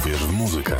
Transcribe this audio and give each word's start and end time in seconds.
Uwierz 0.00 0.24
w 0.24 0.32
muzykę. 0.32 0.76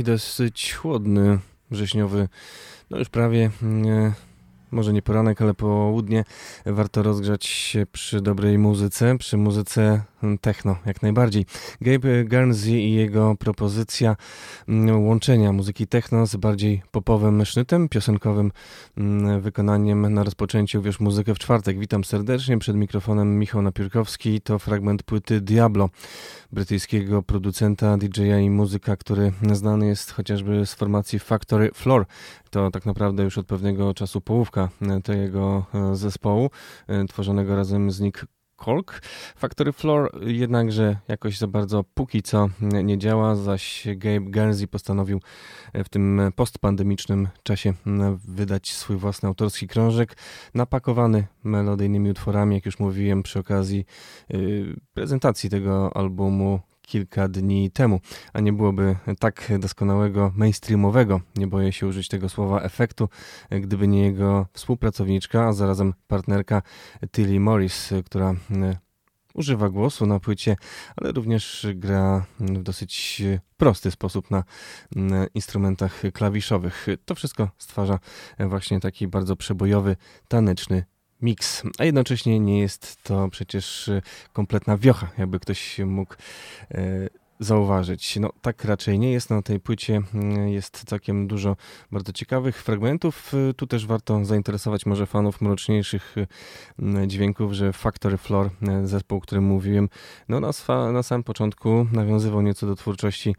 Taki 0.00 0.12
dosyć 0.12 0.74
chłodny, 0.74 1.38
wrześniowy, 1.70 2.28
no 2.90 2.98
już 2.98 3.08
prawie 3.08 3.50
nie, 3.62 4.12
może 4.70 4.92
nie 4.92 5.02
poranek, 5.02 5.42
ale 5.42 5.54
południe, 5.54 6.24
warto 6.66 7.02
rozgrzać 7.02 7.46
się 7.46 7.86
przy 7.92 8.20
dobrej 8.20 8.58
muzyce, 8.58 9.18
przy 9.18 9.36
muzyce 9.36 10.02
techno 10.40 10.76
jak 10.86 11.02
najbardziej. 11.02 11.46
Gabe 11.80 12.24
Guernsey 12.24 12.72
i 12.72 12.92
jego 12.92 13.34
propozycja 13.34 14.16
mm, 14.68 15.06
łączenia 15.06 15.52
muzyki 15.52 15.86
techno 15.86 16.26
z 16.26 16.36
bardziej 16.36 16.82
popowym 16.90 17.44
sznytem, 17.44 17.88
piosenkowym 17.88 18.52
mm, 18.96 19.40
wykonaniem 19.40 20.14
na 20.14 20.24
rozpoczęciu 20.24 20.82
Wiesz 20.82 21.00
Muzykę 21.00 21.34
w 21.34 21.38
czwartek. 21.38 21.78
Witam 21.78 22.04
serdecznie, 22.04 22.58
przed 22.58 22.76
mikrofonem 22.76 23.38
Michał 23.38 23.62
Napiórkowski, 23.62 24.40
to 24.40 24.58
fragment 24.58 25.02
płyty 25.02 25.40
Diablo, 25.40 25.90
brytyjskiego 26.52 27.22
producenta, 27.22 27.96
DJ-a 27.96 28.38
i 28.38 28.50
muzyka, 28.50 28.96
który 28.96 29.32
znany 29.52 29.86
jest 29.86 30.10
chociażby 30.10 30.66
z 30.66 30.74
formacji 30.74 31.18
Factory 31.18 31.70
Floor. 31.74 32.06
To 32.50 32.70
tak 32.70 32.86
naprawdę 32.86 33.22
już 33.22 33.38
od 33.38 33.46
pewnego 33.46 33.94
czasu 33.94 34.20
połówka 34.20 34.68
tego 35.04 35.66
e, 35.74 35.96
zespołu, 35.96 36.44
e, 36.46 36.49
tworzonego 37.08 37.56
razem 37.56 37.90
z 37.90 38.00
Nick 38.00 38.26
Kolk. 38.60 39.02
Factory 39.36 39.72
Floor 39.72 40.10
jednakże 40.26 40.96
jakoś 41.08 41.38
za 41.38 41.46
bardzo 41.46 41.84
póki 41.94 42.22
co 42.22 42.48
nie 42.60 42.98
działa, 42.98 43.34
zaś 43.36 43.86
Gabe 43.96 44.30
Guernsey 44.30 44.68
postanowił 44.68 45.20
w 45.74 45.88
tym 45.88 46.20
postpandemicznym 46.36 47.28
czasie 47.42 47.74
wydać 48.28 48.72
swój 48.72 48.96
własny 48.96 49.28
autorski 49.28 49.68
krążek, 49.68 50.16
napakowany 50.54 51.26
melodyjnymi 51.44 52.10
utworami, 52.10 52.54
jak 52.54 52.66
już 52.66 52.78
mówiłem 52.78 53.22
przy 53.22 53.38
okazji 53.38 53.84
y, 54.34 54.76
prezentacji 54.94 55.50
tego 55.50 55.96
albumu 55.96 56.60
kilka 56.90 57.28
dni 57.28 57.70
temu, 57.70 58.00
a 58.32 58.40
nie 58.40 58.52
byłoby 58.52 58.96
tak 59.18 59.52
doskonałego 59.58 60.32
mainstreamowego, 60.36 61.20
nie 61.36 61.46
boję 61.46 61.72
się 61.72 61.86
użyć 61.86 62.08
tego 62.08 62.28
słowa, 62.28 62.60
efektu, 62.60 63.08
gdyby 63.50 63.88
nie 63.88 64.02
jego 64.02 64.46
współpracowniczka, 64.52 65.46
a 65.46 65.52
zarazem 65.52 65.94
partnerka 66.08 66.62
Tilly 67.12 67.40
Morris, 67.40 67.90
która 68.06 68.30
e, 68.30 68.78
używa 69.34 69.68
głosu 69.68 70.06
na 70.06 70.20
płycie, 70.20 70.56
ale 70.96 71.12
również 71.12 71.66
gra 71.74 72.26
w 72.40 72.62
dosyć 72.62 73.22
prosty 73.56 73.90
sposób 73.90 74.30
na 74.30 74.44
instrumentach 75.34 76.02
klawiszowych. 76.12 76.86
To 77.04 77.14
wszystko 77.14 77.50
stwarza 77.58 77.98
właśnie 78.38 78.80
taki 78.80 79.08
bardzo 79.08 79.36
przebojowy, 79.36 79.96
taneczny 80.28 80.84
miks, 81.22 81.62
a 81.78 81.84
jednocześnie 81.84 82.40
nie 82.40 82.60
jest 82.60 83.02
to 83.02 83.28
przecież 83.28 83.88
y, 83.88 84.02
kompletna 84.32 84.76
wiocha, 84.76 85.08
jakby 85.18 85.40
ktoś 85.40 85.78
mógł 85.78 86.14
e, 86.70 87.08
zauważyć. 87.40 88.16
No 88.16 88.30
tak 88.42 88.64
raczej 88.64 88.98
nie 88.98 89.12
jest. 89.12 89.30
Na 89.30 89.42
tej 89.42 89.60
płycie 89.60 90.02
mm, 90.14 90.48
jest 90.48 90.84
całkiem 90.86 91.28
dużo 91.28 91.56
bardzo 91.92 92.12
ciekawych 92.12 92.62
fragmentów. 92.62 93.34
Y, 93.34 93.54
tu 93.54 93.66
też 93.66 93.86
warto 93.86 94.24
zainteresować 94.24 94.86
może 94.86 95.06
fanów 95.06 95.40
mroczniejszych 95.40 96.14
y, 96.18 96.26
dźwięków, 97.06 97.52
że 97.52 97.72
Factory 97.72 98.16
Floor, 98.16 98.50
zespół, 98.84 99.18
o 99.18 99.20
którym 99.20 99.44
mówiłem, 99.44 99.88
no 100.28 100.40
na, 100.40 100.50
na 100.92 101.02
samym 101.02 101.24
początku 101.24 101.86
nawiązywał 101.92 102.42
nieco 102.42 102.66
do 102.66 102.76
twórczości 102.76 103.36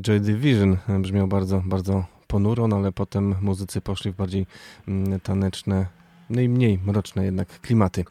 Joy 0.00 0.20
Division. 0.20 0.76
Brzmiał 1.00 1.28
bardzo, 1.28 1.62
bardzo 1.64 2.04
ponuro, 2.26 2.68
no 2.68 2.76
ale 2.76 2.92
potem 2.92 3.34
muzycy 3.40 3.80
poszli 3.80 4.12
w 4.12 4.16
bardziej 4.16 4.46
taneczne 5.22 5.97
no 6.30 6.40
i 6.40 6.48
mniej 6.48 6.78
mroczne 6.78 7.24
jednak 7.24 7.60
klimaty. 7.60 8.04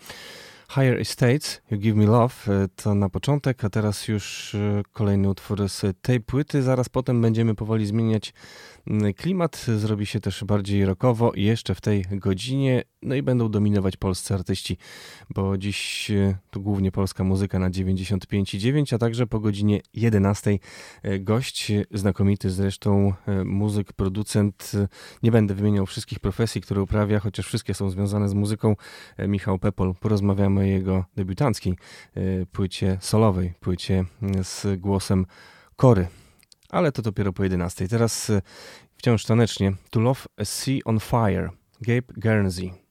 Higher 0.70 1.00
Estates, 1.00 1.62
You 1.72 1.78
Give 1.78 1.96
Me 1.96 2.06
Love 2.06 2.34
e, 2.48 2.68
to 2.76 2.96
na 2.96 3.10
początek, 3.10 3.64
a 3.64 3.70
teraz 3.70 4.08
już 4.08 4.56
e, 4.56 4.84
kolejny 4.94 5.30
utwór 5.30 5.70
z 5.70 5.98
tej 6.02 6.22
płyty. 6.22 6.64
Zaraz 6.64 6.90
potem 6.90 7.22
będziemy 7.22 7.56
powoli 7.56 7.86
zmieniać 7.86 8.34
klimat, 9.16 9.66
zrobi 9.78 10.06
się 10.06 10.20
też 10.20 10.44
bardziej 10.44 10.86
rockowo 10.86 11.32
jeszcze 11.36 11.76
w 11.76 11.82
tej 11.82 12.06
godzinie, 12.12 12.84
no 13.02 13.16
i 13.16 13.22
będą 13.22 13.50
dominować 13.50 13.98
polscy 13.98 14.34
artyści, 14.34 14.78
bo 15.30 15.58
dziś 15.58 16.12
e, 16.12 16.38
to 16.52 16.60
głównie 16.60 16.92
polska 16.92 17.24
muzyka 17.24 17.60
na 17.60 17.70
95,9, 17.70 18.96
a 18.96 18.98
także 18.98 19.28
po 19.28 19.40
godzinie 19.40 19.82
11 19.94 20.60
gość, 21.20 21.72
znakomity 21.92 22.50
zresztą 22.50 23.14
muzyk, 23.46 23.94
producent, 23.94 24.72
nie 25.24 25.32
będę 25.32 25.54
wymieniał 25.54 25.86
wszystkich 25.86 26.20
profesji, 26.20 26.62
które 26.62 26.82
uprawia, 26.82 27.20
chociaż 27.20 27.46
wszystkie 27.48 27.74
są 27.74 27.90
związane 27.90 28.30
z 28.30 28.34
muzyką, 28.34 28.76
Michał 29.28 29.60
Pepol. 29.60 29.94
Porozmawiamy 30.00 30.60
o 30.60 30.64
jego 30.64 31.06
debiutanckiej 31.16 31.74
e, 32.16 32.46
płycie 32.46 32.98
solowej, 33.02 33.54
płycie 33.60 34.06
z 34.44 34.80
głosem 34.80 35.26
Kory. 35.76 36.08
Ale 36.70 36.92
to 36.92 37.02
dopiero 37.02 37.34
po 37.34 37.44
11. 37.44 37.88
Teraz 37.88 38.30
e, 38.30 38.42
wciąż 38.98 39.26
tanecznie 39.26 39.74
To 39.90 40.00
Love 40.00 40.26
a 40.38 40.46
Sea 40.46 40.80
on 40.86 41.00
Fire, 41.00 41.50
Gabe 41.82 42.14
Guernsey. 42.18 42.87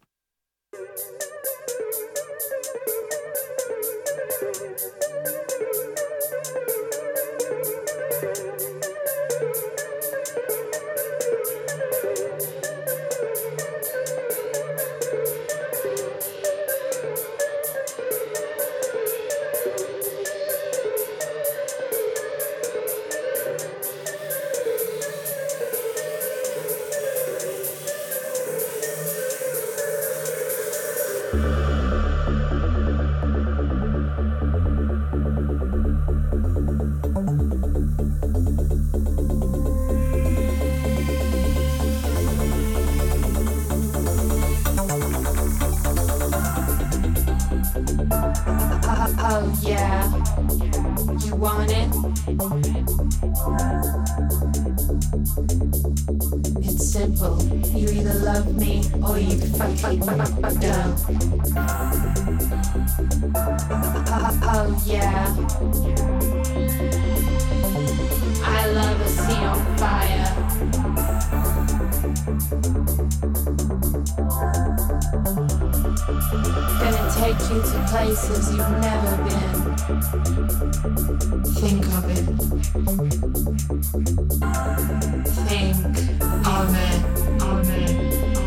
take 77.16 77.40
you 77.48 77.62
to 77.62 77.86
places 77.88 78.54
you've 78.54 78.78
never 78.78 79.16
been. 79.24 79.76
Think 81.54 81.86
of 81.86 82.10
it. 82.10 82.26
Think 85.48 85.76
of 86.46 86.76
it. 86.76 88.45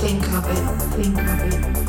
Think 0.00 0.28
of 0.32 0.44
it, 0.50 0.64
think 0.94 1.18
of 1.18 1.78
it. 1.78 1.87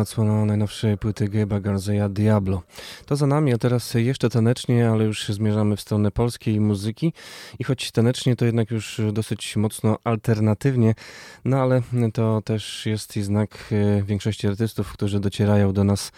Kolejna 0.00 0.10
odsłona 0.10 0.44
najnowszej 0.44 0.98
płyty 0.98 1.28
Gabe'a 1.28 1.60
Garzeya 1.60 2.08
Diablo. 2.08 2.62
To 3.10 3.16
za 3.16 3.26
nami, 3.26 3.52
a 3.52 3.58
teraz 3.58 3.94
jeszcze 3.94 4.30
tanecznie, 4.30 4.90
ale 4.90 5.04
już 5.04 5.28
zmierzamy 5.28 5.76
w 5.76 5.80
stronę 5.80 6.10
polskiej 6.10 6.60
muzyki 6.60 7.12
i 7.58 7.64
choć 7.64 7.92
tanecznie 7.92 8.36
to 8.36 8.44
jednak 8.44 8.70
już 8.70 9.00
dosyć 9.12 9.56
mocno 9.56 9.98
alternatywnie, 10.04 10.94
no 11.44 11.58
ale 11.58 11.82
to 12.12 12.42
też 12.42 12.86
jest 12.86 13.16
i 13.16 13.22
znak 13.22 13.70
e, 13.72 14.02
większości 14.02 14.46
artystów, 14.46 14.92
którzy 14.92 15.20
docierają 15.20 15.72
do 15.72 15.84
nas 15.84 16.12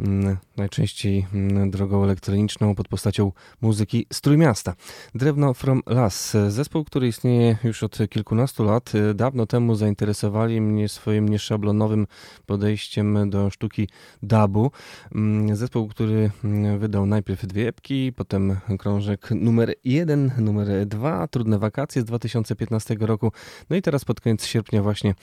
mm, 0.00 0.36
najczęściej 0.56 1.26
mm, 1.34 1.70
drogą 1.70 2.04
elektroniczną 2.04 2.74
pod 2.74 2.88
postacią 2.88 3.32
muzyki 3.60 4.06
z 4.12 4.20
Trójmiasta. 4.20 4.74
Drewno 5.14 5.54
from 5.54 5.82
Las, 5.86 6.36
zespół, 6.48 6.84
który 6.84 7.08
istnieje 7.08 7.56
już 7.64 7.82
od 7.82 7.98
kilkunastu 8.10 8.64
lat. 8.64 8.92
Dawno 9.14 9.46
temu 9.46 9.74
zainteresowali 9.74 10.60
mnie 10.60 10.88
swoim 10.88 11.28
nieszablonowym 11.28 12.06
podejściem 12.46 13.30
do 13.30 13.50
sztuki 13.50 13.88
dubu. 14.22 14.70
Mm, 15.14 15.56
zespół, 15.56 15.88
który 15.88 16.30
wydał 16.78 17.06
najpierw 17.06 17.46
dwie 17.46 17.68
epki, 17.68 18.12
potem 18.12 18.56
krążek 18.78 19.30
numer 19.30 19.74
jeden, 19.84 20.30
numer 20.38 20.86
dwa, 20.86 21.28
Trudne 21.28 21.58
wakacje 21.58 22.02
z 22.02 22.04
2015 22.04 22.96
roku. 23.00 23.32
No 23.70 23.76
i 23.76 23.82
teraz 23.82 24.04
pod 24.04 24.20
koniec 24.20 24.46
sierpnia 24.46 24.82
właśnie 24.82 25.14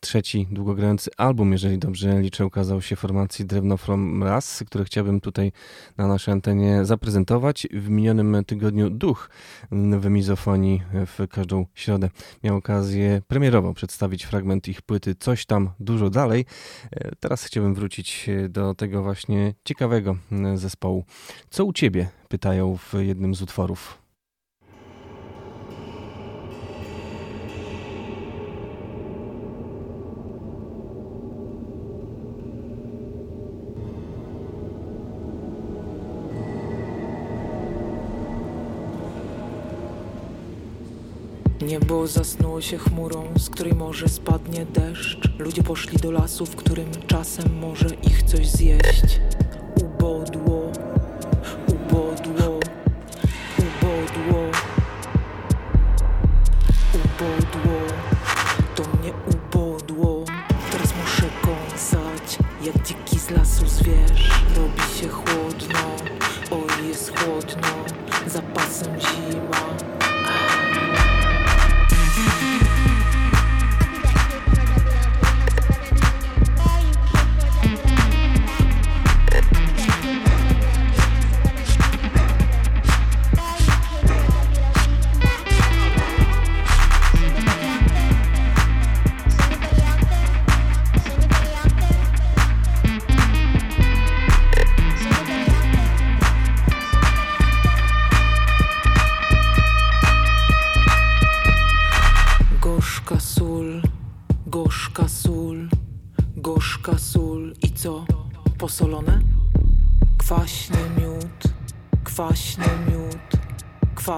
trzeci 0.00 0.48
długogrający 0.50 1.10
album, 1.16 1.52
jeżeli 1.52 1.78
dobrze 1.78 2.20
liczę, 2.20 2.46
ukazał 2.46 2.82
się 2.82 2.96
formacji 2.96 3.44
Drewno 3.44 3.76
From 3.76 4.22
Ras, 4.22 4.64
który 4.66 4.84
chciałbym 4.84 5.20
tutaj 5.20 5.52
na 5.96 6.06
naszej 6.06 6.32
antenie 6.32 6.84
zaprezentować. 6.84 7.66
W 7.72 7.88
minionym 7.88 8.44
tygodniu 8.46 8.90
Duch 8.90 9.30
w 9.72 10.10
Mizofonii 10.10 10.82
w 11.06 11.28
każdą 11.28 11.66
środę 11.74 12.10
miał 12.44 12.56
okazję 12.56 13.22
premierowo 13.28 13.74
przedstawić 13.74 14.24
fragment 14.24 14.68
ich 14.68 14.82
płyty 14.82 15.14
Coś 15.14 15.46
tam 15.46 15.70
dużo 15.80 16.10
dalej. 16.10 16.44
E, 16.90 17.16
teraz 17.20 17.44
chciałbym 17.44 17.74
wrócić 17.74 18.30
do 18.48 18.74
tego 18.74 19.02
właśnie 19.02 19.54
ciekawego 19.64 20.16
zespołu. 20.56 21.04
Co 21.50 21.64
u 21.64 21.72
ciebie? 21.72 22.08
Pytają 22.28 22.76
w 22.76 22.94
jednym 22.98 23.34
z 23.34 23.42
utworów. 23.42 23.98
Niebo 41.68 42.06
zasnuło 42.06 42.60
się 42.60 42.78
chmurą, 42.78 43.24
z 43.38 43.50
której 43.50 43.72
może 43.72 44.08
spadnie 44.08 44.66
deszcz. 44.66 45.38
Ludzie 45.38 45.62
poszli 45.62 45.98
do 45.98 46.10
lasu, 46.10 46.46
w 46.46 46.56
którym 46.56 46.86
czasem 47.06 47.58
może 47.58 47.94
ich 47.94 48.22
coś 48.22 48.48
zjeść. 48.48 49.20
bold 49.98 50.36
war. 50.46 50.97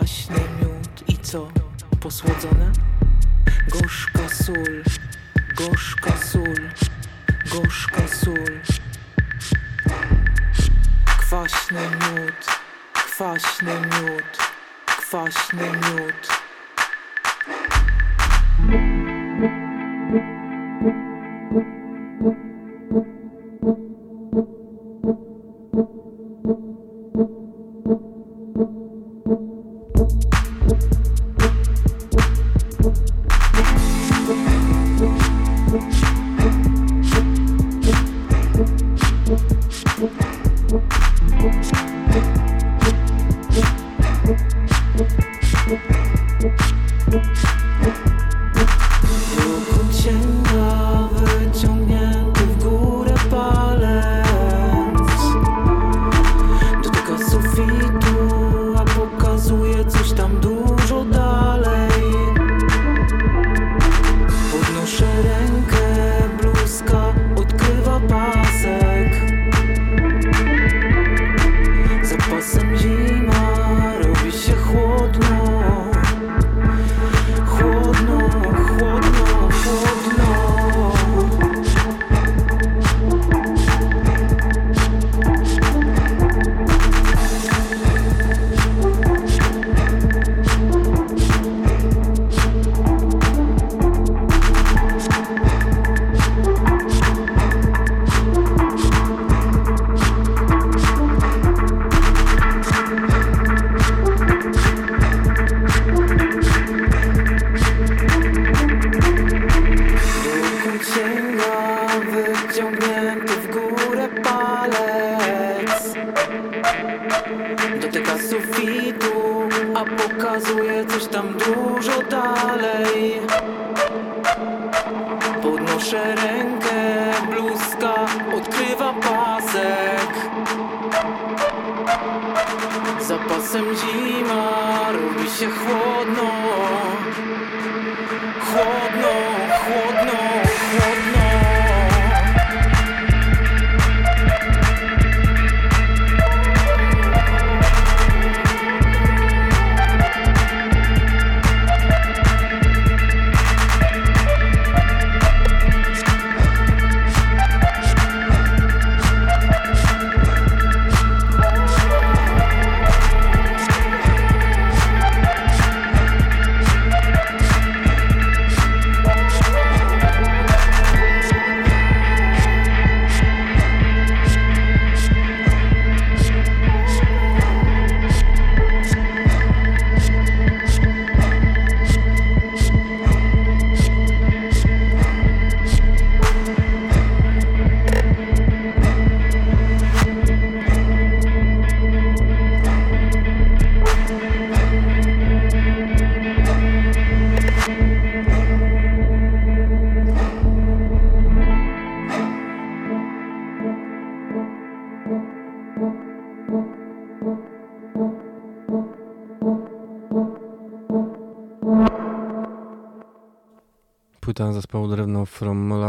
kwaśny 0.00 0.40
miód 0.60 1.08
i 1.08 1.18
co? 1.18 1.48
Posłodzone? 2.00 2.72
Gorzka 3.68 4.28
sól, 4.28 4.82
gorzka 5.56 6.16
sól, 6.16 6.54
gorzka 7.52 8.08
sól. 8.08 8.60
Kwaśny 11.18 11.80
miód, 11.80 12.46
kwaśny 12.92 13.74
miód, 13.74 14.38
kwaśny 14.86 15.70
miód. 15.70 16.28
Kwaśny 16.28 16.40
miód. 22.22 22.49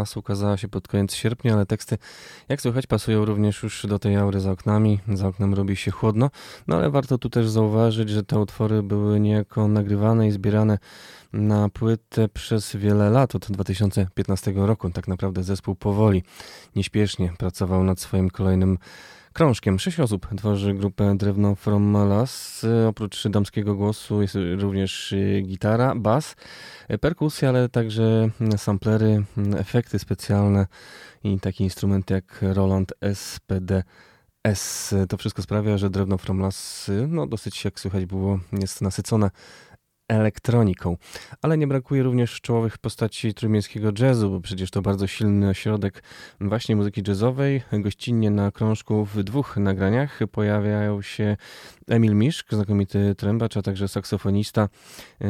Las 0.02 0.18
ukazała 0.18 0.58
się 0.58 0.68
pod 0.68 0.88
koniec 0.88 1.14
sierpnia, 1.14 1.54
ale 1.54 1.66
teksty, 1.66 1.98
jak 2.50 2.62
słychać, 2.62 2.88
pasują 2.88 3.26
również 3.26 3.64
już 3.64 3.86
do 3.86 4.00
tej 4.00 4.16
aury 4.16 4.40
za 4.40 4.52
oknami. 4.52 5.00
Za 5.14 5.28
oknem 5.28 5.54
robi 5.54 5.76
się 5.76 5.92
chłodno, 5.92 6.30
no 6.68 6.76
ale 6.76 6.90
warto 6.90 7.18
tu 7.18 7.30
też 7.30 7.50
zauważyć, 7.50 8.10
że 8.10 8.24
te 8.24 8.40
utwory 8.40 8.84
były 8.84 9.20
niejako 9.20 9.68
nagrywane 9.68 10.28
i 10.28 10.32
zbierane 10.32 10.78
na 11.34 11.70
płytę 11.70 12.30
przez 12.30 12.76
wiele 12.76 13.10
lat, 13.10 13.36
od 13.36 13.52
2015 13.52 14.54
roku. 14.56 14.90
Tak 14.90 15.08
naprawdę 15.08 15.44
zespół 15.44 15.76
powoli, 15.76 16.24
nieśpiesznie 16.76 17.34
pracował 17.38 17.84
nad 17.84 18.00
swoim 18.00 18.30
kolejnym 18.30 18.78
krążkiem. 19.34 19.80
Sześć 19.80 20.00
osób 20.00 20.28
tworzy 20.38 20.74
grupę 20.74 21.18
Drewno 21.18 21.56
From 21.56 21.84
Malas. 21.84 22.66
Oprócz 22.88 23.28
damskiego 23.28 23.76
głosu 23.76 24.22
jest 24.22 24.38
również 24.60 25.12
y, 25.12 25.42
gitara, 25.46 25.96
bas, 25.96 26.36
y, 26.92 26.98
perkusja, 26.98 27.50
ale 27.50 27.70
także 27.70 28.30
samplery, 28.58 29.24
efekty 29.58 30.00
specjalne 30.00 30.68
i 31.24 31.40
takie 31.40 31.64
instrumenty 31.64 32.14
jak 32.14 32.40
Roland 32.42 32.94
SPD. 33.14 33.84
S. 34.44 34.96
To 35.10 35.18
wszystko 35.18 35.42
sprawia, 35.42 35.78
że 35.78 35.90
drewno 35.90 36.18
From 36.18 36.40
Las, 36.40 36.90
y, 36.90 37.08
no 37.08 37.28
dosyć 37.28 37.66
jak 37.66 37.80
słychać 37.80 38.06
było, 38.06 38.40
jest 38.52 38.82
nasycone 38.82 39.30
elektroniką. 40.12 40.98
Ale 41.42 41.58
nie 41.58 41.68
brakuje 41.68 42.04
również 42.04 42.42
czołowych 42.42 42.78
postaci 42.78 43.34
trójmiejskiego 43.34 43.92
jazzu, 44.00 44.30
bo 44.30 44.42
przecież 44.42 44.72
to 44.72 44.82
bardzo 44.82 45.08
silny 45.08 45.50
ośrodek 45.50 46.04
właśnie 46.42 46.76
muzyki 46.76 47.02
jazzowej. 47.08 47.62
Gościnnie 47.72 48.32
na 48.32 48.52
krążku 48.52 49.06
w 49.06 49.24
dwóch 49.24 49.58
nagraniach 49.58 50.20
pojawiają 50.32 51.02
się 51.02 51.38
Emil 51.88 52.16
Miszk, 52.16 52.54
znakomity 52.54 53.16
trębacz, 53.16 53.58
a 53.58 53.62
także 53.62 53.88
saksofonista 53.88 54.70
yy, 55.20 55.28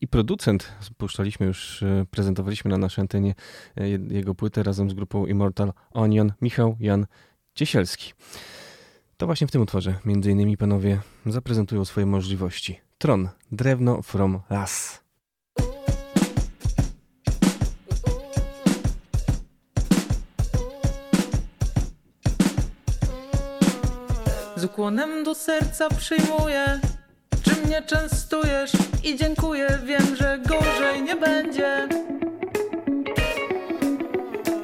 i 0.00 0.08
producent. 0.08 0.72
Puszczaliśmy 0.96 1.46
już, 1.46 1.82
yy, 1.82 2.06
prezentowaliśmy 2.10 2.70
na 2.70 2.78
naszej 2.78 3.02
antenie 3.02 3.34
yy, 3.76 4.00
jego 4.10 4.34
płytę 4.34 4.62
razem 4.62 4.90
z 4.90 4.94
grupą 4.94 5.26
Immortal 5.26 5.72
Onion, 5.90 6.32
Michał 6.42 6.76
Jan 6.80 7.06
Ciesielski. 7.54 8.12
To 9.16 9.26
właśnie 9.26 9.46
w 9.46 9.50
tym 9.50 9.62
utworze, 9.62 9.94
między 10.04 10.30
innymi 10.30 10.56
panowie 10.56 11.00
zaprezentują 11.26 11.84
swoje 11.84 12.06
możliwości. 12.06 12.89
Tron, 13.02 13.28
drewno 13.52 14.02
from 14.02 14.40
las. 14.50 15.00
Z 24.56 24.64
ukłonem 24.64 25.24
do 25.24 25.34
serca 25.34 25.88
przyjmuję, 25.88 26.80
czy 27.42 27.66
mnie 27.66 27.82
częstujesz 27.82 28.72
i 29.04 29.16
dziękuję, 29.16 29.78
wiem, 29.84 30.16
że 30.16 30.38
gorzej 30.38 31.02
nie 31.02 31.16
będzie. 31.16 31.88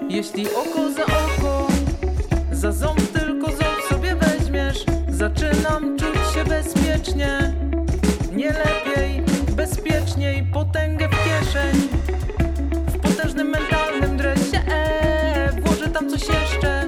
Jeśli 0.09 0.47
oko 0.47 0.93
za 0.93 1.05
oko, 1.05 1.69
za 2.53 2.73
ząb 2.73 3.01
tylko 3.01 3.47
ząb 3.47 3.81
sobie 3.89 4.17
weźmiesz, 4.17 4.85
zaczynam 5.09 5.99
czuć 5.99 6.35
się 6.35 6.45
bezpiecznie 6.45 7.55
nie 8.37 8.53
lepiej, 8.53 9.23
bezpieczniej, 9.57 10.43
potęgę 10.53 11.09
w 11.09 11.11
kieszeń. 11.11 11.77
W 12.87 12.99
potężnym 12.99 13.49
mentalnym 13.49 14.17
dresie, 14.17 14.59
e, 14.69 15.53
włożę 15.61 15.89
tam 15.89 16.11
coś 16.11 16.21
jeszcze. 16.29 16.86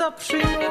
Do 0.00 0.14
serca 0.18 0.69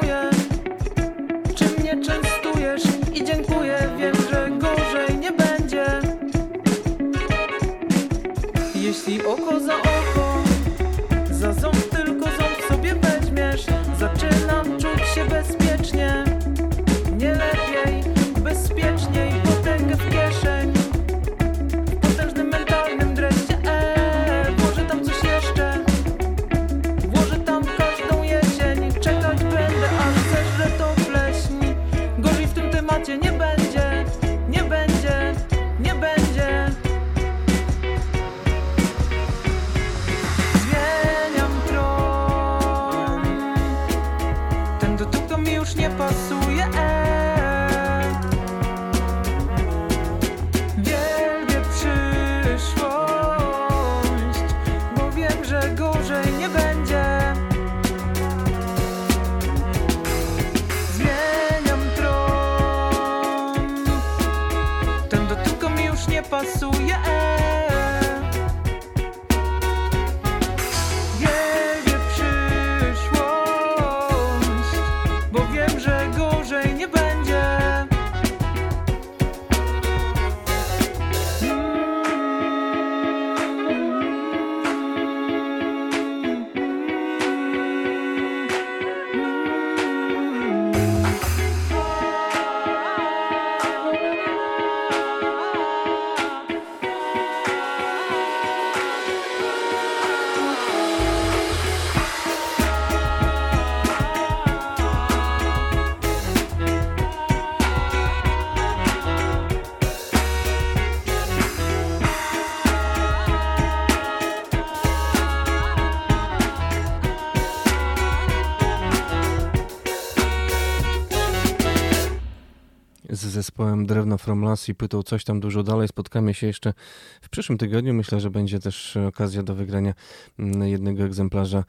zespołem 123.80 123.86
Drewno 123.86 124.18
From 124.18 124.42
Las 124.42 124.68
i 124.68 124.74
pytał 124.74 125.02
coś 125.02 125.24
tam 125.24 125.40
dużo 125.40 125.62
dalej. 125.62 125.88
Spotkamy 125.88 126.34
się 126.34 126.46
jeszcze 126.46 126.74
w 127.22 127.28
przyszłym 127.28 127.58
tygodniu. 127.58 127.94
Myślę, 127.94 128.20
że 128.20 128.30
będzie 128.30 128.60
też 128.60 128.96
okazja 128.96 129.42
do 129.42 129.54
wygrania 129.54 129.94
mm, 130.38 130.68
jednego 130.68 131.04
egzemplarza 131.04 131.64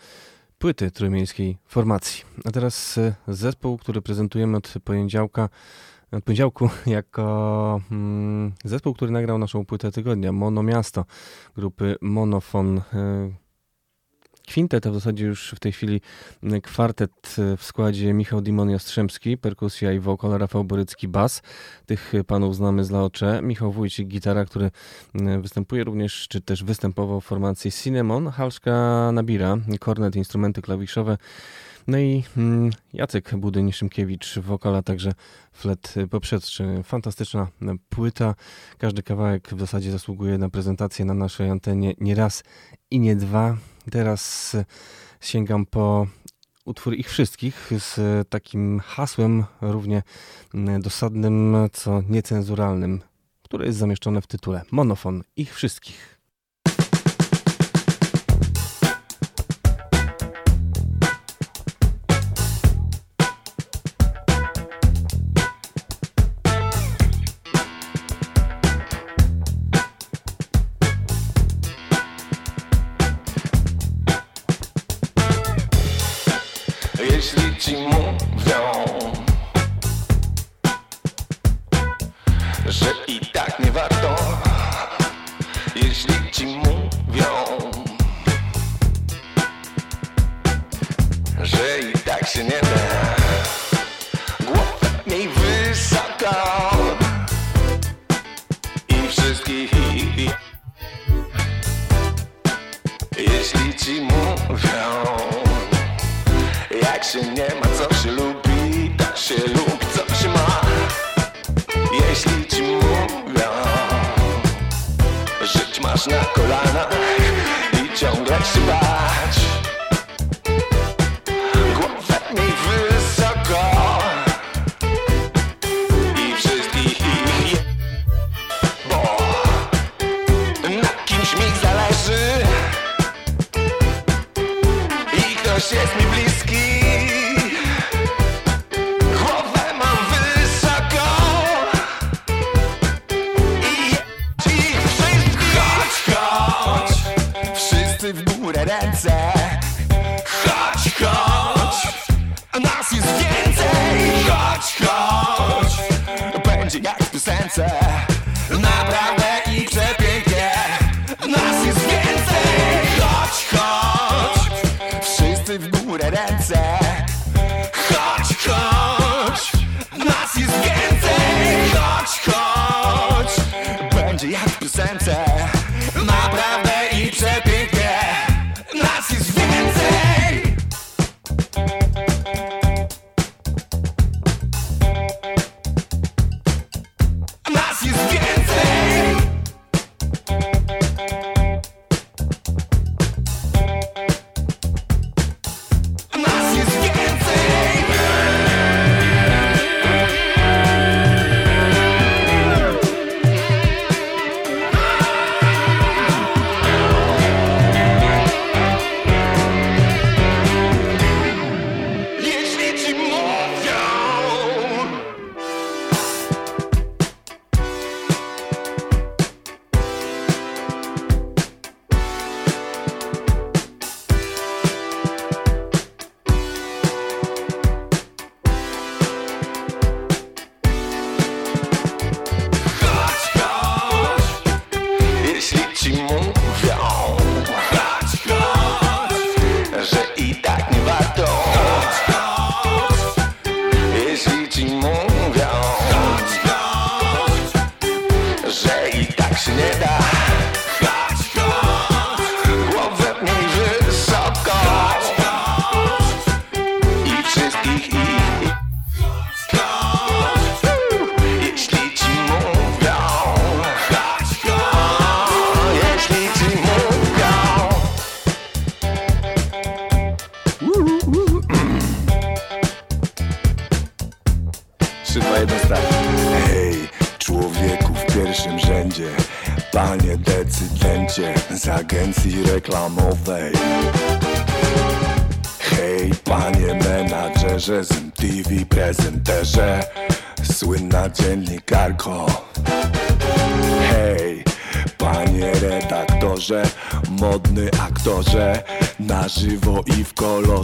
płyty 0.60 0.92
trójmiejskiej 0.92 1.58
formacji. 1.68 2.24
A 2.46 2.52
teraz 2.52 2.98
e, 2.98 3.16
zespół, 3.28 3.78
który 3.78 4.02
prezentujemy 4.02 4.58
od 4.58 4.74
poniedziałka 4.84 5.50
od 6.12 6.24
poniedziałku 6.24 6.70
jako 6.98 7.82
mm, 7.92 8.52
zespół, 8.64 8.94
który 8.94 9.12
nagrał 9.12 9.38
naszą 9.38 9.66
płytę 9.66 9.92
tygodnia, 9.92 10.32
Mono 10.32 10.64
Miasto 10.64 11.06
grupy 11.56 11.96
Monofon. 12.02 12.82
Kwintet, 14.52 14.88
a 14.88 14.92
w 14.92 14.94
zasadzie 14.94 15.26
już 15.26 15.54
w 15.56 15.60
tej 15.60 15.72
chwili 15.72 16.02
kwartet 16.64 17.36
w 17.58 17.64
składzie 17.64 18.14
Michał 18.14 18.42
Dimon 18.42 18.70
Jastrzębski, 18.70 19.38
perkusja 19.38 19.92
i 19.92 20.00
wokal, 20.00 20.32
Rafał 20.32 20.64
Borycki 20.64 21.08
bas. 21.08 21.42
Tych 21.86 22.14
panów 22.28 22.56
znamy 22.56 22.84
z 22.84 22.92
Laocze. 22.92 23.42
Michał 23.42 23.72
Wójcik 23.72 24.08
gitara, 24.08 24.46
który 24.46 24.72
występuje 25.42 25.84
również, 25.84 26.28
czy 26.28 26.42
też 26.42 26.64
występował 26.64 27.22
w 27.22 27.26
formacji 27.26 27.72
Cinnamon, 27.72 28.28
Halszka 28.28 29.12
Nabira, 29.12 29.58
kornet, 29.80 30.16
instrumenty 30.16 30.62
klawiszowe. 30.62 31.18
No 31.88 31.98
i 31.98 32.24
mm, 32.38 32.70
Jacek 32.94 33.36
Budyń-Szymkiewicz, 33.36 34.40
wokala, 34.40 34.82
także 34.82 35.12
flet 35.52 35.96
poprzedczy. 36.10 36.66
Fantastyczna 36.84 37.48
płyta. 37.90 38.36
Każdy 38.78 39.04
kawałek 39.04 39.50
w 39.50 39.60
zasadzie 39.60 39.92
zasługuje 39.92 40.38
na 40.38 40.50
prezentację 40.50 41.06
na 41.06 41.14
naszej 41.14 41.50
antenie 41.50 41.94
nie 42.00 42.16
raz 42.16 42.44
i 42.92 43.00
nie 43.00 43.16
dwa. 43.16 43.58
Teraz 43.92 44.56
sięgam 45.22 45.66
po 45.66 46.08
utwór 46.66 46.94
ich 46.94 47.10
wszystkich 47.10 47.72
z 47.78 48.00
takim 48.30 48.80
hasłem 48.80 49.44
równie 49.62 50.04
dosadnym, 50.80 51.56
co 51.74 52.02
niecenzuralnym, 52.10 53.02
które 53.44 53.66
jest 53.66 53.80
zamieszczone 53.80 54.22
w 54.22 54.28
tytule. 54.28 54.62
Monofon 54.72 55.24
ich 55.36 55.56
wszystkich. 55.56 56.11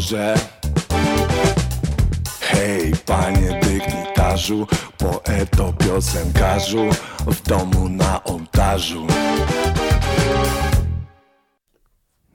Kolorze. 0.07 0.35
Hej, 2.41 2.93
panie 3.05 3.59
dygnitarzu, 3.63 4.67
poeto, 4.97 5.73
piosenkarzu, 5.73 6.89
w 7.27 7.41
domu 7.41 7.89
na 7.89 8.23
ołtarzu. 8.23 9.07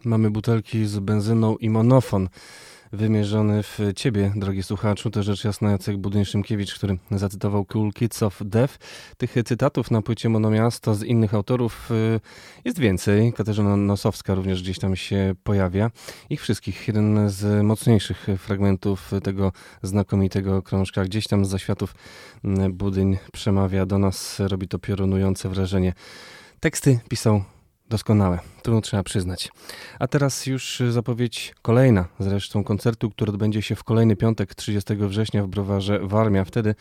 Mamy 0.04 0.30
butelki 0.30 0.86
z 0.86 0.98
benzyną 0.98 1.56
i 1.56 1.70
monofon 1.70 2.28
wymierzony 2.92 3.62
w 3.62 3.78
ciebie, 3.96 4.32
drogi 4.36 4.62
słuchaczu. 4.62 5.10
To 5.10 5.22
rzecz 5.22 5.44
jasna 5.44 5.70
Jacek 5.70 5.96
Budyń-Szymkiewicz, 5.96 6.74
który 6.74 6.98
zacytował 7.10 7.64
Cool 7.64 7.92
Kids 7.92 8.22
of 8.22 8.38
Death. 8.44 8.78
Tych 9.16 9.34
cytatów 9.44 9.90
na 9.90 10.02
płycie 10.02 10.28
Monomiasto 10.28 10.94
z 10.94 11.02
innych 11.02 11.34
autorów 11.34 11.90
y, 11.90 12.20
jest 12.64 12.78
więcej. 12.78 13.32
Katarzyna 13.32 13.76
Nosowska 13.76 14.34
również 14.34 14.62
gdzieś 14.62 14.78
tam 14.78 14.96
się 14.96 15.34
pojawia. 15.44 15.90
Ich 16.30 16.40
wszystkich, 16.40 16.88
jeden 16.88 17.30
z 17.30 17.64
mocniejszych 17.64 18.26
fragmentów 18.38 19.10
tego 19.22 19.52
znakomitego 19.82 20.62
krążka. 20.62 21.04
Gdzieś 21.04 21.26
tam 21.26 21.44
z 21.44 21.48
zaświatów 21.48 21.94
y, 22.44 22.48
Budyń 22.70 23.18
przemawia 23.32 23.86
do 23.86 23.98
nas, 23.98 24.40
robi 24.40 24.68
to 24.68 24.78
piorunujące 24.78 25.48
wrażenie. 25.48 25.92
Teksty 26.60 27.00
pisał 27.08 27.42
Doskonałe, 27.92 28.38
trudno 28.62 28.80
trzeba 28.80 29.02
przyznać. 29.02 29.48
A 29.98 30.08
teraz 30.08 30.46
już 30.46 30.82
zapowiedź 30.90 31.54
kolejna 31.62 32.04
zresztą 32.20 32.64
koncertu, 32.64 33.10
który 33.10 33.32
odbędzie 33.32 33.62
się 33.62 33.76
w 33.76 33.84
kolejny 33.84 34.16
piątek 34.16 34.54
30 34.54 34.94
września 34.96 35.44
w 35.44 35.46
Browarze 35.46 35.98
Warmia. 36.02 36.44
Wtedy 36.44 36.74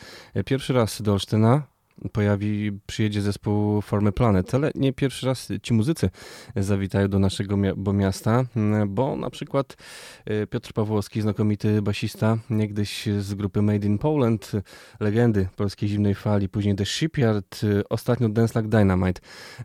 pierwszy 0.46 0.74
raz 0.74 1.02
do 1.02 1.12
Olsztyna 1.14 1.64
pojawi, 2.12 2.72
przyjedzie 2.88 3.22
zespół 3.22 3.82
Formy 3.82 4.12
Planet, 4.12 4.56
ale 4.56 4.72
nie 4.76 4.94
pierwszy 4.94 5.26
raz 5.26 5.48
ci 5.64 5.74
muzycy 5.74 6.10
zawitają 6.56 7.08
do 7.08 7.20
naszego 7.20 7.58
miasta, 7.94 8.44
bo 8.88 9.16
na 9.16 9.30
przykład 9.30 9.78
e, 10.26 10.48
Piotr 10.48 10.74
Pawłowski, 10.74 11.22
znakomity 11.22 11.82
basista, 11.82 12.38
niegdyś 12.50 13.06
z 13.20 13.34
grupy 13.34 13.62
Made 13.62 13.88
in 13.88 13.98
Poland, 13.98 14.52
legendy 15.00 15.48
polskiej 15.56 15.90
zimnej 15.90 16.16
fali, 16.16 16.50
później 16.50 16.76
The 16.76 16.86
Shipyard, 16.86 17.62
ostatnio 17.90 18.30
Dance 18.30 18.60
Like 18.60 18.78
Dynamite. 18.78 19.22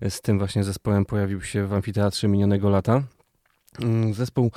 Z 0.08 0.20
tym 0.20 0.38
właśnie 0.38 0.64
zespołem 0.64 1.04
pojawił 1.04 1.42
się 1.42 1.66
w 1.66 1.72
amfiteatrze 1.72 2.28
minionego 2.28 2.70
lata. 2.70 3.02
Mm, 3.82 4.14
zespół 4.14 4.50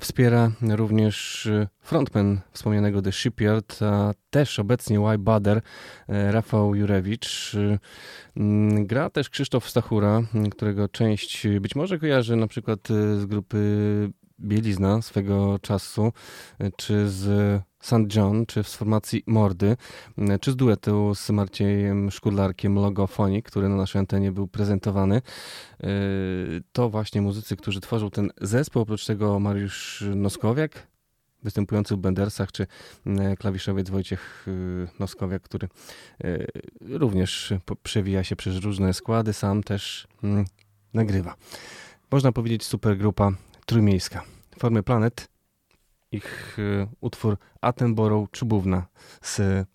wspiera 0.00 0.50
również 0.68 1.46
y, 1.46 1.68
frontman 1.80 2.40
wspomnianego 2.52 3.02
The 3.02 3.12
Shipyard, 3.12 3.82
a 3.82 4.12
też 4.30 4.58
obecnie 4.58 5.00
Y 5.14 5.18
Bader, 5.18 5.62
e, 6.08 6.32
Rafał 6.32 6.74
Jurewicz. 6.74 7.54
Y, 7.54 7.78
mm, 8.36 8.86
gra 8.86 9.10
też 9.10 9.30
Krzysztof 9.30 9.70
Stachura, 9.70 10.22
którego 10.50 10.88
część 10.88 11.46
być 11.60 11.74
może 11.74 11.98
kojarzy 11.98 12.36
na 12.36 12.46
przykład 12.46 12.90
y, 12.90 13.20
z 13.20 13.26
grupy 13.26 14.10
Bielizna 14.40 15.02
swego 15.02 15.58
czasu, 15.58 16.12
czy 16.76 17.08
z 17.08 17.60
St. 17.80 18.14
John, 18.16 18.46
czy 18.46 18.64
z 18.64 18.74
formacji 18.74 19.22
Mordy, 19.26 19.76
czy 20.40 20.52
z 20.52 20.56
duetu 20.56 21.14
z 21.14 21.30
Marciejem 21.30 22.10
Szkudlarkiem 22.10 22.74
Logofonik, 22.74 23.46
który 23.46 23.68
na 23.68 23.76
naszej 23.76 23.98
antenie 23.98 24.32
był 24.32 24.48
prezentowany. 24.48 25.22
Yy, 25.80 25.88
to 26.72 26.90
właśnie 26.90 27.22
muzycy, 27.22 27.56
którzy 27.56 27.80
tworzą 27.80 28.10
ten 28.10 28.30
zespół. 28.40 28.82
Oprócz 28.82 29.06
tego 29.06 29.40
Mariusz 29.40 30.04
Noskowiak, 30.14 30.86
występujący 31.42 31.96
w 31.96 31.98
Bendersach, 31.98 32.52
czy 32.52 32.66
yy, 33.06 33.36
klawiszowiec 33.36 33.90
Wojciech 33.90 34.44
yy, 34.46 34.88
Noskowiak, 34.98 35.42
który 35.42 35.68
również 36.80 37.52
przewija 37.82 38.24
się 38.24 38.36
przez 38.36 38.56
różne 38.56 38.94
składy, 38.94 39.32
sam 39.32 39.62
też 39.62 40.08
mm, 40.24 40.44
nagrywa. 40.94 41.34
Można 42.12 42.32
powiedzieć 42.32 42.64
supergrupa 42.64 43.32
trójmiejska. 43.66 44.22
Formy 44.58 44.82
Planet 44.82 45.28
ich 46.12 46.58
y, 46.58 46.86
utwór 47.00 47.36
Attenborough 47.60 48.30
Czubówna 48.30 48.86
z 49.22 49.66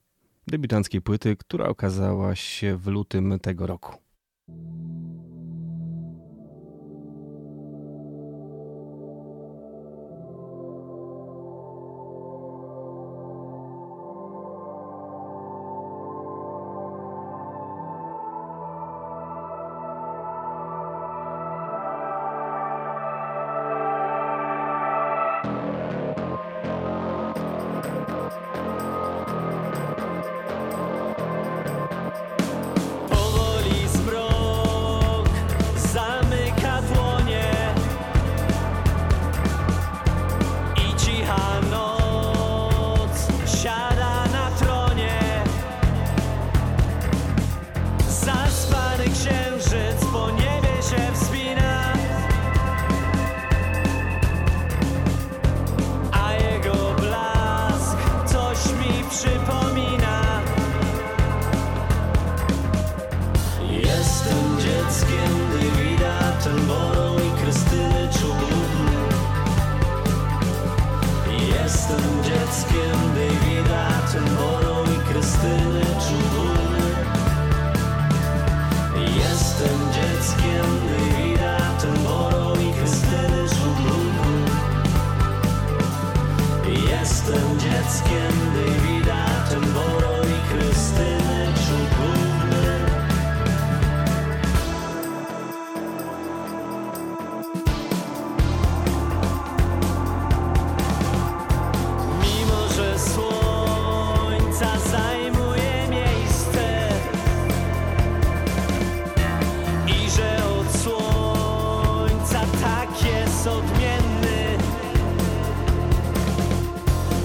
debiutanckiej 0.47 1.01
płyty, 1.01 1.35
która 1.35 1.67
okazała 1.67 2.35
się 2.35 2.77
w 2.77 2.87
lutym 2.87 3.39
tego 3.39 3.67
roku. 3.67 3.95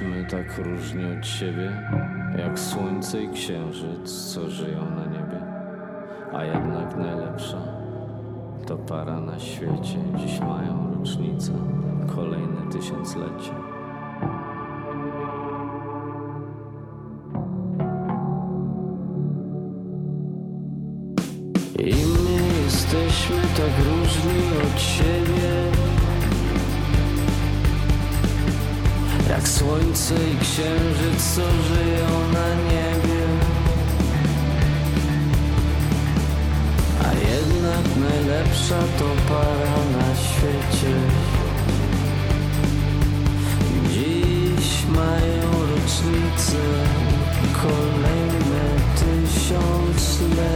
jesteśmy 0.00 0.24
tak 0.24 0.58
różni 0.58 1.04
od 1.18 1.26
siebie, 1.26 1.72
jak 2.38 2.58
słońce 2.58 3.22
i 3.22 3.28
księżyc, 3.28 4.32
co 4.34 4.50
żyją 4.50 4.90
na 4.90 5.04
niebie. 5.04 5.40
A 6.32 6.44
jednak 6.44 6.96
najlepsza 6.96 7.56
to 8.66 8.76
para 8.76 9.20
na 9.20 9.38
świecie. 9.38 9.98
Dziś 10.16 10.40
mają 10.40 10.94
rocznicę, 10.98 11.52
kolejne 12.16 12.72
tysiąclecie. 12.72 13.50
I 21.78 21.94
my 21.94 22.62
jesteśmy 22.64 23.36
tak 23.36 23.86
różni 23.86 24.40
od 24.62 24.80
siebie 24.80 25.79
Jak 29.40 29.48
słońce 29.48 30.14
i 30.14 30.36
księżyc, 30.38 31.34
co 31.34 31.40
żyją 31.40 32.08
na 32.32 32.54
niebie. 32.54 33.22
A 37.04 37.08
jednak 37.14 37.84
najlepsza 37.96 38.78
to 38.98 39.08
para 39.28 39.76
na 39.98 40.14
świecie. 40.16 40.94
Dziś 43.92 44.86
mają 44.86 45.50
rocznicę 45.70 46.62
Kolejne 47.62 48.64
tysiąclecie 49.00 50.50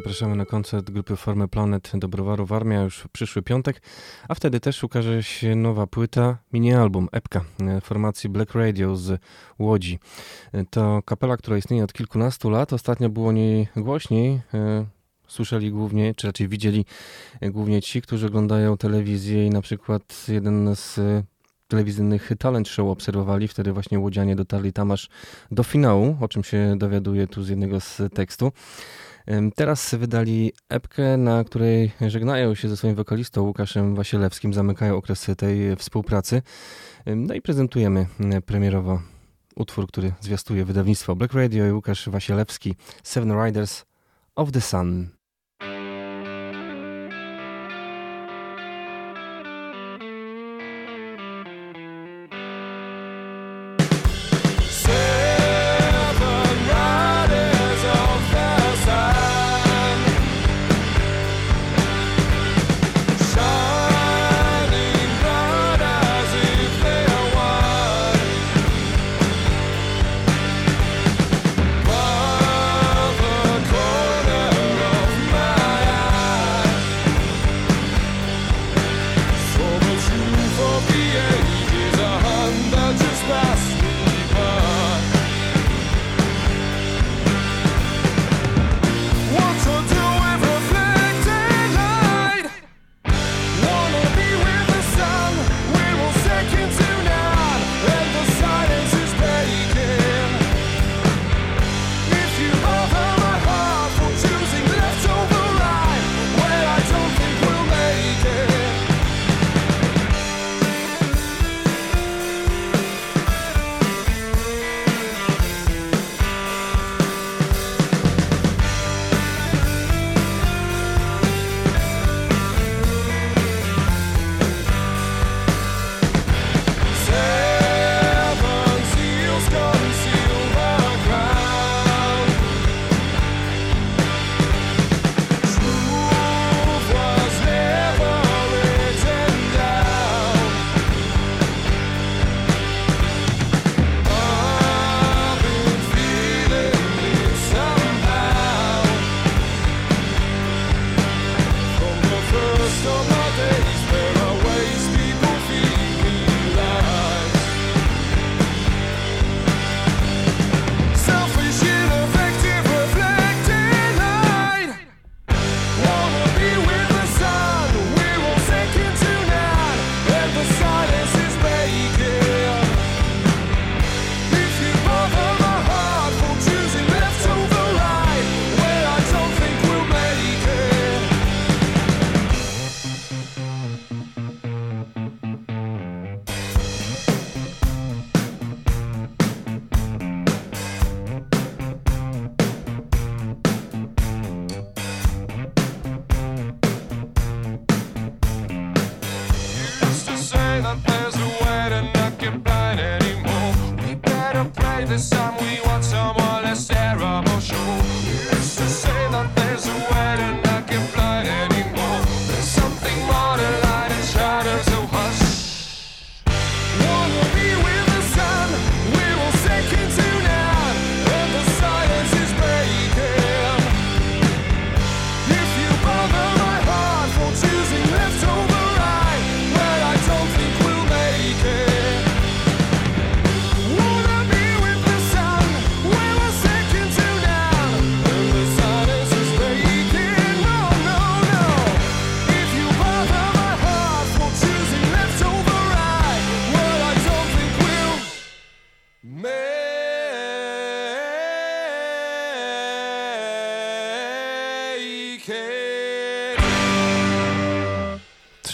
zapraszamy 0.00 0.36
na 0.36 0.46
koncert 0.46 0.90
grupy 0.90 1.16
Formy 1.16 1.48
Planet 1.48 1.92
do 1.94 2.08
Browaru 2.08 2.46
Warmia 2.46 2.82
już 2.82 3.08
przyszły 3.12 3.42
piątek, 3.42 3.82
a 4.28 4.34
wtedy 4.34 4.60
też 4.60 4.84
ukaże 4.84 5.22
się 5.22 5.56
nowa 5.56 5.86
płyta, 5.86 6.38
mini-album, 6.52 7.08
epka 7.12 7.44
e, 7.60 7.80
formacji 7.80 8.30
Black 8.30 8.54
Radio 8.54 8.96
z 8.96 9.20
Łodzi. 9.58 9.98
E, 10.52 10.64
to 10.64 11.02
kapela, 11.02 11.36
która 11.36 11.56
istnieje 11.56 11.84
od 11.84 11.92
kilkunastu 11.92 12.50
lat, 12.50 12.72
ostatnio 12.72 13.08
było 13.08 13.28
o 13.28 13.32
niej 13.32 13.68
głośniej, 13.76 14.40
e, 14.54 14.86
słyszeli 15.28 15.70
głównie, 15.70 16.14
czy 16.14 16.26
raczej 16.26 16.48
widzieli 16.48 16.84
głównie 17.42 17.82
ci, 17.82 18.02
którzy 18.02 18.26
oglądają 18.26 18.76
telewizję 18.76 19.46
i 19.46 19.50
na 19.50 19.62
przykład 19.62 20.28
jeden 20.28 20.76
z 20.76 21.00
telewizyjnych 21.68 22.30
talent 22.38 22.68
show 22.68 22.88
obserwowali. 22.88 23.48
Wtedy 23.48 23.72
właśnie 23.72 23.98
łodzianie 23.98 24.36
dotarli 24.36 24.72
tam 24.72 24.90
aż 24.90 25.08
do 25.50 25.62
finału, 25.62 26.16
o 26.20 26.28
czym 26.28 26.44
się 26.44 26.74
dowiaduje 26.78 27.26
tu 27.26 27.42
z 27.42 27.48
jednego 27.48 27.80
z 27.80 28.02
tekstu. 28.14 28.52
Teraz 29.54 29.94
wydali 29.94 30.52
epkę, 30.68 31.16
na 31.16 31.44
której 31.44 31.92
żegnają 32.06 32.54
się 32.54 32.68
ze 32.68 32.76
swoim 32.76 32.94
wokalistą 32.94 33.42
Łukaszem 33.42 33.94
Wasielewskim, 33.94 34.54
zamykają 34.54 34.96
okres 34.96 35.26
tej 35.36 35.76
współpracy. 35.76 36.42
No 37.06 37.34
i 37.34 37.40
prezentujemy 37.40 38.06
premierowo 38.46 39.02
utwór, 39.56 39.86
który 39.88 40.12
zwiastuje 40.20 40.64
wydawnictwo 40.64 41.16
Black 41.16 41.34
Radio 41.34 41.66
i 41.66 41.72
Łukasz 41.72 42.08
Wasielewski, 42.08 42.74
Seven 43.02 43.44
Riders 43.44 43.84
of 44.36 44.52
the 44.52 44.60
Sun. 44.60 45.19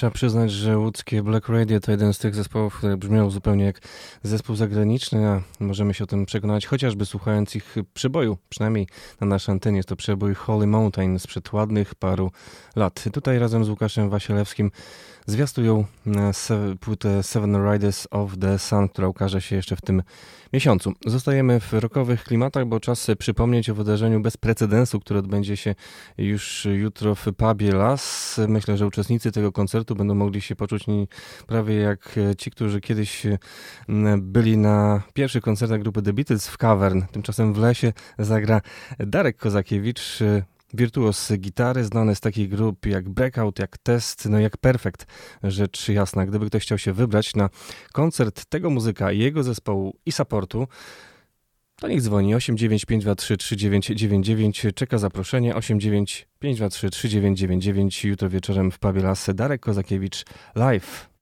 Trzeba 0.06 0.14
przyznać, 0.14 0.52
że 0.52 0.78
łódzkie 0.78 1.22
Black 1.22 1.48
Radio 1.48 1.80
to 1.80 1.90
jeden 1.90 2.14
z 2.14 2.18
tych 2.18 2.34
zespołów, 2.34 2.78
które 2.78 2.96
brzmiał 2.96 3.30
zupełnie 3.30 3.64
jak 3.64 3.80
zespół 4.22 4.56
zagraniczny, 4.56 5.28
a 5.28 5.42
możemy 5.60 5.94
się 5.94 6.04
o 6.04 6.06
tym 6.06 6.26
przekonać 6.26 6.66
chociażby 6.66 7.06
słuchając 7.06 7.56
ich 7.56 7.74
przeboju, 7.94 8.38
przynajmniej 8.48 8.86
na 9.20 9.26
naszej 9.26 9.52
antenie. 9.52 9.76
Jest 9.76 9.88
to 9.88 9.96
przebój 9.96 10.34
Holy 10.34 10.66
Mountain 10.66 11.18
sprzed 11.18 11.52
ładnych 11.52 11.94
paru 11.94 12.30
lat. 12.76 13.04
Tutaj 13.12 13.38
razem 13.38 13.64
z 13.64 13.68
Łukaszem 13.68 14.10
Wasielewskim 14.10 14.70
zwiastują 15.26 15.84
e, 16.06 16.32
płytę 16.80 17.22
Seven 17.22 17.72
Riders 17.72 18.06
of 18.10 18.38
the 18.38 18.58
Sun, 18.58 18.88
która 18.88 19.08
ukaże 19.08 19.40
się 19.40 19.56
jeszcze 19.56 19.76
w 19.76 19.80
tym 19.80 20.02
miesiącu. 20.52 20.92
Zostajemy 21.06 21.60
w 21.60 21.72
rokowych 21.72 22.24
klimatach, 22.24 22.66
bo 22.66 22.80
czas 22.80 23.06
przypomnieć 23.18 23.70
o 23.70 23.74
wydarzeniu 23.74 24.20
bez 24.20 24.36
precedensu, 24.36 25.00
które 25.00 25.18
odbędzie 25.18 25.56
się 25.56 25.74
już 26.18 26.64
jutro 26.64 27.14
w 27.14 27.24
pubie 27.36 27.72
Las. 27.72 28.36
Myślę, 28.48 28.76
że 28.76 28.86
uczestnicy 28.86 29.32
tego 29.32 29.52
koncertu 29.52 29.96
będą 29.96 30.14
mogli 30.14 30.40
się 30.40 30.56
poczuć 30.56 30.84
prawie 31.46 31.74
jak 31.74 32.18
ci, 32.38 32.50
którzy 32.50 32.80
kiedyś 32.80 33.22
byli 34.18 34.58
na 34.58 35.02
pierwszych 35.14 35.42
koncertach 35.42 35.80
grupy 35.80 36.02
The 36.02 36.12
Beatles 36.12 36.48
w 36.48 36.58
Cavern. 36.58 37.02
Tymczasem 37.12 37.54
w 37.54 37.58
lesie 37.58 37.92
zagra 38.18 38.60
Darek 38.98 39.36
Kozakiewicz, 39.36 40.18
Wirtuos 40.76 41.32
gitary, 41.38 41.84
znany 41.84 42.14
z 42.14 42.20
takich 42.20 42.48
grup 42.48 42.86
jak 42.86 43.08
Breakout, 43.08 43.58
jak 43.58 43.78
Test, 43.78 44.28
no 44.28 44.38
jak 44.38 44.56
Perfect, 44.56 45.06
rzecz 45.42 45.88
jasna. 45.88 46.26
Gdyby 46.26 46.46
ktoś 46.46 46.62
chciał 46.62 46.78
się 46.78 46.92
wybrać 46.92 47.34
na 47.34 47.50
koncert 47.92 48.44
tego 48.44 48.70
muzyka 48.70 49.12
jego 49.12 49.42
zespołu 49.42 49.96
i 50.06 50.12
supportu, 50.12 50.66
to 51.76 51.88
niech 51.88 52.02
dzwoni 52.02 52.34
895233999, 52.34 54.72
czeka 54.74 54.98
zaproszenie 54.98 55.54
895233999, 55.54 58.08
jutro 58.08 58.28
wieczorem 58.28 58.70
w 58.70 58.78
Pabie 58.78 59.02
Lasy 59.02 59.34
Darek 59.34 59.60
Kozakiewicz 59.60 60.24
live. 60.54 61.15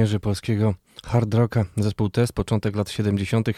Pionierzy 0.00 0.20
polskiego 0.20 0.74
hard 1.04 1.34
rocka, 1.34 1.64
zespół 1.76 2.10
Test, 2.10 2.32
początek 2.32 2.76
lat 2.76 2.90
70., 2.90 3.48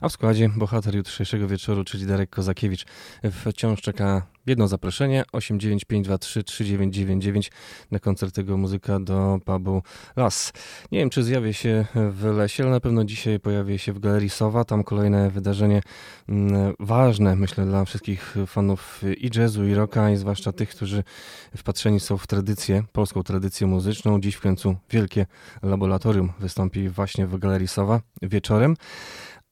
a 0.00 0.08
w 0.08 0.12
składzie 0.12 0.48
bohater 0.48 0.94
jutrzejszego 0.94 1.48
wieczoru, 1.48 1.84
czyli 1.84 2.06
Darek 2.06 2.30
Kozakiewicz. 2.30 2.84
Wciąż 3.30 3.80
czeka 3.80 4.26
jedno 4.46 4.68
zaproszenie 4.68 5.24
89523 5.32 6.44
3999 6.44 7.50
na 7.90 7.98
koncert 7.98 8.34
tego 8.34 8.56
muzyka 8.56 9.00
do 9.00 9.38
pubu 9.44 9.82
Las. 10.16 10.52
Nie 10.92 10.98
wiem, 10.98 11.10
czy 11.10 11.22
zjawię 11.22 11.54
się 11.54 11.86
w 12.10 12.24
lesie, 12.24 12.62
ale 12.62 12.72
na 12.72 12.80
pewno 12.80 13.04
dzisiaj 13.04 13.40
pojawię 13.40 13.78
się 13.78 13.92
w 13.92 13.98
Galerii 13.98 14.30
Sowa. 14.30 14.64
Tam 14.64 14.84
kolejne 14.84 15.30
wydarzenie 15.30 15.82
mm, 16.28 16.74
ważne, 16.80 17.36
myślę, 17.36 17.66
dla 17.66 17.84
wszystkich 17.84 18.36
fanów 18.46 19.02
i 19.16 19.30
jazzu, 19.36 19.66
i 19.66 19.74
rocka, 19.74 20.10
i 20.10 20.16
zwłaszcza 20.16 20.52
tych, 20.52 20.68
którzy 20.68 21.04
wpatrzeni 21.56 22.00
są 22.00 22.18
w 22.18 22.26
tradycję, 22.26 22.84
polską 22.92 23.22
tradycję 23.22 23.66
muzyczną. 23.66 24.20
Dziś 24.20 24.34
w 24.34 24.40
końcu 24.40 24.76
wielkie 24.90 25.26
laboratorium 25.62 26.32
wystąpi 26.38 26.88
właśnie 26.88 27.26
w 27.26 27.38
Galerii 27.38 27.68
Sowa 27.68 28.00
wieczorem 28.22 28.76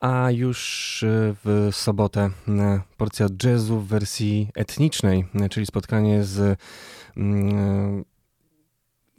a 0.00 0.30
już 0.30 1.02
e, 1.02 1.34
w 1.44 1.68
sobotę 1.72 2.30
e, 2.48 2.80
porcja 2.96 3.26
jazzu 3.44 3.80
w 3.80 3.86
wersji 3.86 4.48
etnicznej, 4.54 5.24
e, 5.34 5.48
czyli 5.48 5.66
spotkanie 5.66 6.24
z 6.24 6.58
mm, 7.16 8.04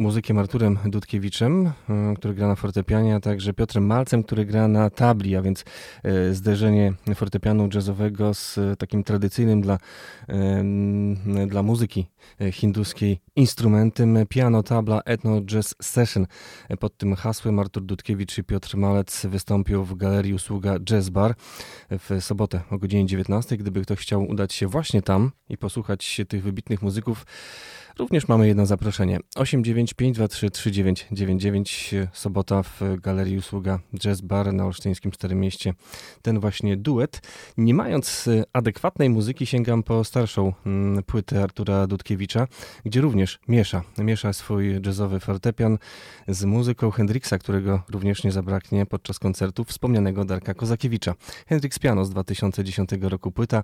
muzykiem 0.01 0.37
Arturem 0.37 0.77
Dudkiewiczem, 0.85 1.65
y, 1.67 2.15
który 2.17 2.33
gra 2.33 2.47
na 2.47 2.55
fortepianie, 2.55 3.15
a 3.15 3.19
także 3.19 3.53
Piotrem 3.53 3.85
Malcem, 3.85 4.23
który 4.23 4.45
gra 4.45 4.67
na 4.67 4.89
tabli, 4.89 5.35
a 5.35 5.41
więc 5.41 5.63
y, 6.05 6.35
zderzenie 6.35 6.93
fortepianu 7.15 7.69
jazzowego 7.73 8.33
z 8.33 8.59
takim 8.79 9.03
tradycyjnym 9.03 9.61
dla, 9.61 9.77
dla 11.47 11.63
muzyki 11.63 12.07
hinduskiej 12.51 13.19
instrumentem 13.35 14.17
piano 14.29 14.63
tabla 14.63 15.01
Ethno 15.05 15.41
Jazz 15.41 15.75
Session. 15.81 16.27
Pod 16.79 16.97
tym 16.97 17.15
hasłem 17.15 17.59
Artur 17.59 17.83
Dudkiewicz 17.83 18.37
i 18.37 18.43
Piotr 18.43 18.77
Malec 18.77 19.25
wystąpią 19.25 19.83
w 19.83 19.95
galerii 19.95 20.33
usługa 20.33 20.79
Jazz 20.79 21.09
Bar 21.09 21.35
w 21.89 22.17
sobotę 22.19 22.61
o 22.71 22.77
godzinie 22.77 23.05
19. 23.05 23.57
Gdyby 23.57 23.81
ktoś 23.81 23.99
chciał 23.99 24.23
udać 24.23 24.53
się 24.53 24.67
właśnie 24.67 25.01
tam 25.01 25.31
i 25.49 25.57
posłuchać 25.57 26.21
tych 26.27 26.43
wybitnych 26.43 26.81
muzyków, 26.81 27.25
Również 27.99 28.27
mamy 28.27 28.47
jedno 28.47 28.65
zaproszenie. 28.65 29.19
895233999 29.35 32.07
sobota 32.13 32.63
w 32.63 32.81
Galerii 33.01 33.37
Usługa 33.37 33.79
Jazz 33.99 34.21
Bar 34.21 34.53
na 34.53 34.65
Olsztyńskim 34.65 35.13
Starym 35.13 35.39
Mieście. 35.39 35.73
Ten 36.21 36.39
właśnie 36.39 36.77
duet. 36.77 37.21
Nie 37.57 37.73
mając 37.73 38.27
y, 38.27 38.43
adekwatnej 38.53 39.09
muzyki 39.09 39.45
sięgam 39.45 39.83
po 39.83 40.03
starszą 40.03 40.53
mm, 40.65 41.03
płytę 41.03 41.43
Artura 41.43 41.87
Dudkiewicza, 41.87 42.47
gdzie 42.85 43.01
również 43.01 43.39
miesza. 43.47 43.81
Miesza 43.97 44.33
swój 44.33 44.81
jazzowy 44.85 45.19
fortepian 45.19 45.77
z 46.27 46.45
muzyką 46.45 46.91
Hendrixa, 46.91 47.33
którego 47.39 47.81
również 47.89 48.23
nie 48.23 48.31
zabraknie 48.31 48.85
podczas 48.85 49.19
koncertu 49.19 49.63
wspomnianego 49.63 50.25
Darka 50.25 50.53
Kozakiewicza. 50.53 51.15
Hendrix 51.47 51.79
Piano 51.79 52.05
z 52.05 52.09
2010 52.09 52.89
roku 53.01 53.31
płyta. 53.31 53.63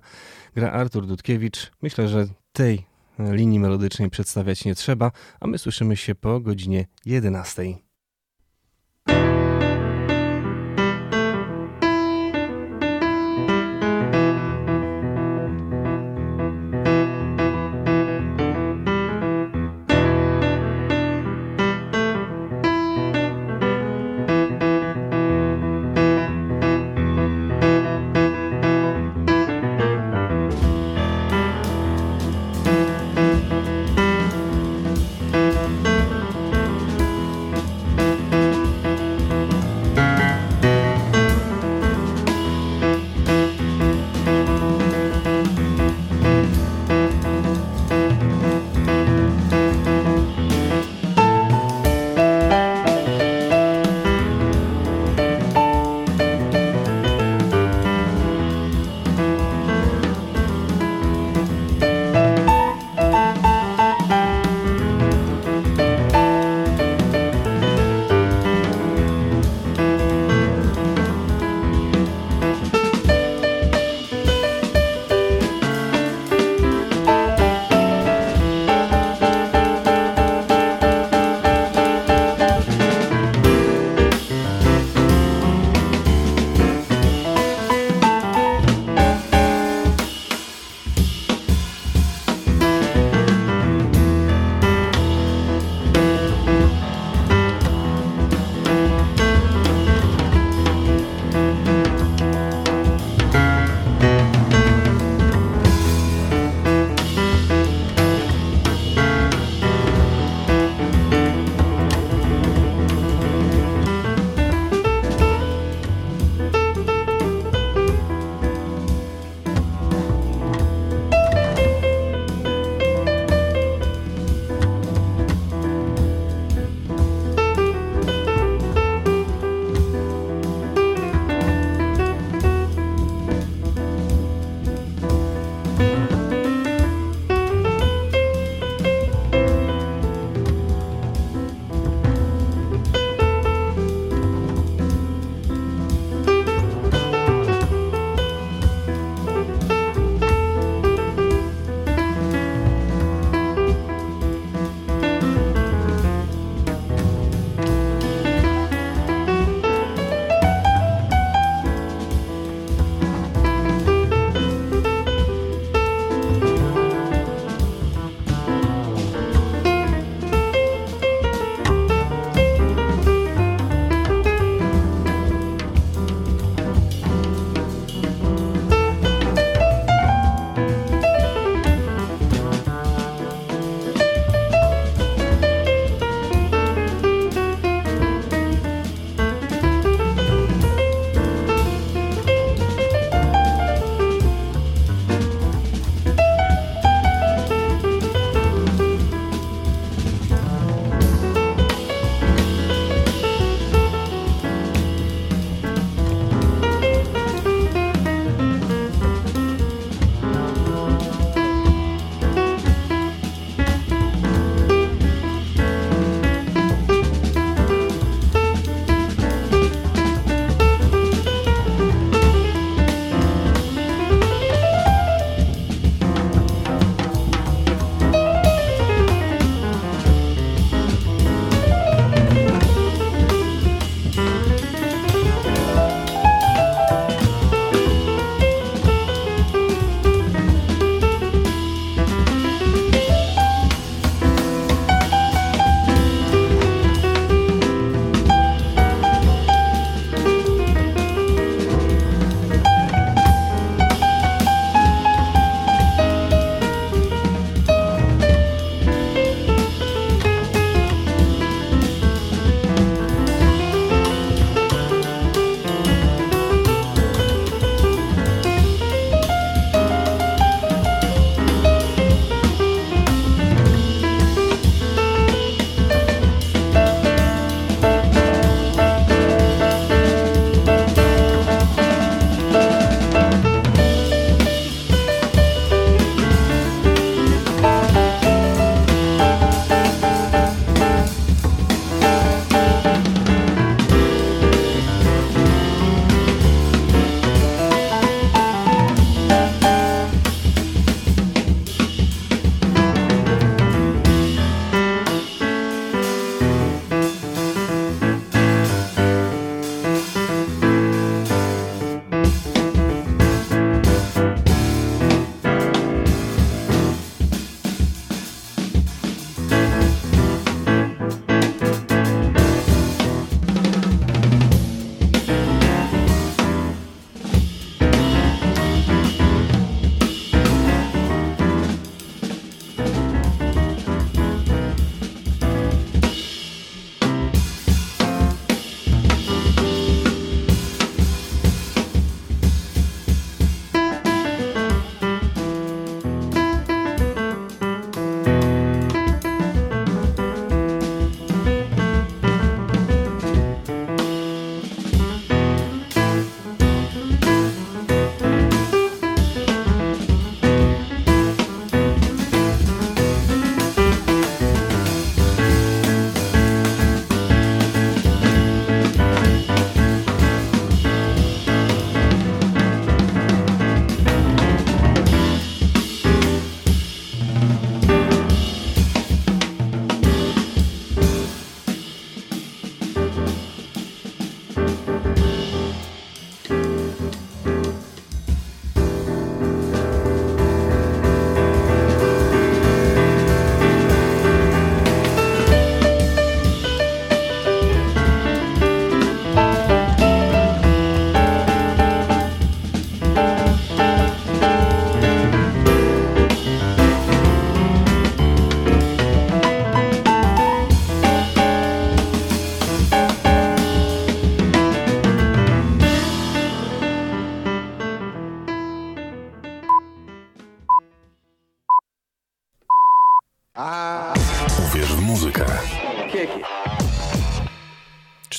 Gra 0.54 0.70
Artur 0.70 1.06
Dudkiewicz. 1.06 1.70
Myślę, 1.82 2.08
że 2.08 2.26
tej 2.52 2.87
linii 3.18 3.60
melodycznej 3.60 4.10
przedstawiać 4.10 4.64
nie 4.64 4.74
trzeba, 4.74 5.12
a 5.40 5.46
my 5.46 5.58
słyszymy 5.58 5.96
się 5.96 6.14
po 6.14 6.40
godzinie 6.40 6.86
11. 7.04 7.87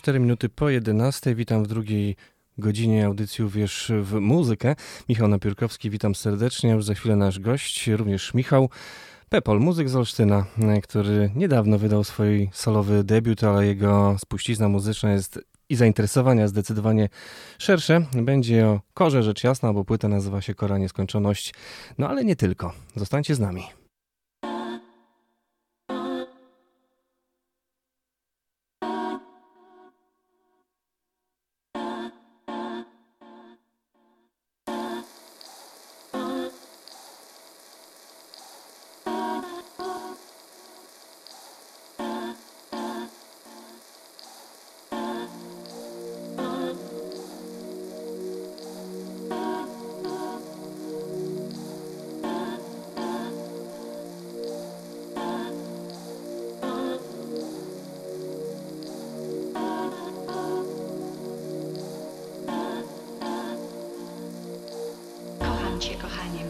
4 0.10 0.20
minuty 0.20 0.50
po 0.50 0.70
11. 0.70 1.36
Witam 1.36 1.64
w 1.64 1.68
drugiej 1.68 2.16
godzinie 2.58 3.06
audycji 3.06 3.44
Uwierz 3.44 3.92
w 4.02 4.14
muzykę. 4.14 4.76
Michał 5.10 5.28
Napiórkowski, 5.28 5.90
witam 5.90 6.16
serdecznie. 6.16 6.70
Już 6.70 6.86
za 6.86 6.94
chwilę 6.94 7.16
nasz 7.16 7.40
gość, 7.40 7.88
również 7.88 8.34
Michał 8.34 8.70
Pepol, 9.30 9.60
muzyk 9.60 9.90
z 9.90 9.96
Olsztyna, 9.96 10.46
który 10.84 11.32
niedawno 11.36 11.78
wydał 11.78 12.04
swój 12.04 12.50
solowy 12.54 13.04
debiut, 13.04 13.44
ale 13.44 13.66
jego 13.66 14.16
spuścizna 14.20 14.70
muzyczna 14.70 15.12
jest 15.12 15.40
i 15.70 15.76
zainteresowania 15.76 16.48
zdecydowanie 16.48 17.10
szersze. 17.58 18.06
Będzie 18.14 18.68
o 18.68 18.82
korze 18.94 19.24
rzecz 19.24 19.44
jasna, 19.44 19.74
bo 19.74 19.86
płyta 19.86 20.08
nazywa 20.08 20.42
się 20.42 20.56
Kora 20.56 20.78
Nieskończoność. 20.78 21.54
No 21.98 22.10
ale 22.10 22.26
nie 22.26 22.36
tylko. 22.36 22.74
Zostańcie 22.96 23.36
z 23.36 23.40
nami. 23.40 23.79
Głos 65.80 66.49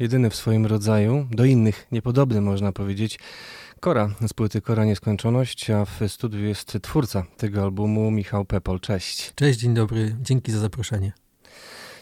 jedyny 0.00 0.30
w 0.30 0.36
swoim 0.36 0.66
rodzaju, 0.66 1.26
do 1.30 1.44
innych 1.44 1.86
niepodobny 1.92 2.40
można 2.40 2.72
powiedzieć. 2.72 3.18
Kora 3.80 4.14
z 4.28 4.32
płyty 4.32 4.60
Kora 4.60 4.84
Nieskończoność, 4.84 5.70
a 5.70 5.84
w 5.84 6.00
studiu 6.08 6.44
jest 6.44 6.78
twórca 6.82 7.26
tego 7.36 7.62
albumu 7.62 8.10
Michał 8.10 8.44
Pepol. 8.44 8.80
Cześć. 8.80 9.32
Cześć, 9.34 9.58
dzień 9.58 9.74
dobry, 9.74 10.16
dzięki 10.20 10.52
za 10.52 10.58
zaproszenie. 10.58 11.12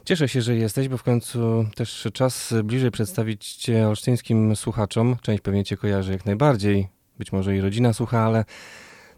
Cieszę 0.04 0.28
się, 0.28 0.42
że 0.42 0.56
jesteś, 0.56 0.88
bo 0.88 0.96
w 0.98 1.02
końcu 1.02 1.66
też 1.76 2.08
czas 2.12 2.54
bliżej 2.64 2.90
przedstawić 2.90 3.54
Cię 3.54 3.88
olsztyńskim 3.88 4.56
słuchaczom. 4.56 5.16
Część 5.22 5.42
pewnie 5.42 5.64
Cię 5.64 5.76
kojarzy 5.76 6.12
jak 6.12 6.26
najbardziej, 6.26 6.88
być 7.18 7.32
może 7.32 7.56
i 7.56 7.60
rodzina 7.60 7.92
słucha, 7.92 8.20
ale 8.20 8.44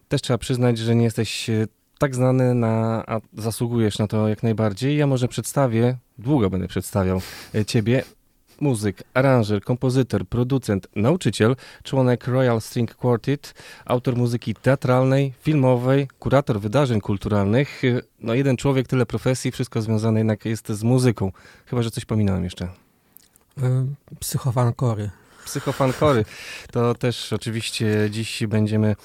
też 0.09 0.23
trzeba 0.23 0.39
przyznać, 0.39 0.79
że 0.79 0.95
nie 0.95 1.05
jesteś 1.05 1.51
tak 1.99 2.15
znany, 2.15 2.55
na, 2.55 3.05
a 3.07 3.21
zasługujesz 3.33 3.99
na 3.99 4.07
to 4.07 4.29
jak 4.29 4.43
najbardziej. 4.43 4.97
Ja 4.97 5.07
może 5.07 5.29
przedstawię, 5.29 5.97
długo 6.19 6.51
będę 6.51 6.69
przedstawiał 6.69 7.21
e, 7.55 7.65
ciebie. 7.65 8.03
Muzyk, 8.61 9.03
aranżer, 9.15 9.63
kompozytor, 9.63 10.27
producent, 10.27 10.89
nauczyciel, 10.97 11.57
członek 11.83 12.27
Royal 12.27 12.61
String 12.61 12.95
Quartet, 12.95 13.55
autor 13.85 14.17
muzyki 14.17 14.55
teatralnej, 14.55 15.33
filmowej, 15.43 16.09
kurator 16.19 16.61
wydarzeń 16.61 17.01
kulturalnych. 17.01 17.83
No 18.21 18.35
jeden 18.35 18.57
człowiek, 18.57 18.89
tyle 18.89 19.07
profesji, 19.07 19.51
wszystko 19.51 19.83
związane 19.83 20.21
jednak 20.21 20.45
jest 20.45 20.69
z 20.69 20.83
muzyką. 20.83 21.33
Chyba, 21.67 21.83
że 21.83 21.91
coś 21.91 22.05
pominąłem 22.05 22.45
jeszcze. 22.45 22.69
E, 23.63 23.87
psychofankory. 24.21 25.11
Psychofankory. 25.45 26.25
To 26.73 26.95
też 26.95 27.33
oczywiście 27.33 28.09
dziś 28.11 28.43
będziemy 28.47 28.97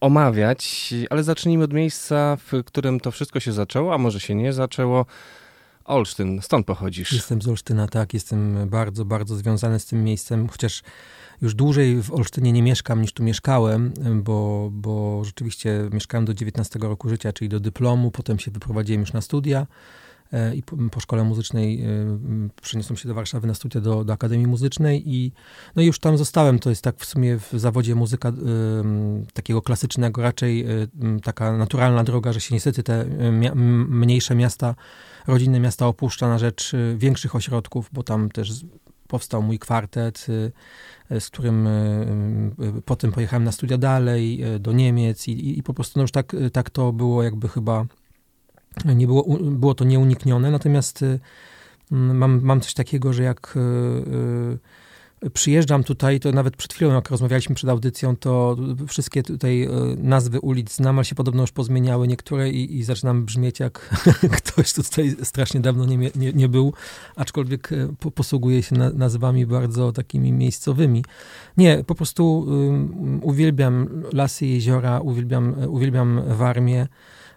omawiać, 0.00 0.94
ale 1.10 1.22
zacznijmy 1.22 1.64
od 1.64 1.72
miejsca, 1.72 2.36
w 2.36 2.64
którym 2.64 3.00
to 3.00 3.10
wszystko 3.10 3.40
się 3.40 3.52
zaczęło, 3.52 3.94
a 3.94 3.98
może 3.98 4.20
się 4.20 4.34
nie 4.34 4.52
zaczęło. 4.52 5.06
Olsztyn, 5.86 6.42
stąd 6.42 6.66
pochodzisz. 6.66 7.12
Jestem 7.12 7.42
z 7.42 7.48
Olsztyna, 7.48 7.88
tak. 7.88 8.14
Jestem 8.14 8.68
bardzo, 8.68 9.04
bardzo 9.04 9.36
związany 9.36 9.80
z 9.80 9.86
tym 9.86 10.04
miejscem, 10.04 10.48
chociaż 10.48 10.82
już 11.42 11.54
dłużej 11.54 12.02
w 12.02 12.12
Olsztynie 12.12 12.52
nie 12.52 12.62
mieszkam 12.62 13.02
niż 13.02 13.12
tu 13.12 13.22
mieszkałem, 13.22 13.92
bo, 14.22 14.68
bo 14.72 15.24
rzeczywiście 15.24 15.88
mieszkałem 15.92 16.24
do 16.24 16.34
19 16.34 16.78
roku 16.78 17.08
życia, 17.08 17.32
czyli 17.32 17.48
do 17.48 17.60
dyplomu, 17.60 18.10
potem 18.10 18.38
się 18.38 18.50
wyprowadziłem 18.50 19.00
już 19.00 19.12
na 19.12 19.20
studia 19.20 19.66
i 20.54 20.62
po, 20.90 21.00
szkole 21.00 21.24
muzycznej 21.24 21.82
e, 21.82 21.88
przeniosłem 22.62 22.96
się 22.96 23.08
do 23.08 23.14
Warszawy 23.14 23.46
na 23.46 23.54
studia 23.54 23.80
do, 23.80 24.04
do 24.04 24.12
Akademii 24.12 24.46
Muzycznej 24.46 25.14
i 25.14 25.32
no 25.76 25.82
już 25.82 25.98
tam 25.98 26.18
zostałem. 26.18 26.58
To 26.58 26.70
jest 26.70 26.82
tak 26.82 26.96
w 26.98 27.04
sumie 27.04 27.38
w 27.38 27.52
zawodzie 27.52 27.94
muzyka 27.94 28.32
takiego 29.32 29.62
klasycznego, 29.62 30.22
raczej 30.22 30.66
taka 31.22 31.56
naturalna 31.56 32.04
droga, 32.04 32.32
że 32.32 32.40
się 32.40 32.54
niestety 32.54 32.82
te 32.82 33.04
mniejsze 33.88 34.34
miasta, 34.34 34.74
rodzinne 35.26 35.60
miasta 35.60 35.86
opuszcza 35.86 36.28
na 36.28 36.38
rzecz 36.38 36.72
większych 36.96 37.34
ośrodków, 37.34 37.90
bo 37.92 38.02
tam 38.02 38.30
też 38.30 38.64
powstał 39.08 39.42
mój 39.42 39.58
kwartet, 39.58 40.26
z 41.20 41.30
którym 41.30 41.68
potem 42.84 43.12
pojechałem 43.12 43.44
na 43.44 43.52
studia 43.52 43.78
dalej 43.78 44.44
do 44.60 44.72
Niemiec 44.72 45.28
i, 45.28 45.58
i 45.58 45.62
po 45.62 45.74
prostu 45.74 45.98
no 45.98 46.02
już 46.02 46.10
tak, 46.10 46.36
tak 46.52 46.70
to 46.70 46.92
było 46.92 47.22
jakby 47.22 47.48
chyba, 47.48 47.86
nie 48.84 49.06
było, 49.06 49.38
było 49.40 49.74
to 49.74 49.84
nieuniknione, 49.84 50.50
natomiast 50.50 51.04
mam, 51.90 52.40
mam 52.42 52.60
coś 52.60 52.74
takiego, 52.74 53.12
że 53.12 53.22
jak 53.22 53.58
przyjeżdżam 55.32 55.84
tutaj, 55.84 56.20
to 56.20 56.32
nawet 56.32 56.56
przed 56.56 56.72
chwilą, 56.72 56.94
jak 56.94 57.10
rozmawialiśmy 57.10 57.54
przed 57.54 57.70
audycją, 57.70 58.16
to 58.16 58.56
wszystkie 58.88 59.22
tutaj 59.22 59.68
nazwy 59.98 60.40
ulic 60.40 60.72
znam, 60.72 60.98
ale 60.98 61.04
się 61.04 61.14
podobno 61.14 61.42
już 61.42 61.52
pozmieniały 61.52 62.08
niektóre 62.08 62.50
i, 62.50 62.76
i 62.76 62.84
zaczynam 62.84 63.24
brzmieć 63.24 63.60
jak 63.60 63.78
ktoś 64.38 64.72
tutaj 64.72 65.16
strasznie 65.22 65.60
dawno 65.60 65.84
nie, 65.84 65.96
nie, 66.16 66.32
nie 66.32 66.48
był, 66.48 66.72
aczkolwiek 67.16 67.70
posługuje 68.14 68.62
się 68.62 68.74
na, 68.74 68.90
nazwami 68.90 69.46
bardzo 69.46 69.92
takimi 69.92 70.32
miejscowymi. 70.32 71.04
Nie, 71.56 71.84
po 71.86 71.94
prostu 71.94 72.38
um, 72.38 73.20
uwielbiam 73.22 74.02
lasy, 74.12 74.46
jeziora, 74.46 75.00
uwielbiam, 75.00 75.54
uwielbiam 75.68 76.22
Warmię. 76.26 76.86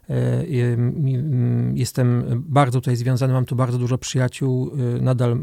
E, 0.10 0.45
jestem 1.74 2.24
bardzo 2.47 2.82
tutaj 2.82 2.95
związany, 2.95 3.34
mam 3.34 3.45
tu 3.45 3.55
bardzo 3.55 3.78
dużo 3.78 3.97
przyjaciół. 3.97 4.72
E, 4.97 5.01
nadal 5.01 5.38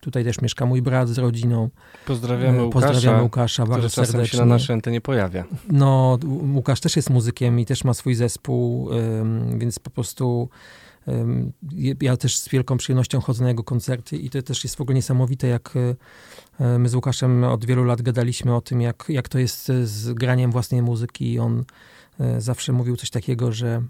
tutaj 0.00 0.24
też 0.24 0.40
mieszka 0.40 0.66
mój 0.66 0.82
brat 0.82 1.08
z 1.08 1.18
rodziną. 1.18 1.70
Pozdrawiamy 2.06 2.58
e, 2.58 2.64
Łukasza, 2.64 2.88
Pozdrawiamy 2.88 3.22
Łukasza 3.22 3.66
bardzo 3.66 3.88
czasem 3.88 4.06
serdecznie. 4.06 4.38
się 4.38 4.44
na 4.44 4.54
naszej 4.54 4.74
antenie 4.74 5.00
pojawia. 5.00 5.44
No, 5.68 6.18
Łukasz 6.54 6.80
też 6.80 6.96
jest 6.96 7.10
muzykiem 7.10 7.60
i 7.60 7.66
też 7.66 7.84
ma 7.84 7.94
swój 7.94 8.14
zespół, 8.14 8.90
więc 9.58 9.78
po 9.78 9.90
prostu 9.90 10.48
ja 12.00 12.16
też 12.16 12.38
z 12.38 12.48
wielką 12.48 12.76
przyjemnością 12.76 13.20
chodzę 13.20 13.42
na 13.42 13.48
jego 13.48 13.64
koncerty 13.64 14.16
i 14.16 14.30
to 14.30 14.42
też 14.42 14.64
jest 14.64 14.76
w 14.76 14.80
ogóle 14.80 14.94
niesamowite, 14.94 15.46
jak 15.46 15.74
my 16.78 16.88
z 16.88 16.94
Łukaszem 16.94 17.44
od 17.44 17.64
wielu 17.64 17.84
lat 17.84 18.02
gadaliśmy 18.02 18.54
o 18.54 18.60
tym, 18.60 18.80
jak, 18.80 19.04
jak 19.08 19.28
to 19.28 19.38
jest 19.38 19.72
z 19.84 20.12
graniem 20.12 20.50
własnej 20.50 20.82
muzyki 20.82 21.32
i 21.32 21.38
on 21.38 21.64
zawsze 22.38 22.72
mówił 22.72 22.96
coś 22.96 23.10
takiego, 23.10 23.52
że 23.52 23.82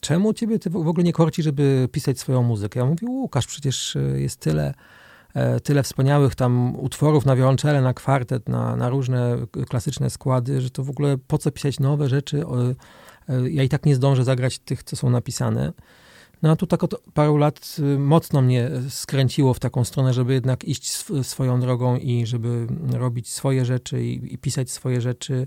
czemu 0.00 0.32
ciebie 0.32 0.58
ty 0.58 0.70
w 0.70 0.76
ogóle 0.76 1.04
nie 1.04 1.12
korci, 1.12 1.42
żeby 1.42 1.88
pisać 1.92 2.18
swoją 2.18 2.42
muzykę? 2.42 2.80
Ja 2.80 2.86
mówię, 2.86 3.06
Łukasz, 3.06 3.46
przecież 3.46 3.96
e, 3.96 4.00
jest 4.00 4.40
tyle, 4.40 4.74
e, 5.34 5.60
tyle 5.60 5.82
wspaniałych 5.82 6.34
tam 6.34 6.76
utworów 6.76 7.26
na 7.26 7.36
wiolonczele, 7.36 7.82
na 7.82 7.94
kwartet, 7.94 8.48
na, 8.48 8.76
na 8.76 8.88
różne 8.88 9.36
klasyczne 9.68 10.10
składy, 10.10 10.60
że 10.60 10.70
to 10.70 10.84
w 10.84 10.90
ogóle 10.90 11.18
po 11.26 11.38
co 11.38 11.50
pisać 11.50 11.80
nowe 11.80 12.08
rzeczy? 12.08 12.44
E, 13.28 13.50
ja 13.50 13.62
i 13.62 13.68
tak 13.68 13.86
nie 13.86 13.94
zdążę 13.94 14.24
zagrać 14.24 14.58
tych, 14.58 14.82
co 14.82 14.96
są 14.96 15.10
napisane. 15.10 15.72
No 16.42 16.50
a 16.50 16.56
tu 16.56 16.66
tak 16.66 16.84
od 16.84 17.02
paru 17.14 17.36
lat 17.36 17.76
mocno 17.98 18.42
mnie 18.42 18.70
skręciło 18.88 19.54
w 19.54 19.60
taką 19.60 19.84
stronę, 19.84 20.14
żeby 20.14 20.32
jednak 20.32 20.64
iść 20.64 20.92
swoją 21.22 21.60
drogą 21.60 21.96
i 21.96 22.26
żeby 22.26 22.66
robić 22.92 23.28
swoje 23.28 23.64
rzeczy 23.64 24.04
i, 24.04 24.34
i 24.34 24.38
pisać 24.38 24.70
swoje 24.70 25.00
rzeczy 25.00 25.46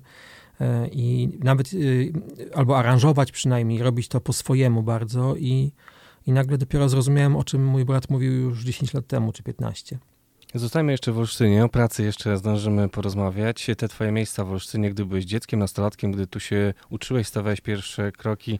i 0.91 1.29
nawet 1.43 1.73
y, 1.73 2.13
albo 2.55 2.77
aranżować 2.77 3.31
przynajmniej, 3.31 3.83
robić 3.83 4.07
to 4.07 4.21
po 4.21 4.33
swojemu 4.33 4.83
bardzo 4.83 5.35
i, 5.35 5.71
i 6.27 6.31
nagle 6.31 6.57
dopiero 6.57 6.89
zrozumiałem, 6.89 7.35
o 7.35 7.43
czym 7.43 7.65
mój 7.65 7.85
brat 7.85 8.09
mówił 8.09 8.33
już 8.33 8.63
10 8.63 8.93
lat 8.93 9.07
temu, 9.07 9.31
czy 9.31 9.43
15. 9.43 9.97
Zostajmy 10.55 10.91
jeszcze 10.91 11.11
w 11.11 11.17
Olsztynie, 11.17 11.65
o 11.65 11.69
pracy 11.69 12.03
jeszcze 12.03 12.37
zdążymy 12.37 12.89
porozmawiać. 12.89 13.67
Te 13.77 13.87
twoje 13.87 14.11
miejsca 14.11 14.45
w 14.45 14.51
Olsztynie, 14.51 14.89
gdy 14.89 15.05
byłeś 15.05 15.25
dzieckiem, 15.25 15.59
nastolatkiem, 15.59 16.11
gdy 16.11 16.27
tu 16.27 16.39
się 16.39 16.73
uczyłeś, 16.89 17.27
stawałeś 17.27 17.61
pierwsze 17.61 18.11
kroki, 18.11 18.59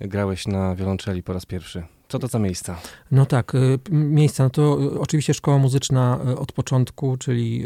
grałeś 0.00 0.46
na 0.46 0.74
wiolonczeli 0.74 1.22
po 1.22 1.32
raz 1.32 1.46
pierwszy. 1.46 1.82
Co 2.08 2.18
to 2.18 2.26
za 2.26 2.38
miejsca? 2.38 2.80
No 3.10 3.26
tak, 3.26 3.54
y, 3.54 3.78
miejsca, 3.90 4.44
no 4.44 4.50
to 4.50 4.82
y, 4.82 5.00
oczywiście 5.00 5.34
szkoła 5.34 5.58
muzyczna 5.58 6.20
od 6.38 6.52
początku, 6.52 7.16
czyli 7.16 7.64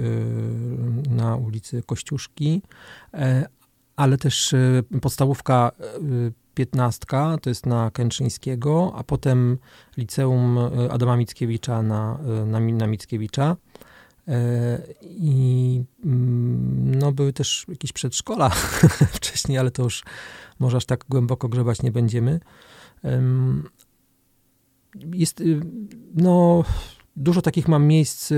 na 1.11 1.37
ulicy 1.37 1.83
Kościuszki, 1.87 2.63
e, 3.15 3.47
ale 3.97 4.19
też 4.19 4.53
y, 4.53 4.85
podstawówka 5.03 5.73
y, 6.29 6.33
piętnastka, 6.55 7.39
to 7.43 7.51
jest 7.51 7.67
na 7.67 7.91
Kęczyńskiego, 7.91 8.93
a 8.97 9.05
potem 9.05 9.59
liceum 9.97 10.59
y, 10.59 10.93
Adama 10.93 11.17
Mickiewicza 11.17 11.83
na, 11.83 12.19
na, 12.47 12.61
na 12.61 12.87
Mickiewicza. 12.87 13.57
E, 14.29 14.83
I 15.03 15.83
mm, 16.05 16.95
no, 16.95 17.13
były 17.13 17.33
też 17.33 17.67
jakieś 17.69 17.93
przedszkola 17.93 18.49
wcześniej, 19.19 19.59
ale 19.59 19.71
to 19.71 19.83
już 19.83 20.05
może 20.59 20.77
aż 20.77 20.85
tak 20.85 21.05
głęboko 21.09 21.49
grzebać 21.49 21.83
nie 21.83 21.93
będziemy. 21.93 22.41
Jest, 25.13 25.43
no, 26.15 26.65
dużo 27.17 27.43
takich 27.43 27.69
mam 27.69 27.87
miejsc 27.87 28.33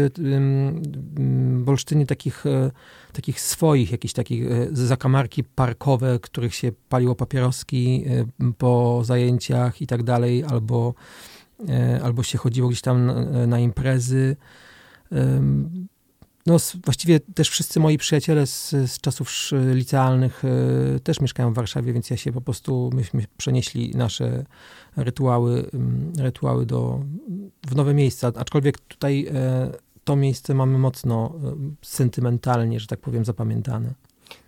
w 1.64 1.68
Olsztynie, 1.68 2.06
takich, 2.06 2.46
e, 2.46 2.70
takich 3.12 3.40
swoich, 3.40 3.92
jakieś 3.92 4.12
takich 4.12 4.52
e, 4.52 4.68
zakamarki 4.72 5.44
parkowe, 5.44 6.18
których 6.22 6.54
się 6.54 6.72
paliło 6.88 7.14
papieroski 7.14 8.04
e, 8.06 8.52
po 8.58 9.00
zajęciach 9.04 9.82
i 9.82 9.86
tak 9.86 10.02
dalej, 10.02 10.44
albo, 10.44 10.94
albo 12.02 12.22
się 12.22 12.38
chodziło 12.38 12.68
gdzieś 12.68 12.80
tam 12.80 13.06
na, 13.06 13.46
na 13.46 13.58
imprezy. 13.58 14.36
No, 16.46 16.56
właściwie 16.84 17.20
też 17.20 17.48
wszyscy 17.48 17.80
moi 17.80 17.98
przyjaciele 17.98 18.46
z, 18.46 18.70
z 18.70 19.00
czasów 19.00 19.30
licealnych 19.74 20.44
y, 20.44 21.00
też 21.00 21.20
mieszkają 21.20 21.52
w 21.52 21.54
Warszawie, 21.54 21.92
więc 21.92 22.10
ja 22.10 22.16
się 22.16 22.32
po 22.32 22.40
prostu, 22.40 22.90
myśmy 22.94 23.24
przenieśli 23.36 23.90
nasze 23.90 24.44
rytuały, 24.96 25.70
y, 26.18 26.22
rytuały 26.22 26.66
do, 26.66 27.00
w 27.66 27.76
nowe 27.76 27.94
miejsca. 27.94 28.32
Aczkolwiek 28.36 28.78
tutaj 28.78 29.26
y, 29.28 29.32
to 30.04 30.16
miejsce 30.16 30.54
mamy 30.54 30.78
mocno 30.78 31.34
sentymentalnie, 31.82 32.80
że 32.80 32.86
tak 32.86 33.00
powiem, 33.00 33.24
zapamiętane. 33.24 33.94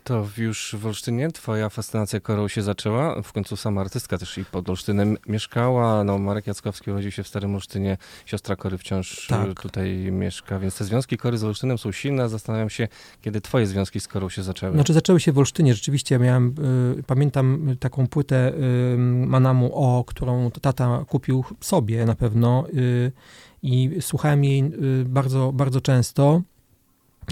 To 0.08 0.26
już 0.38 0.76
w 0.78 0.86
Olsztynie 0.86 1.30
twoja 1.30 1.68
fascynacja 1.68 2.20
korą 2.20 2.48
się 2.48 2.62
zaczęła. 2.62 3.22
W 3.22 3.32
końcu 3.32 3.56
sama 3.56 3.80
artystka 3.80 4.18
też 4.18 4.38
i 4.38 4.44
pod 4.44 4.68
Olsztynem 4.68 5.16
mieszkała. 5.26 6.04
No, 6.04 6.18
Marek 6.18 6.46
Jackowski 6.46 6.90
urodził 6.90 7.10
się 7.10 7.22
w 7.22 7.28
Starym 7.28 7.54
Olsztynie. 7.54 7.96
Siostra 8.26 8.56
Kory 8.56 8.78
wciąż 8.78 9.26
tak. 9.26 9.60
tutaj 9.60 10.12
mieszka, 10.12 10.58
więc 10.58 10.78
te 10.78 10.84
związki 10.84 11.16
Kory 11.16 11.38
z 11.38 11.44
Olsztynem 11.44 11.78
są 11.78 11.92
silne. 11.92 12.28
Zastanawiam 12.28 12.70
się, 12.70 12.88
kiedy 13.22 13.40
twoje 13.40 13.66
związki 13.66 14.00
z 14.00 14.08
Korą 14.08 14.28
się 14.28 14.42
zaczęły. 14.42 14.74
Znaczy 14.74 14.92
zaczęły 14.92 15.20
się 15.20 15.32
w 15.32 15.38
Olsztynie. 15.38 15.74
Rzeczywiście 15.74 16.14
ja 16.14 16.18
miałem, 16.18 16.54
y, 16.98 17.02
pamiętam 17.02 17.76
taką 17.80 18.06
płytę 18.06 18.52
y, 18.94 18.98
Manamu 19.26 19.70
O, 19.74 20.04
którą 20.04 20.50
tata 20.50 21.04
kupił 21.08 21.44
sobie 21.60 22.04
na 22.04 22.14
pewno 22.14 22.64
y, 22.74 23.12
i 23.62 23.90
słuchałem 24.00 24.44
jej 24.44 24.64
y, 25.00 25.04
bardzo, 25.04 25.52
bardzo 25.52 25.80
często 25.80 26.42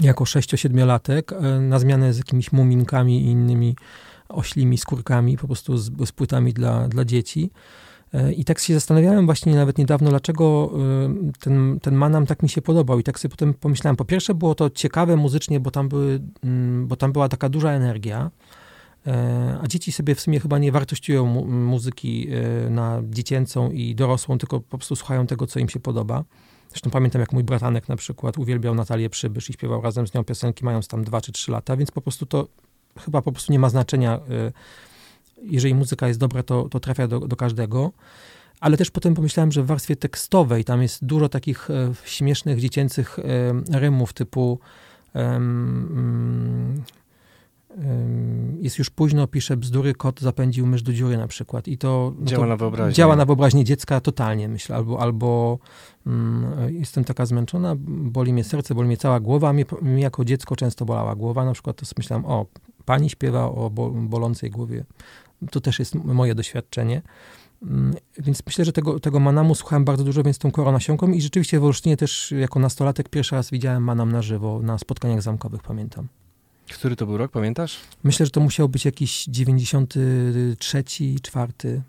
jako 0.01 0.23
6-7-latek 0.23 1.33
e, 1.33 1.59
na 1.59 1.79
zmianę 1.79 2.13
z 2.13 2.17
jakimiś 2.17 2.51
muminkami 2.51 3.21
i 3.21 3.25
innymi 3.25 3.75
oślimi 4.29 4.77
skórkami, 4.77 5.37
po 5.37 5.47
prostu 5.47 5.77
z, 5.77 5.91
z 6.05 6.11
płytami 6.11 6.53
dla, 6.53 6.87
dla 6.87 7.05
dzieci. 7.05 7.51
E, 8.13 8.33
I 8.33 8.45
tak 8.45 8.59
się 8.59 8.73
zastanawiałem 8.73 9.25
właśnie 9.25 9.55
nawet 9.55 9.77
niedawno, 9.77 10.09
dlaczego 10.09 10.71
e, 10.73 11.31
ten, 11.39 11.79
ten 11.81 11.95
Manam 11.95 12.25
tak 12.25 12.43
mi 12.43 12.49
się 12.49 12.61
podobał. 12.61 12.99
I 12.99 13.03
tak 13.03 13.19
sobie 13.19 13.29
potem 13.29 13.53
pomyślałem, 13.53 13.95
po 13.95 14.05
pierwsze 14.05 14.33
było 14.33 14.55
to 14.55 14.69
ciekawe 14.69 15.15
muzycznie, 15.15 15.59
bo 15.59 15.71
tam, 15.71 15.89
były, 15.89 16.19
mm, 16.43 16.87
bo 16.87 16.95
tam 16.95 17.11
była 17.11 17.29
taka 17.29 17.49
duża 17.49 17.71
energia, 17.71 18.31
a 19.61 19.67
dzieci 19.67 19.91
sobie 19.91 20.15
w 20.15 20.21
sumie 20.21 20.39
chyba 20.39 20.57
nie 20.57 20.71
wartościują 20.71 21.25
mu 21.25 21.45
muzyki 21.45 22.27
na 22.69 23.01
dziecięcą 23.09 23.71
i 23.71 23.95
dorosłą, 23.95 24.37
tylko 24.37 24.59
po 24.59 24.77
prostu 24.77 24.95
słuchają 24.95 25.27
tego, 25.27 25.47
co 25.47 25.59
im 25.59 25.69
się 25.69 25.79
podoba. 25.79 26.23
Zresztą 26.69 26.89
pamiętam, 26.89 27.19
jak 27.19 27.33
mój 27.33 27.43
bratanek 27.43 27.89
na 27.89 27.95
przykład 27.95 28.37
uwielbiał 28.37 28.75
Natalię 28.75 29.09
Przybysz 29.09 29.49
i 29.49 29.53
śpiewał 29.53 29.81
razem 29.81 30.07
z 30.07 30.13
nią 30.13 30.23
piosenki, 30.23 30.65
mając 30.65 30.87
tam 30.87 31.03
dwa 31.03 31.21
czy 31.21 31.31
trzy 31.31 31.51
lata, 31.51 31.77
więc 31.77 31.91
po 31.91 32.01
prostu 32.01 32.25
to 32.25 32.47
chyba 32.99 33.21
po 33.21 33.31
prostu 33.31 33.51
nie 33.51 33.59
ma 33.59 33.69
znaczenia. 33.69 34.19
Y, 34.29 34.51
jeżeli 35.43 35.75
muzyka 35.75 36.07
jest 36.07 36.19
dobra, 36.19 36.43
to, 36.43 36.69
to 36.69 36.79
trafia 36.79 37.07
do, 37.07 37.19
do 37.19 37.35
każdego. 37.35 37.91
Ale 38.59 38.77
też 38.77 38.91
potem 38.91 39.13
pomyślałem, 39.13 39.51
że 39.51 39.63
w 39.63 39.65
warstwie 39.65 39.95
tekstowej 39.95 40.63
tam 40.63 40.81
jest 40.81 41.05
dużo 41.05 41.29
takich 41.29 41.69
e, 41.69 41.93
śmiesznych, 42.05 42.59
dziecięcych 42.59 43.19
e, 43.19 43.79
rymów 43.79 44.13
typu 44.13 44.59
um, 45.13 46.83
jest 48.59 48.77
już 48.79 48.89
późno, 48.89 49.27
pisze 49.27 49.57
bzdury, 49.57 49.93
kot 49.93 50.19
zapędził 50.21 50.67
mysz 50.67 50.83
do 50.83 50.93
dziury 50.93 51.17
na 51.17 51.27
przykład. 51.27 51.67
I 51.67 51.77
to, 51.77 52.13
no 52.19 52.25
Działa 52.25 52.43
to 52.43 52.49
na 52.49 52.57
wyobraźnię. 52.57 52.93
działa 52.93 53.15
na 53.15 53.25
wyobraźnię 53.25 53.63
dziecka 53.63 54.01
totalnie, 54.01 54.47
myślę. 54.47 54.75
Albo, 54.75 54.99
albo 54.99 55.59
mm, 56.07 56.73
jestem 56.73 57.03
taka 57.03 57.25
zmęczona, 57.25 57.75
boli 57.87 58.33
mnie 58.33 58.43
serce, 58.43 58.75
boli 58.75 58.87
mnie 58.87 58.97
cała 58.97 59.19
głowa. 59.19 59.53
Mnie, 59.53 59.65
mnie 59.81 60.03
jako 60.03 60.25
dziecko 60.25 60.55
często 60.55 60.85
bolała 60.85 61.15
głowa. 61.15 61.45
Na 61.45 61.53
przykład 61.53 61.75
to 61.75 61.85
myślałam, 61.97 62.25
o, 62.25 62.45
pani 62.85 63.09
śpiewa 63.09 63.45
o 63.45 63.69
bo, 63.69 63.89
bolącej 63.91 64.51
głowie. 64.51 64.85
To 65.51 65.61
też 65.61 65.79
jest 65.79 65.95
moje 65.95 66.35
doświadczenie. 66.35 67.01
Mm, 67.63 67.93
Więc 68.19 68.41
myślę, 68.45 68.65
że 68.65 68.71
tego, 68.71 68.99
tego 68.99 69.19
Manamu 69.19 69.55
słuchałem 69.55 69.85
bardzo 69.85 70.03
dużo, 70.03 70.23
więc 70.23 70.37
tą 70.37 70.51
koronasiąką 70.51 71.11
i 71.11 71.21
rzeczywiście 71.21 71.59
w 71.59 71.63
Olsztynie 71.63 71.97
też 71.97 72.31
jako 72.31 72.59
nastolatek 72.59 73.09
pierwszy 73.09 73.35
raz 73.35 73.49
widziałem 73.51 73.83
Manam 73.83 74.11
na 74.11 74.21
żywo, 74.21 74.59
na 74.63 74.77
spotkaniach 74.77 75.21
zamkowych, 75.21 75.61
pamiętam. 75.63 76.07
Który 76.73 76.95
to 76.95 77.05
był 77.05 77.17
rok, 77.17 77.31
pamiętasz? 77.31 77.79
Myślę, 78.03 78.25
że 78.25 78.31
to 78.31 78.39
musiał 78.39 78.69
być 78.69 78.85
jakiś 78.85 79.25
93, 79.25 80.83
4. 81.21 81.81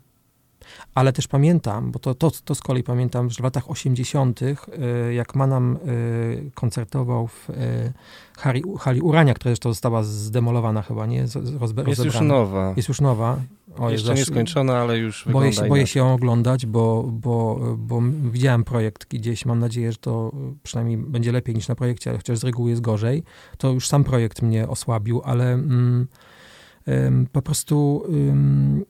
Ale 0.95 1.13
też 1.13 1.27
pamiętam, 1.27 1.91
bo 1.91 1.99
to, 1.99 2.15
to, 2.15 2.31
to 2.45 2.55
z 2.55 2.61
kolei 2.61 2.83
pamiętam, 2.83 3.29
że 3.29 3.35
w 3.35 3.43
latach 3.43 3.71
80., 3.71 4.41
y, 4.41 4.55
jak 5.13 5.35
Manam 5.35 5.77
y, 5.87 6.51
koncertował 6.53 7.27
w 7.27 7.49
y, 7.49 7.93
hali, 8.37 8.63
hali 8.79 9.01
Urania, 9.01 9.33
która 9.33 9.49
zresztą 9.49 9.69
została 9.69 10.03
zdemolowana 10.03 10.81
chyba, 10.81 11.05
nie? 11.05 11.17
Jest 11.87 12.05
już 12.05 12.21
nowa. 12.21 12.73
Jest 12.77 12.89
już 12.89 13.01
nowa. 13.01 13.39
O, 13.77 13.89
Jeszcze 13.89 14.13
nie 14.13 14.25
skończona, 14.25 14.77
ale 14.77 14.97
już 14.97 15.27
Boję 15.31 15.53
się, 15.53 15.67
boję 15.67 15.87
się 15.87 15.99
ją 15.99 16.13
oglądać, 16.13 16.65
bo, 16.65 17.03
bo, 17.11 17.59
bo 17.77 18.01
widziałem 18.31 18.63
projekt 18.63 19.07
gdzieś. 19.09 19.45
Mam 19.45 19.59
nadzieję, 19.59 19.91
że 19.91 19.97
to 19.97 20.31
przynajmniej 20.63 20.97
będzie 20.97 21.31
lepiej 21.31 21.55
niż 21.55 21.67
na 21.67 21.75
projekcie, 21.75 22.09
ale 22.09 22.17
chociaż 22.17 22.39
z 22.39 22.43
reguły 22.43 22.69
jest 22.69 22.81
gorzej. 22.81 23.23
To 23.57 23.71
już 23.71 23.87
sam 23.87 24.03
projekt 24.03 24.41
mnie 24.41 24.67
osłabił, 24.67 25.21
ale 25.23 25.53
mm, 25.53 26.07
em, 26.85 27.27
po 27.31 27.41
prostu 27.41 28.03
ym, 28.09 28.85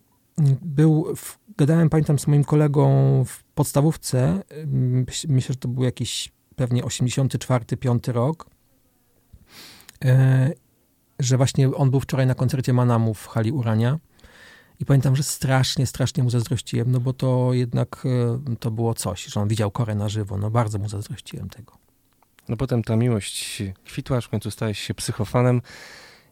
był, 0.61 1.15
w, 1.15 1.39
gadałem, 1.57 1.89
pamiętam, 1.89 2.19
z 2.19 2.27
moim 2.27 2.43
kolegą 2.43 3.23
w 3.25 3.43
podstawówce. 3.43 4.43
ym, 4.57 5.05
Myślę, 5.27 5.53
że 5.53 5.59
to 5.59 5.67
był 5.67 5.83
jakiś 5.83 6.31
pewnie 6.55 6.83
84-5 6.83 8.11
rok. 8.11 8.49
E, 10.05 10.51
że 11.19 11.37
właśnie 11.37 11.75
on 11.75 11.91
był 11.91 11.99
wczoraj 11.99 12.27
na 12.27 12.35
koncercie 12.35 12.73
Manamu 12.73 13.13
w 13.13 13.27
hali 13.27 13.51
Urania. 13.51 13.99
I 14.79 14.85
pamiętam, 14.85 15.15
że 15.15 15.23
strasznie, 15.23 15.87
strasznie 15.87 16.23
mu 16.23 16.29
zazdrościłem, 16.29 16.91
no 16.91 16.99
bo 16.99 17.13
to 17.13 17.53
jednak 17.53 18.03
e, 18.49 18.55
to 18.59 18.71
było 18.71 18.93
coś, 18.93 19.25
że 19.25 19.41
on 19.41 19.47
widział 19.47 19.71
Korę 19.71 19.95
na 19.95 20.09
żywo. 20.09 20.37
No 20.37 20.51
bardzo 20.51 20.79
mu 20.79 20.89
zazdrościłem 20.89 21.49
tego. 21.49 21.77
No 22.49 22.57
potem 22.57 22.83
ta 22.83 22.95
miłość 22.95 23.63
kwitła, 23.85 24.17
aż 24.17 24.25
w 24.25 24.29
końcu 24.29 24.51
stałeś 24.51 24.79
się 24.79 24.93
psychofanem 24.93 25.61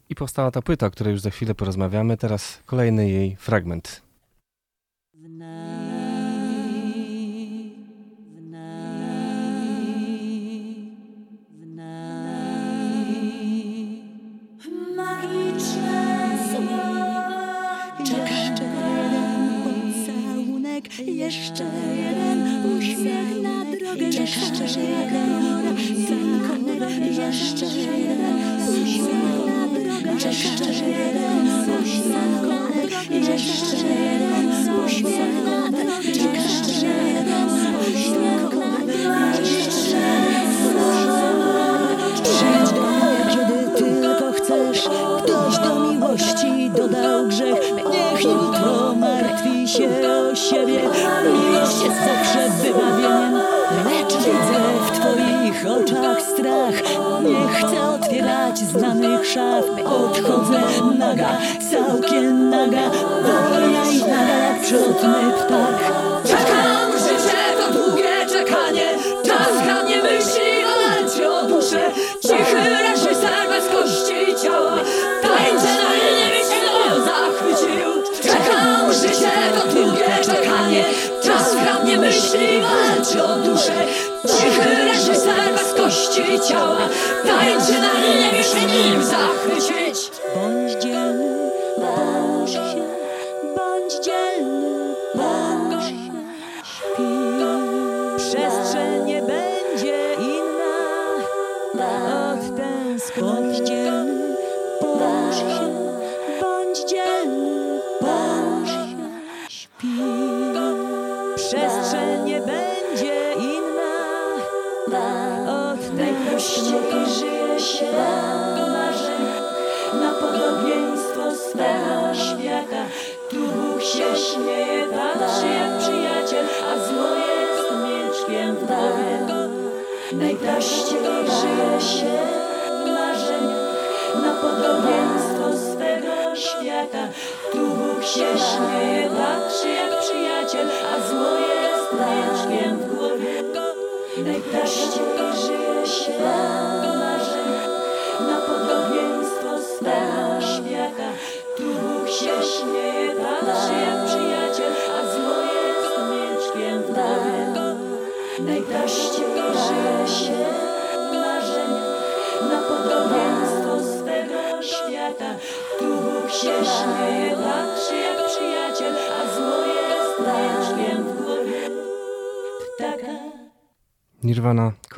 i 0.10 0.16
powstała 0.16 0.52
ta 0.52 0.62
płyta, 0.62 0.86
o 0.86 0.92
której 0.92 1.12
już 1.12 1.22
za 1.22 1.30
chwilę 1.30 1.56
porozmawiamy. 1.56 2.18
Teraz 2.18 2.60
kolejny 2.66 3.10
jej 3.10 3.36
fragment. 3.36 4.02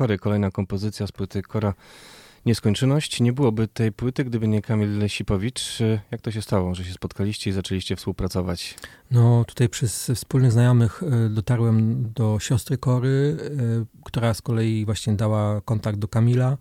Kory, 0.00 0.18
kolejna 0.18 0.50
kompozycja 0.50 1.06
z 1.06 1.12
płyty 1.12 1.42
Kora 1.42 1.74
Nieskończoność. 2.46 3.20
Nie 3.20 3.32
byłoby 3.32 3.68
tej 3.68 3.92
płyty, 3.92 4.24
gdyby 4.24 4.48
nie 4.48 4.62
Kamil 4.62 4.98
Lesipowicz. 4.98 5.78
Jak 6.10 6.20
to 6.20 6.30
się 6.30 6.42
stało, 6.42 6.74
że 6.74 6.84
się 6.84 6.92
spotkaliście 6.92 7.50
i 7.50 7.52
zaczęliście 7.52 7.96
współpracować? 7.96 8.74
No 9.10 9.44
tutaj 9.44 9.68
przez 9.68 10.10
wspólnych 10.14 10.52
znajomych 10.52 11.02
e, 11.02 11.28
dotarłem 11.28 12.04
do 12.14 12.38
siostry 12.40 12.78
Kory, 12.78 13.36
e, 13.40 14.02
która 14.04 14.34
z 14.34 14.42
kolei 14.42 14.84
właśnie 14.84 15.12
dała 15.12 15.60
kontakt 15.60 15.98
do 15.98 16.08
Kamila 16.08 16.58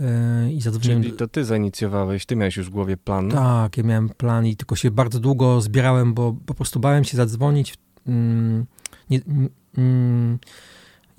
e, 0.00 0.52
i 0.52 0.60
zadzwoniłem... 0.60 1.02
Czyli 1.02 1.16
to 1.16 1.28
ty 1.28 1.44
zainicjowałeś, 1.44 2.26
ty 2.26 2.36
miałeś 2.36 2.56
już 2.56 2.66
w 2.66 2.70
głowie 2.70 2.96
plan. 2.96 3.30
Tak, 3.30 3.76
ja 3.76 3.82
miałem 3.82 4.08
plan 4.08 4.46
i 4.46 4.56
tylko 4.56 4.76
się 4.76 4.90
bardzo 4.90 5.20
długo 5.20 5.60
zbierałem, 5.60 6.14
bo 6.14 6.36
po 6.46 6.54
prostu 6.54 6.80
bałem 6.80 7.04
się 7.04 7.16
zadzwonić. 7.16 7.74
Mm, 8.06 8.66
nie, 9.10 9.20
mm, 9.78 10.38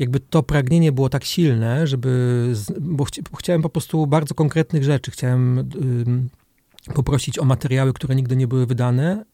jakby 0.02 0.19
to 0.19 0.44
pragnienie 0.44 0.91
było 0.91 1.10
tak 1.10 1.23
silne, 1.23 1.88
żeby, 1.88 2.53
bo 2.80 3.03
chci, 3.06 3.22
chciałem 3.40 3.61
po 3.61 3.69
prostu 3.69 4.07
bardzo 4.07 4.36
konkretnych 4.36 4.84
rzeczy. 4.84 5.11
Chciałem 5.11 5.69
poprosić 6.94 7.40
o 7.40 7.45
materiały, 7.45 7.94
które 7.94 8.15
nigdy 8.15 8.36
nie 8.36 8.48
były 8.48 8.65
wydane, 8.65 9.26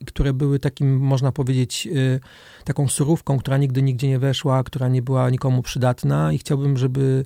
y, 0.00 0.04
które 0.06 0.32
były 0.32 0.58
takim, 0.58 0.98
można 0.98 1.32
powiedzieć, 1.32 1.88
y, 1.92 2.20
taką 2.64 2.88
surówką, 2.88 3.38
która 3.38 3.56
nigdy 3.56 3.82
nigdzie 3.82 4.08
nie 4.08 4.18
weszła, 4.18 4.62
która 4.62 4.88
nie 4.88 5.02
była 5.02 5.30
nikomu 5.30 5.62
przydatna 5.62 6.32
i 6.32 6.38
chciałbym, 6.38 6.76
żeby 6.76 7.24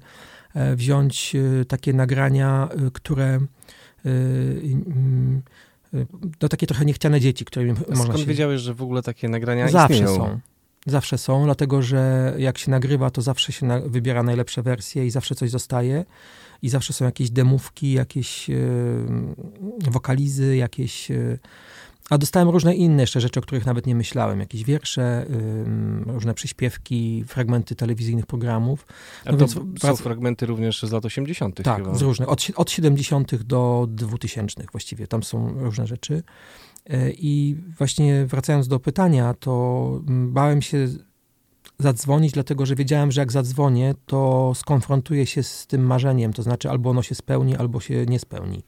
e, 0.54 0.76
wziąć 0.76 1.34
y, 1.34 1.64
takie 1.68 1.92
nagrania, 1.92 2.68
y, 2.86 2.90
które 2.90 3.40
y, 4.06 4.76
no 6.42 6.48
takie 6.48 6.66
trochę 6.66 6.84
niechciane 6.84 7.20
dzieci, 7.20 7.44
którymi 7.44 7.72
można 7.88 8.04
Skąd 8.04 8.18
się... 8.18 8.26
wiedziałeś, 8.26 8.60
że 8.60 8.74
w 8.74 8.82
ogóle 8.82 9.02
takie 9.02 9.28
nagrania 9.28 9.68
Zawsze 9.68 9.94
istnieją? 9.94 10.16
są. 10.16 10.51
Zawsze 10.86 11.18
są, 11.18 11.44
dlatego 11.44 11.82
że 11.82 12.34
jak 12.38 12.58
się 12.58 12.70
nagrywa, 12.70 13.10
to 13.10 13.22
zawsze 13.22 13.52
się 13.52 13.66
na, 13.66 13.80
wybiera 13.80 14.22
najlepsze 14.22 14.62
wersje 14.62 15.06
i 15.06 15.10
zawsze 15.10 15.34
coś 15.34 15.50
zostaje. 15.50 16.04
I 16.62 16.68
zawsze 16.68 16.92
są 16.92 17.04
jakieś 17.04 17.30
demówki, 17.30 17.92
jakieś 17.92 18.50
e, 18.50 18.54
wokalizy, 19.90 20.56
jakieś. 20.56 21.10
E, 21.10 21.38
a 22.10 22.18
dostałem 22.18 22.48
różne 22.48 22.74
inne 22.74 23.02
jeszcze 23.02 23.20
rzeczy, 23.20 23.40
o 23.40 23.42
których 23.42 23.66
nawet 23.66 23.86
nie 23.86 23.94
myślałem. 23.94 24.40
Jakieś 24.40 24.64
wiersze, 24.64 25.26
ym, 25.30 26.04
różne 26.06 26.34
przyśpiewki, 26.34 27.24
fragmenty 27.28 27.74
telewizyjnych 27.74 28.26
programów. 28.26 28.86
No 29.26 29.32
to 29.32 29.38
więc 29.38 29.54
są 29.54 29.72
wrac- 29.74 30.02
fragmenty 30.02 30.46
również 30.46 30.82
z 30.82 30.92
lat 30.92 31.04
80. 31.04 31.62
Tak, 31.62 31.76
chyba. 31.76 31.94
z 31.94 32.02
różnych. 32.02 32.28
Od, 32.28 32.46
od 32.56 32.70
70. 32.70 33.42
do 33.42 33.86
2000 33.90 34.64
właściwie. 34.72 35.06
Tam 35.06 35.22
są 35.22 35.52
różne 35.64 35.86
rzeczy. 35.86 36.22
E, 36.86 37.10
I 37.10 37.56
właśnie 37.78 38.26
wracając 38.26 38.68
do 38.68 38.80
pytania, 38.80 39.34
to 39.34 39.86
mm, 40.08 40.32
bałem 40.32 40.62
się 40.62 40.88
zadzwonić, 41.78 42.32
dlatego 42.32 42.66
że 42.66 42.74
wiedziałem, 42.74 43.12
że 43.12 43.20
jak 43.20 43.32
zadzwonię, 43.32 43.94
to 44.06 44.52
skonfrontuję 44.54 45.26
się 45.26 45.42
z 45.42 45.66
tym 45.66 45.86
marzeniem, 45.86 46.32
to 46.32 46.42
znaczy 46.42 46.70
albo 46.70 46.90
ono 46.90 47.02
się 47.02 47.14
spełni, 47.14 47.56
albo 47.56 47.80
się 47.80 48.06
nie 48.06 48.18
spełni. 48.18 48.62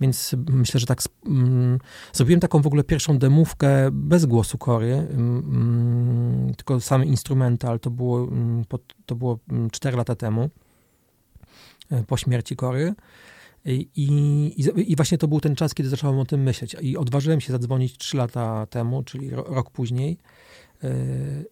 Więc 0.00 0.34
myślę, 0.48 0.80
że 0.80 0.86
tak 0.86 1.02
mm, 1.26 1.78
zrobiłem 2.12 2.40
taką 2.40 2.62
w 2.62 2.66
ogóle 2.66 2.84
pierwszą 2.84 3.18
demówkę 3.18 3.88
bez 3.92 4.26
głosu 4.26 4.58
Kory, 4.58 4.92
mm, 4.94 6.52
tylko 6.56 6.80
sam 6.80 7.04
instrumental, 7.04 7.80
to 7.80 7.90
było, 7.90 8.28
to 9.06 9.14
było 9.14 9.38
4 9.72 9.96
lata 9.96 10.14
temu, 10.14 10.50
e, 11.90 12.04
po 12.04 12.16
śmierci 12.16 12.56
Kory. 12.56 12.94
I, 13.64 13.88
i, 13.96 14.92
I 14.92 14.96
właśnie 14.96 15.18
to 15.18 15.28
był 15.28 15.40
ten 15.40 15.56
czas, 15.56 15.74
kiedy 15.74 15.88
zacząłem 15.88 16.18
o 16.18 16.24
tym 16.24 16.42
myśleć. 16.42 16.76
I 16.80 16.96
odważyłem 16.96 17.40
się 17.40 17.52
zadzwonić 17.52 17.98
3 17.98 18.16
lata 18.16 18.66
temu, 18.66 19.02
czyli 19.02 19.30
ro, 19.30 19.44
rok 19.48 19.70
później. 19.70 20.18
Yy, 20.82 20.90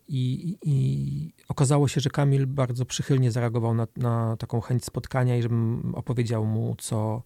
I, 0.09 0.57
I 0.63 1.33
okazało 1.49 1.89
się, 1.89 2.01
że 2.01 2.11
Kamil 2.11 2.47
bardzo 2.47 2.85
przychylnie 2.85 3.31
zareagował 3.31 3.75
na, 3.75 3.87
na 3.97 4.37
taką 4.37 4.61
chęć 4.61 4.85
spotkania 4.85 5.37
i 5.37 5.43
żebym 5.43 5.95
opowiedział 5.95 6.45
mu, 6.47 6.77
co, 6.79 7.23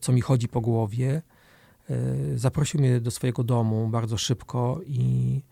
co 0.00 0.12
mi 0.12 0.20
chodzi 0.20 0.48
po 0.48 0.60
głowie. 0.60 1.22
Yy, 1.88 2.38
Zaprosił 2.38 2.80
mnie 2.80 3.00
do 3.00 3.10
swojego 3.10 3.44
domu 3.44 3.88
bardzo 3.88 4.18
szybko 4.18 4.80
i 4.86 5.42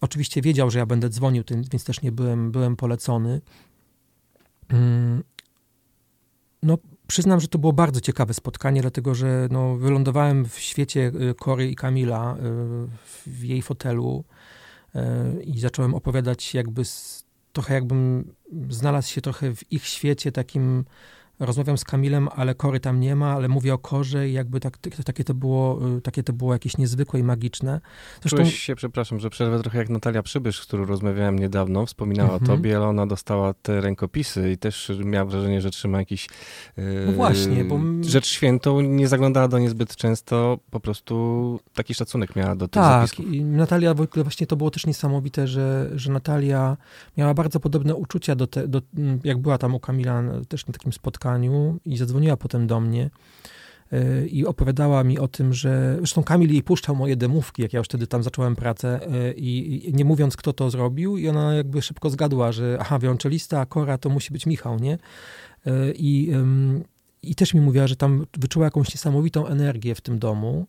oczywiście 0.00 0.42
wiedział, 0.42 0.70
że 0.70 0.78
ja 0.78 0.86
będę 0.86 1.08
dzwonił, 1.08 1.44
więc 1.72 1.84
też 1.84 2.02
nie 2.02 2.12
byłem, 2.12 2.52
byłem 2.52 2.76
polecony. 2.76 3.40
Yy, 4.72 4.78
No, 6.64 6.78
przyznam, 7.06 7.40
że 7.40 7.48
to 7.48 7.58
było 7.58 7.72
bardzo 7.72 8.00
ciekawe 8.00 8.34
spotkanie, 8.34 8.80
dlatego 8.80 9.14
że 9.14 9.48
no, 9.50 9.76
wylądowałem 9.76 10.44
w 10.44 10.58
świecie 10.58 11.12
y, 11.30 11.34
Kory 11.34 11.70
i 11.70 11.76
Kamila, 11.76 12.36
y, 12.36 12.38
w 13.26 13.44
jej 13.44 13.62
fotelu 13.62 14.24
y, 14.94 15.42
i 15.42 15.60
zacząłem 15.60 15.94
opowiadać 15.94 16.54
jakby 16.54 16.84
z, 16.84 17.24
trochę 17.52 17.74
jakbym 17.74 18.32
znalazł 18.70 19.08
się 19.08 19.20
trochę 19.20 19.54
w 19.54 19.72
ich 19.72 19.86
świecie 19.86 20.32
takim, 20.32 20.84
rozmawiam 21.46 21.78
z 21.78 21.84
Kamilem, 21.84 22.28
ale 22.36 22.54
Kory 22.54 22.80
tam 22.80 23.00
nie 23.00 23.16
ma, 23.16 23.32
ale 23.32 23.48
mówię 23.48 23.74
o 23.74 23.78
Korze 23.78 24.28
i 24.28 24.32
jakby 24.32 24.60
tak, 24.60 24.78
takie, 25.04 25.24
to 25.24 25.34
było, 25.34 25.80
y, 25.96 26.00
takie 26.00 26.22
to 26.22 26.32
było 26.32 26.52
jakieś 26.52 26.76
niezwykłe 26.78 27.20
i 27.20 27.22
magiczne. 27.22 27.80
Zresztą 28.22 28.36
Czułeś 28.36 28.58
się, 28.58 28.74
przepraszam, 28.76 29.20
że 29.20 29.30
przerwę 29.30 29.60
trochę 29.60 29.78
jak 29.78 29.88
Natalia 29.88 30.22
Przybysz, 30.22 30.60
z 30.62 30.66
którą 30.66 30.84
rozmawiałem 30.84 31.38
niedawno, 31.38 31.86
wspominała 31.86 32.30
Mhm. 32.32 32.42
o 32.50 32.56
tobie, 32.56 32.76
ale 32.76 32.86
ona 32.86 33.06
dostała 33.06 33.54
te 33.54 33.80
rękopisy 33.80 34.50
i 34.52 34.58
też 34.58 34.92
miała 35.04 35.24
wrażenie, 35.24 35.60
że 35.60 35.70
trzyma 35.70 35.98
jakiś 35.98 36.28
yy, 36.76 36.84
No 37.06 37.12
właśnie, 37.12 37.64
bo 37.64 37.74
m- 37.74 38.04
rzecz 38.04 38.26
świętą, 38.26 38.80
nie 38.80 39.08
zaglądała 39.08 39.48
do 39.48 39.58
niej 39.58 39.68
zbyt 39.68 39.96
często, 39.96 40.58
po 40.70 40.80
prostu 40.80 41.60
taki 41.74 41.94
szacunek 41.94 42.36
miała 42.36 42.56
do 42.56 42.68
tych 42.68 42.82
Tak, 42.82 42.92
zapisków. 43.08 43.26
i 43.34 43.44
Natalia 43.44 43.94
w 43.94 44.00
ogóle 44.00 44.24
właśnie 44.24 44.46
to 44.46 44.56
było 44.56 44.70
też 44.70 44.86
niesamowite, 44.86 45.46
że, 45.48 45.90
że 45.94 46.12
Natalia 46.12 46.76
miała 47.16 47.34
bardzo 47.34 47.60
podobne 47.60 47.94
uczucia 47.94 48.34
do, 48.34 48.46
te, 48.46 48.68
do 48.68 48.82
jak 49.24 49.38
była 49.38 49.58
tam 49.58 49.74
u 49.74 49.80
Kamila 49.80 50.22
też 50.48 50.66
na 50.66 50.72
takim 50.72 50.92
spotkaniu 50.92 51.33
i 51.84 51.96
zadzwoniła 51.96 52.36
potem 52.36 52.66
do 52.66 52.80
mnie 52.80 53.10
y, 53.92 54.28
i 54.28 54.46
opowiadała 54.46 55.04
mi 55.04 55.18
o 55.18 55.28
tym, 55.28 55.54
że 55.54 55.96
zresztą 55.96 56.22
Kamil 56.22 56.52
jej 56.52 56.62
puszczał 56.62 56.96
moje 56.96 57.16
demówki, 57.16 57.62
jak 57.62 57.72
ja 57.72 57.78
już 57.78 57.86
wtedy 57.86 58.06
tam 58.06 58.22
zacząłem 58.22 58.56
pracę 58.56 59.00
y, 59.28 59.34
i, 59.36 59.92
nie 59.94 60.04
mówiąc 60.04 60.36
kto 60.36 60.52
to 60.52 60.70
zrobił 60.70 61.16
i 61.16 61.28
ona 61.28 61.54
jakby 61.54 61.82
szybko 61.82 62.10
zgadła, 62.10 62.52
że 62.52 62.78
aha, 62.80 62.98
wiolonczelista, 62.98 63.66
Kora 63.66 63.98
to 63.98 64.08
musi 64.08 64.32
być 64.32 64.46
Michał, 64.46 64.78
nie? 64.78 64.94
Y, 65.66 65.94
I, 65.96 66.32
I 67.22 67.34
też 67.34 67.54
mi 67.54 67.60
mówiła, 67.60 67.86
że 67.86 67.96
tam 67.96 68.26
wyczuła 68.38 68.64
jakąś 68.64 68.94
niesamowitą 68.94 69.46
energię 69.46 69.94
w 69.94 70.00
tym 70.00 70.18
domu. 70.18 70.66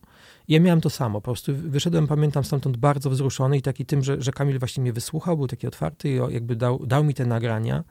Ja 0.48 0.60
miałem 0.60 0.80
to 0.80 0.90
samo, 0.90 1.20
po 1.20 1.24
prostu 1.24 1.52
wyszedłem, 1.56 2.06
pamiętam 2.06 2.44
stamtąd 2.44 2.76
bardzo 2.76 3.10
wzruszony 3.10 3.58
i 3.58 3.62
taki 3.62 3.86
tym, 3.86 4.04
że, 4.04 4.22
że 4.22 4.32
Kamil 4.32 4.58
właśnie 4.58 4.82
mnie 4.82 4.92
wysłuchał, 4.92 5.36
był 5.36 5.46
taki 5.46 5.66
otwarty 5.66 6.08
i 6.08 6.14
jakby 6.14 6.56
dał, 6.56 6.86
dał 6.86 7.04
mi 7.04 7.14
te 7.14 7.26
nagrania 7.26 7.84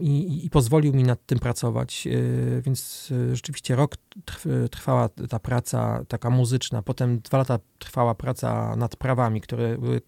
i, 0.00 0.44
i, 0.46 0.50
pozwolił 0.50 0.92
mi 0.92 1.02
nad 1.02 1.26
tym 1.26 1.38
pracować, 1.38 2.06
y, 2.06 2.62
więc 2.64 3.10
y, 3.10 3.36
rzeczywiście 3.36 3.76
rok 3.76 3.96
trw, 4.24 4.46
trwała 4.70 5.08
ta 5.08 5.38
praca 5.38 6.04
taka 6.08 6.30
muzyczna, 6.30 6.82
potem 6.82 7.20
dwa 7.20 7.38
lata 7.38 7.58
trwała 7.78 8.14
praca 8.14 8.76
nad 8.76 8.96
prawami, 8.96 9.40
które 9.40 9.78
były 9.78 10.00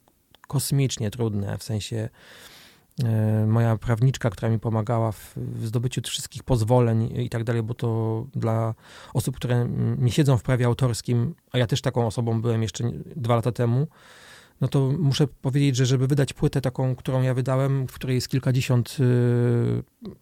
kosmicznie 0.48 1.10
trudne, 1.10 1.58
w 1.58 1.62
sensie 1.62 2.08
e, 3.04 3.46
moja 3.46 3.76
prawniczka, 3.76 4.30
która 4.30 4.48
mi 4.48 4.58
pomagała 4.58 5.12
w, 5.12 5.36
zdobyciu 5.64 6.02
wszystkich 6.02 6.42
pozwoleń 6.42 7.20
i 7.20 7.30
tak 7.30 7.44
dalej, 7.44 7.62
bo 7.62 7.74
to 7.74 8.26
dla 8.34 8.74
osób, 9.14 9.36
które 9.36 9.56
mm, 9.56 10.04
nie 10.04 10.12
siedzą 10.12 10.38
w 10.38 10.42
prawie 10.42 10.66
autorskim, 10.66 11.34
a 11.52 11.58
ja 11.58 11.66
też 11.66 11.80
taką 11.80 12.06
osobą 12.06 12.40
byłem 12.40 12.62
jeszcze 12.62 12.90
dwa 13.16 13.36
lata 13.36 13.52
temu, 13.52 13.86
no 14.60 14.68
to 14.68 14.93
muszę 14.98 15.26
powiedzieć, 15.26 15.76
że 15.76 15.86
żeby 15.86 16.06
wydać 16.06 16.32
płytę 16.32 16.60
taką, 16.60 16.97
którą 16.97 17.22
ja 17.22 17.35
wydałem, 17.35 17.86
w 17.86 17.93
której 17.93 18.14
jest 18.14 18.28
kilkadziesiąt 18.28 18.97
y, 19.01 19.02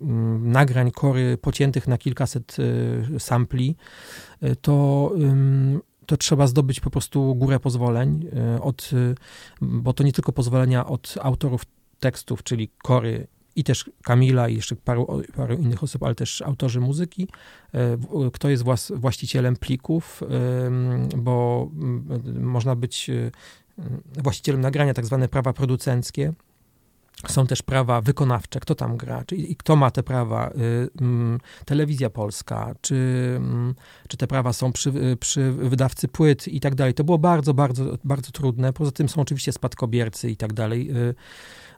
mm, 0.01 0.53
nagrań 0.53 0.91
kory 0.91 1.39
pociętych 1.39 1.89
na 1.89 1.99
kilkaset 1.99 2.57
y, 2.59 3.21
sampli, 3.21 3.77
y, 4.43 4.57
to, 4.57 5.13
to 6.07 6.17
trzeba 6.17 6.47
zdobyć 6.47 6.81
po 6.81 6.91
prostu 6.91 7.35
górę 7.35 7.61
pozwoleń, 7.61 8.29
od, 8.61 8.91
bo 9.61 9.93
to 9.93 10.05
nie 10.05 10.13
tylko 10.13 10.33
pozwolenia 10.33 10.87
od 10.87 11.15
autorów 11.23 11.63
tekstów, 12.01 12.43
czyli 12.43 12.69
kory 12.83 13.27
i 13.57 13.65
też 13.65 13.91
Kamila 14.05 14.49
i 14.49 14.57
jeszcze 14.57 14.77
paru, 14.77 15.23
paru 15.37 15.55
innych 15.55 15.83
osób, 15.83 16.03
ale 16.03 16.15
też 16.15 16.43
autorzy 16.43 16.81
muzyki, 16.81 17.29
kto 18.33 18.51
jest 18.51 18.65
właścicielem 18.95 19.57
plików, 19.57 20.23
bo 21.17 21.69
mm, 21.75 22.43
można 22.43 22.77
być 22.77 23.11
właścicielem 24.23 24.61
nagrania, 24.61 24.95
tak 24.95 25.07
zwane 25.07 25.29
prawa 25.29 25.53
producenckie. 25.53 26.33
Są 27.29 27.47
też 27.47 27.63
prawa 27.63 28.01
wykonawcze, 28.01 28.61
kto 28.61 28.75
tam 28.75 28.97
gra, 28.97 29.25
czy, 29.25 29.37
i 29.37 29.57
kto 29.57 29.77
ma 29.77 29.91
te 29.91 30.03
prawa, 30.03 30.51
y, 30.51 30.89
mm, 31.01 31.41
telewizja 31.65 32.11
polska, 32.11 32.75
czy, 32.81 32.95
mm, 33.37 33.75
czy 34.09 34.17
te 34.17 34.27
prawa 34.27 34.53
są 34.53 34.73
przy, 34.73 34.91
y, 34.91 35.17
przy 35.17 35.53
wydawcy 35.53 36.09
płyt 36.09 36.49
i 36.49 36.61
tak 36.61 36.75
dalej. 36.75 36.95
To 36.95 37.05
było 37.05 37.19
bardzo, 37.19 37.55
bardzo, 37.55 37.99
bardzo 38.05 38.31
trudne. 38.31 38.73
Poza 38.73 38.91
tym 38.91 39.09
są 39.09 39.21
oczywiście 39.21 39.53
spadkobiercy 39.53 40.31
i 40.31 40.37
tak 40.37 40.53
dalej. 40.53 40.91
Y, 40.91 41.15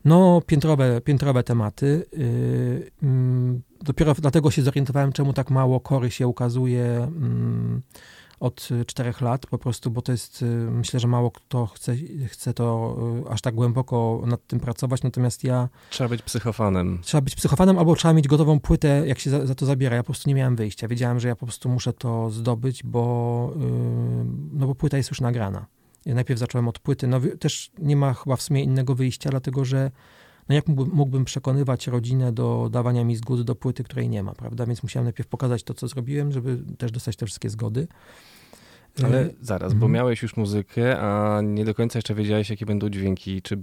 No, 0.05 0.43
piętrowe, 0.47 1.01
piętrowe 1.01 1.43
tematy. 1.43 2.07
Mm, 3.03 3.63
Dopiero 3.85 4.15
dlatego 4.15 4.51
się 4.51 4.63
zorientowałem, 4.63 5.13
czemu 5.13 5.33
tak 5.33 5.51
mało 5.51 5.81
kory 5.81 6.11
się 6.11 6.27
ukazuje 6.27 7.11
od 8.41 8.69
y, 8.71 8.85
czterech 8.85 9.21
lat, 9.21 9.47
po 9.47 9.59
prostu, 9.59 9.91
bo 9.91 10.03
to 10.03 10.13
jest, 10.13 10.43
y, 10.43 10.47
myślę, 10.71 11.01
że 11.01 11.09
mało 11.09 11.31
kto 11.31 11.67
chce, 11.67 11.97
chce 12.27 12.55
to 12.55 12.97
y, 13.27 13.31
aż 13.31 13.41
tak 13.41 13.55
głęboko 13.55 14.23
nad 14.27 14.47
tym 14.47 14.61
pracować, 14.61 15.03
natomiast 15.03 15.45
ja 15.45 15.69
Trzeba 15.91 16.09
być 16.09 16.23
psychofanem. 16.23 16.99
trzeba 17.03 17.21
być 17.21 17.35
psychofanem 17.35 17.79
albo 17.79 17.97
trzeba 17.97 18.15
mieć 18.15 18.29
gotową 18.29 18.61
płytę, 18.61 19.03
jak 19.07 19.19
się 19.19 19.31
za, 19.31 19.47
za 19.47 19.55
to 19.55 19.67
zabiera. 19.67 19.97
Ja 19.97 20.03
po 20.03 20.07
prostu 20.07 20.29
nie 20.29 20.35
miałem 20.35 20.57
wyjścia. 20.57 20.89
Wiedziałem, 20.89 21.21
że 21.21 21.29
ja 21.29 21.37
po 21.37 21.47
prostu 21.47 21.69
muszę 21.69 21.93
to 21.93 22.31
zdobyć, 22.31 22.83
bo, 22.83 23.53
no 24.53 24.67
bo 24.67 24.75
płyta 24.75 24.97
jest 24.97 25.11
już 25.11 25.21
nagrana. 25.21 25.67
Ja 26.07 26.15
najpierw 26.15 26.41
zacząłem 26.41 26.69
od 26.69 26.79
płyty. 26.79 27.07
No 27.07 27.21
też 27.41 27.71
nie 27.79 27.97
ma 27.97 28.15
chyba 28.15 28.37
w 28.37 28.43
sumie 28.43 28.63
innego 28.63 28.95
wyjścia, 28.95 29.31
dlatego 29.31 29.65
że 29.65 29.91
no 30.49 30.55
jak 30.55 30.69
mógłbym, 30.69 30.95
mógłbym 30.95 31.25
przekonywać 31.25 31.87
rodzinę 31.87 32.33
do 32.33 32.69
dawania 32.73 33.05
mi 33.05 33.17
zgody 33.17 33.45
do 33.45 33.55
płyty, 33.55 33.85
której 33.85 34.09
nie 34.09 34.23
ma, 34.23 34.33
prawda? 34.33 34.67
Więc 34.67 34.83
musiałem 34.83 35.05
najpierw 35.05 35.29
pokazać 35.29 35.63
to, 35.63 35.75
co 35.75 35.89
zrobiłem, 35.89 36.33
żeby 36.33 36.59
też 36.79 36.93
dostać 36.93 37.17
te 37.17 37.27
wszystkie 37.27 37.51
zgody. 37.51 37.89
Ale 39.05 39.23
Yy, 39.23 39.35
zaraz, 39.41 39.73
bo 39.73 39.87
mhm. 39.87 39.93
miałeś 39.93 40.23
już 40.23 40.37
muzykę, 40.37 41.01
a 41.01 41.41
nie 41.43 41.65
do 41.65 41.75
końca 41.75 41.99
jeszcze 41.99 42.15
wiedziałeś, 42.15 42.51
jakie 42.51 42.67
będą 42.67 42.89
dźwięki. 42.89 43.43
Czy 43.43 43.57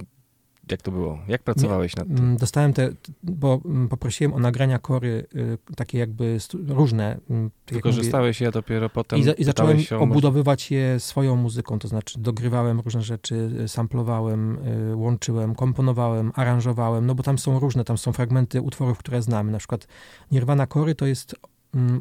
jak 0.72 0.82
to 0.82 0.92
było? 0.92 1.20
Jak 1.28 1.44
pracowałeś 1.44 1.96
nad 1.96 2.08
tym? 2.08 2.18
Mm, 2.18 2.38
Dostałem 2.38 2.74
te, 2.74 2.90
bo 3.24 3.62
mm, 3.66 3.90
poprosiłem 3.90 4.34
o 4.34 4.40
nagrania 4.40 4.80
kory, 4.80 5.26
y, 5.36 5.58
takie 5.76 5.98
jakby 5.98 6.38
różne. 6.68 7.06
mm, 7.06 7.50
tak 7.50 7.76
mówię, 7.76 7.76
Wykorzystałeś 7.76 8.42
je 8.42 8.52
dopiero 8.52 8.90
potem? 8.90 9.20
I, 9.20 9.24
za, 9.24 9.32
I 9.32 9.44
zacząłem 9.44 9.78
obudowywać 10.00 10.72
je 10.72 11.00
swoją 11.00 11.36
muzyką, 11.36 11.80
to 11.80 11.88
znaczy 11.88 12.20
dogrywałem 12.20 12.80
różne 12.80 13.02
rzeczy, 13.02 13.52
y, 13.64 13.68
samplowałem, 13.68 14.58
y, 14.92 14.96
łączyłem, 14.96 15.56
komponowałem, 15.56 16.32
aranżowałem, 16.36 17.06
no 17.06 17.16
bo 17.16 17.24
tam 17.24 17.38
są 17.38 17.60
różne, 17.60 17.84
tam 17.84 17.98
są 17.98 18.12
fragmenty 18.14 18.62
utworów, 18.62 18.98
które 18.98 19.22
znamy. 19.22 19.52
Na 19.52 19.58
przykład 19.58 19.88
Nirvana 20.32 20.68
Kory 20.68 20.96
to 20.96 21.06
jest 21.06 21.36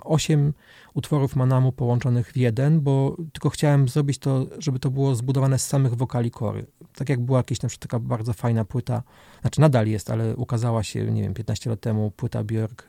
osiem 0.05 0.53
utworów 0.95 1.37
Manamu 1.37 1.73
połączonych 1.73 2.33
w 2.33 2.37
jeden, 2.37 2.81
bo 2.81 3.17
tylko 3.33 3.51
chciałem 3.51 3.89
zrobić 3.89 4.19
to, 4.19 4.47
żeby 4.59 4.79
to 4.79 4.91
było 4.91 5.15
zbudowane 5.15 5.59
z 5.59 5.67
samych 5.67 5.95
wokali 5.95 6.31
Kory. 6.31 6.67
Tak 6.95 7.09
jak 7.09 7.21
była 7.21 7.39
jakaś 7.39 7.63
na 7.63 7.69
przykład 7.69 7.91
taka 7.91 7.99
bardzo 7.99 8.33
fajna 8.33 8.65
płyta, 8.65 9.03
znaczy 9.41 9.61
nadal 9.61 9.87
jest, 9.87 10.11
ale 10.11 10.37
ukazała 10.37 10.83
się, 10.83 11.05
nie 11.05 11.23
wiem, 11.23 11.35
15 11.35 11.71
lat 11.71 11.81
temu 11.81 12.11
płyta 12.11 12.45
Björk 12.45 12.85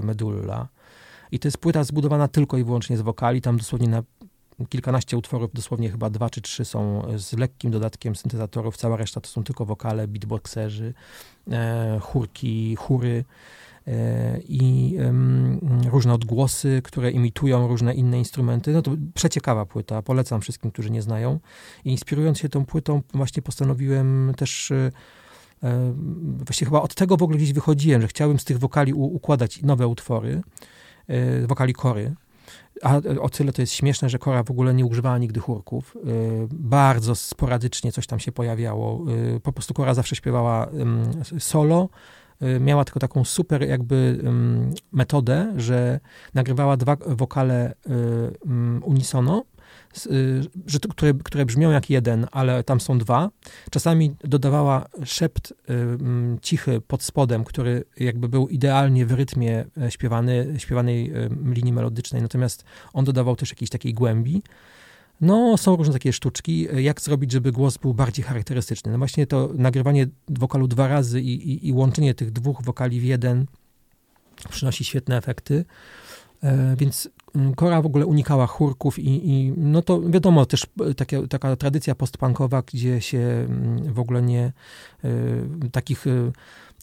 y, 0.00 0.06
Medulla. 0.06 0.68
I 1.32 1.38
to 1.38 1.48
jest 1.48 1.58
płyta 1.58 1.84
zbudowana 1.84 2.28
tylko 2.28 2.58
i 2.58 2.64
wyłącznie 2.64 2.96
z 2.96 3.00
wokali. 3.00 3.40
Tam 3.40 3.56
dosłownie 3.56 3.88
na 3.88 4.02
kilkanaście 4.68 5.16
utworów, 5.16 5.52
dosłownie 5.52 5.90
chyba 5.90 6.10
dwa 6.10 6.30
czy 6.30 6.40
trzy 6.40 6.64
są 6.64 7.02
z 7.16 7.32
lekkim 7.32 7.70
dodatkiem 7.70 8.16
syntezatorów. 8.16 8.76
Cała 8.76 8.96
reszta 8.96 9.20
to 9.20 9.28
są 9.28 9.44
tylko 9.44 9.64
wokale, 9.64 10.08
beatboxerzy, 10.08 10.94
e, 11.50 11.98
chórki, 12.02 12.76
chóry 12.76 13.24
i 14.48 14.96
różne 15.90 16.14
odgłosy, 16.14 16.80
które 16.84 17.10
imitują 17.10 17.68
różne 17.68 17.94
inne 17.94 18.18
instrumenty. 18.18 18.72
No 18.72 18.82
to 18.82 18.90
przeciekawa 19.14 19.66
płyta, 19.66 20.02
polecam 20.02 20.40
wszystkim, 20.40 20.70
którzy 20.70 20.90
nie 20.90 21.02
znają. 21.02 21.40
I 21.84 21.90
inspirując 21.90 22.38
się 22.38 22.48
tą 22.48 22.64
płytą, 22.64 23.02
właśnie 23.14 23.42
postanowiłem 23.42 24.32
też 24.36 24.70
e, 24.70 24.90
e, 25.62 25.94
Właściwie 26.44 26.66
chyba 26.68 26.82
od 26.82 26.94
tego 26.94 27.16
w 27.16 27.22
ogóle 27.22 27.38
gdzieś 27.38 27.52
wychodziłem, 27.52 28.02
że 28.02 28.08
chciałem 28.08 28.38
z 28.38 28.44
tych 28.44 28.58
wokali 28.58 28.94
układać 28.94 29.62
nowe 29.62 29.88
utwory, 29.88 30.42
e, 31.08 31.46
wokali 31.46 31.72
kory. 31.72 32.14
A 32.82 32.96
o 33.20 33.28
tyle 33.28 33.52
to 33.52 33.62
jest 33.62 33.72
śmieszne, 33.72 34.08
że 34.08 34.18
Kora 34.18 34.42
w 34.42 34.50
ogóle 34.50 34.74
nie 34.74 34.86
używała 34.86 35.18
nigdy 35.18 35.40
chórków. 35.40 35.96
Bardzo 36.50 37.14
sporadycznie 37.14 37.92
coś 37.92 38.06
tam 38.06 38.20
się 38.20 38.32
pojawiało. 38.32 39.04
Po 39.42 39.52
prostu 39.52 39.74
Kora 39.74 39.94
zawsze 39.94 40.16
śpiewała 40.16 40.68
solo. 41.38 41.88
Y, 42.42 42.60
Miała 42.60 42.84
tylko 42.84 43.00
taką 43.00 43.24
super 43.24 43.62
jakby 43.62 44.20
metodę, 44.92 45.54
że 45.56 46.00
nagrywała 46.34 46.76
dwa 46.76 46.96
wokale 47.06 47.72
y, 47.72 47.74
unisono, 48.82 49.44
y, 50.06 50.42
że 50.66 50.78
które, 50.78 51.14
które 51.24 51.46
brzmią 51.46 51.70
jak 51.70 51.90
jeden, 51.90 52.26
ale 52.32 52.64
tam 52.64 52.80
są 52.80 52.98
dwa. 52.98 53.30
Czasami 53.70 54.14
dodawała 54.24 54.86
szept 55.04 55.54
cichy 56.42 56.80
pod 56.80 57.02
spodem, 57.02 57.44
który 57.44 57.84
jakby 57.96 58.28
był 58.28 58.48
idealnie 58.48 59.06
w 59.06 59.12
rytmie 59.12 59.64
e, 59.82 59.90
śpiewany, 59.90 60.54
śpiewanej 60.58 61.12
linii 61.44 61.72
melodycznej, 61.72 62.22
natomiast 62.22 62.64
on 62.92 63.04
dodawał 63.04 63.36
też 63.36 63.50
jakiejś 63.50 63.70
takiej 63.70 63.94
głębi. 63.94 64.42
No, 65.20 65.56
są 65.56 65.76
różne 65.76 65.92
takie 65.92 66.12
sztuczki, 66.12 66.68
jak 66.76 67.00
zrobić, 67.00 67.32
żeby 67.32 67.52
głos 67.52 67.78
był 67.78 67.94
bardziej 67.94 68.24
charakterystyczny. 68.24 68.92
No 68.92 68.98
właśnie 68.98 69.26
to 69.26 69.50
nagrywanie 69.54 70.06
wokalu 70.28 70.68
dwa 70.68 70.88
razy 70.88 71.20
i, 71.20 71.52
i, 71.52 71.68
i 71.68 71.72
łączenie 71.72 72.14
tych 72.14 72.30
dwóch 72.30 72.62
wokali 72.62 73.00
w 73.00 73.04
jeden 73.04 73.46
przynosi 74.50 74.84
świetne 74.84 75.16
efekty. 75.16 75.64
E, 76.42 76.76
Więc 76.78 77.08
mm, 77.34 77.54
Kora 77.54 77.82
w 77.82 77.86
ogóle 77.86 78.06
unikała 78.06 78.46
chórków 78.46 78.98
i, 78.98 79.30
i 79.30 79.52
no 79.56 79.82
to 79.82 80.00
wiadomo 80.00 80.46
też 80.46 80.66
e, 80.90 80.94
takie, 80.94 81.28
taka 81.28 81.56
tradycja 81.56 81.94
postpunkowa, 81.94 82.62
gdzie 82.62 83.00
się 83.00 83.18
mm, 83.18 83.92
w 83.92 83.98
ogóle 83.98 84.22
nie 84.22 84.52
e, 85.04 85.10
takich 85.72 86.06
e, 86.06 86.32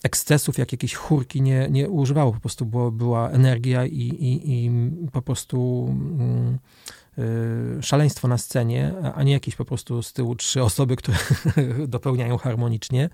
ekscesów, 0.03 0.57
jak 0.57 0.72
jakieś 0.72 0.95
chórki 0.95 1.41
nie, 1.41 1.68
nie 1.72 1.89
używało, 1.89 2.34
po 2.34 2.39
prostu 2.39 2.65
było, 2.65 2.91
była 2.91 3.30
energia 3.30 3.85
i, 3.85 3.99
i, 3.99 4.51
i 4.53 4.72
po 5.11 5.22
prostu 5.22 5.88
y, 6.55 6.60
szaleństwo 7.81 8.27
na 8.27 8.38
scenie, 8.38 8.94
a- 9.15 9.23
nie 9.23 9.34
jakieś 9.34 9.56
po 9.56 9.65
prostu 9.65 10.03
z 10.03 10.14
tyłu 10.14 10.35
trzy 10.35 10.64
osoby, 10.64 10.95
które 10.95 11.18
dopełniają 11.88 12.38
harmonicznie. 12.38 13.10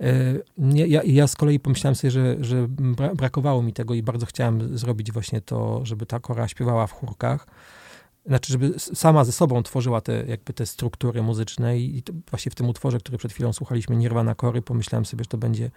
Y, 0.00 0.42
ja, 0.74 1.02
ja 1.04 1.26
z 1.26 1.36
kolei 1.36 1.60
pomyślałem 1.60 1.94
sobie, 1.94 2.10
że, 2.10 2.36
że 2.40 2.66
bra, 2.68 3.14
brakowało 3.14 3.62
mi 3.62 3.72
tego 3.72 3.94
i 3.94 4.02
bardzo 4.02 4.26
chciałem 4.26 4.78
zrobić 4.78 5.12
właśnie 5.12 5.40
to, 5.40 5.80
żeby 5.86 6.06
ta 6.06 6.20
kora 6.20 6.48
śpiewała 6.48 6.86
w 6.86 6.92
chórkach. 6.92 7.46
Znaczy, 8.26 8.52
żeby 8.52 8.74
sama 8.78 9.24
ze 9.24 9.32
sobą 9.32 9.62
tworzyła 9.62 10.00
te, 10.00 10.24
jakby 10.26 10.52
te 10.52 10.66
struktury 10.66 11.22
muzyczne 11.22 11.78
i, 11.78 12.02
właśnie 12.30 12.52
w 12.52 12.54
tym 12.54 12.68
utworze, 12.68 12.98
który 12.98 13.18
przed 13.18 13.32
chwilą 13.32 13.52
słuchaliśmy, 13.52 13.96
Nirvana 13.96 14.34
Kory, 14.34 14.62
pomyślałem 14.62 15.04
sobie, 15.04 15.24
że 15.24 15.28
to 15.28 15.38
będzie 15.38 15.70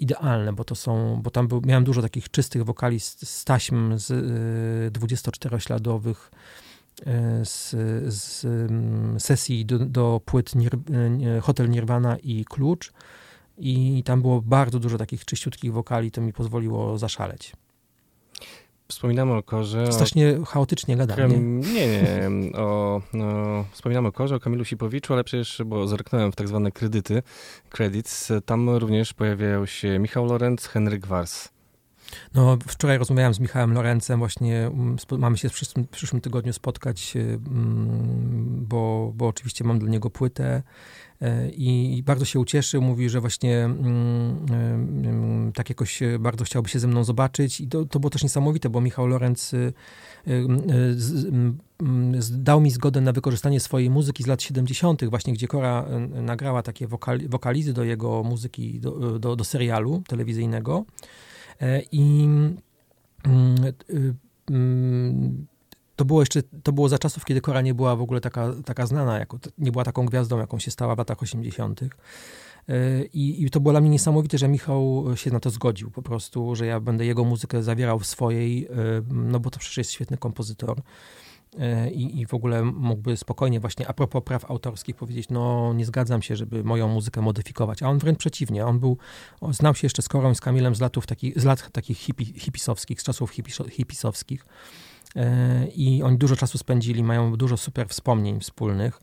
idealne, 0.00 0.52
bo 0.52 0.64
to 0.64 0.74
są, 0.74 1.20
bo 1.22 1.30
tam 1.30 1.48
był, 1.48 1.62
miałem 1.64 1.84
dużo 1.84 2.02
takich 2.02 2.30
czystych 2.30 2.64
wokali 2.64 3.00
z, 3.00 3.28
z 3.28 3.44
taśm 3.44 3.98
z 3.98 4.10
y, 4.10 5.00
24-śladowych 5.00 6.14
y, 6.14 6.69
z, 7.44 7.70
z 8.14 8.44
mm, 8.44 9.20
sesji 9.20 9.66
do, 9.66 9.78
do 9.78 10.20
płyt 10.24 10.54
Nir, 10.54 10.74
y, 10.74 11.40
Hotel 11.40 11.70
Nirvana 11.70 12.16
i 12.18 12.44
Klucz 12.44 12.92
i 13.58 14.02
tam 14.04 14.22
było 14.22 14.42
bardzo 14.42 14.78
dużo 14.78 14.98
takich 14.98 15.24
czyściutkich 15.24 15.72
wokali, 15.72 16.10
to 16.10 16.20
mi 16.20 16.32
pozwoliło 16.32 16.98
zaszaleć. 16.98 17.52
Wspominamy 18.88 19.34
o 19.34 19.42
Korze. 19.42 19.82
o 19.82 19.92
Strasznie 19.92 20.38
chaotycznie 20.46 20.96
gadam, 20.96 21.18
nie? 21.18 21.34
Kam- 21.34 21.60
nie, 21.60 21.86
nie. 21.86 22.58
O, 22.58 23.02
no, 23.12 23.64
wspominamy 23.70 24.08
o 24.08 24.12
Korze, 24.12 24.36
o 24.36 24.40
Kamilu 24.40 24.64
Sipowiczu, 24.64 25.12
ale 25.12 25.24
przecież, 25.24 25.62
bo 25.66 25.88
zerknąłem 25.88 26.32
w 26.32 26.36
tak 26.36 26.48
zwane 26.48 26.72
kredyty, 26.72 27.22
credits, 27.68 28.32
tam 28.46 28.70
również 28.70 29.12
pojawiają 29.12 29.66
się 29.66 29.98
Michał 29.98 30.26
Lorenz, 30.26 30.66
Henryk 30.66 31.06
Wars. 31.06 31.48
No, 32.34 32.58
wczoraj 32.66 32.98
rozmawiałem 32.98 33.34
z 33.34 33.40
Michałem 33.40 33.72
Lorencem, 33.72 34.18
właśnie 34.18 34.66
mm, 34.66 34.96
mamy 35.18 35.38
się 35.38 35.48
w 35.48 35.52
przyszłym, 35.52 35.86
w 35.86 35.88
przyszłym 35.88 36.20
tygodniu 36.20 36.52
spotkać, 36.52 37.12
y, 37.16 37.20
mm, 37.20 38.66
bo, 38.68 39.12
bo 39.14 39.28
oczywiście 39.28 39.64
mam 39.64 39.78
dla 39.78 39.88
niego 39.88 40.10
płytę 40.10 40.62
y, 41.22 41.26
i 41.50 42.02
bardzo 42.06 42.24
się 42.24 42.40
ucieszył. 42.40 42.82
Mówi, 42.82 43.08
że 43.08 43.20
właśnie 43.20 43.64
mm, 43.64 45.52
tak 45.54 45.68
jakoś 45.68 46.02
y, 46.02 46.18
bardzo 46.18 46.44
chciałby 46.44 46.68
się 46.68 46.78
ze 46.78 46.88
mną 46.88 47.04
zobaczyć 47.04 47.60
i 47.60 47.68
to, 47.68 47.84
to 47.84 48.00
było 48.00 48.10
też 48.10 48.22
niesamowite, 48.22 48.70
bo 48.70 48.80
Michał 48.80 49.06
Lorenz 49.06 49.54
y, 49.54 49.72
y, 50.28 50.46
dał 52.30 52.60
mi 52.60 52.70
zgodę 52.70 53.00
na 53.00 53.12
wykorzystanie 53.12 53.60
swojej 53.60 53.90
muzyki 53.90 54.22
z 54.22 54.26
lat 54.26 54.42
70., 54.42 55.04
właśnie 55.04 55.32
gdzie 55.32 55.48
Kora 55.48 55.86
nagrała 56.22 56.62
takie 56.62 56.86
wokal, 56.86 57.20
wokalizy 57.28 57.72
do 57.72 57.84
jego 57.84 58.22
muzyki, 58.22 58.80
do, 58.80 59.18
do, 59.18 59.36
do 59.36 59.44
serialu 59.44 60.02
telewizyjnego. 60.08 60.84
E, 61.60 61.80
I 61.92 62.28
mm, 63.24 63.64
y, 63.90 64.14
mm, 64.50 65.46
to 65.96 66.04
było 66.04 66.22
jeszcze, 66.22 66.42
to 66.62 66.72
było 66.72 66.88
za 66.88 66.98
czasów, 66.98 67.24
kiedy 67.24 67.40
Kora 67.40 67.60
nie 67.60 67.74
była 67.74 67.96
w 67.96 68.02
ogóle 68.02 68.20
taka, 68.20 68.52
taka 68.64 68.86
znana, 68.86 69.18
jako, 69.18 69.38
nie 69.58 69.72
była 69.72 69.84
taką 69.84 70.06
gwiazdą, 70.06 70.38
jaką 70.38 70.58
się 70.58 70.70
stała 70.70 70.94
w 70.94 70.98
latach 70.98 71.22
80. 71.22 71.80
E, 71.82 73.04
I, 73.04 73.44
I 73.44 73.50
to 73.50 73.60
było 73.60 73.72
dla 73.72 73.80
mnie 73.80 73.90
niesamowite, 73.90 74.38
że 74.38 74.48
Michał 74.48 75.04
się 75.14 75.30
na 75.30 75.40
to 75.40 75.50
zgodził 75.50 75.90
po 75.90 76.02
prostu, 76.02 76.54
że 76.54 76.66
ja 76.66 76.80
będę 76.80 77.06
jego 77.06 77.24
muzykę 77.24 77.62
zawierał 77.62 77.98
w 77.98 78.06
swojej, 78.06 78.66
e, 78.66 78.70
no 79.08 79.40
bo 79.40 79.50
to 79.50 79.58
przecież 79.58 79.78
jest 79.78 79.90
świetny 79.90 80.16
kompozytor. 80.16 80.82
E, 81.58 81.90
I, 81.90 82.20
I 82.20 82.26
w 82.26 82.34
ogóle 82.34 82.64
mógłby 82.64 83.16
spokojnie 83.16 83.60
właśnie 83.60 83.88
a 83.88 83.92
propos 83.92 84.22
praw 84.24 84.50
autorskich 84.50 84.96
powiedzieć, 84.96 85.28
no 85.30 85.72
nie 85.72 85.84
zgadzam 85.84 86.22
się, 86.22 86.36
żeby 86.36 86.64
moją 86.64 86.88
muzykę 86.88 87.20
modyfikować. 87.20 87.82
A 87.82 87.88
on 87.88 87.98
wręcz 87.98 88.18
przeciwnie, 88.18 88.66
on 88.66 88.80
był, 88.80 88.98
on 89.40 89.54
znał 89.54 89.74
się 89.74 89.86
jeszcze 89.86 90.02
z 90.02 90.08
Korą 90.08 90.30
i 90.30 90.34
z 90.34 90.40
Kamilem 90.40 90.74
z, 90.74 90.80
latów 90.80 91.06
taki, 91.06 91.32
z 91.36 91.44
lat 91.44 91.70
takich 91.72 91.98
hipi, 91.98 92.24
hipisowskich, 92.24 93.00
z 93.00 93.04
czasów 93.04 93.32
hipisowskich. 93.70 94.46
E, 95.16 95.66
I 95.66 96.02
oni 96.02 96.18
dużo 96.18 96.36
czasu 96.36 96.58
spędzili, 96.58 97.02
mają 97.02 97.36
dużo 97.36 97.56
super 97.56 97.88
wspomnień 97.88 98.40
wspólnych. 98.40 99.00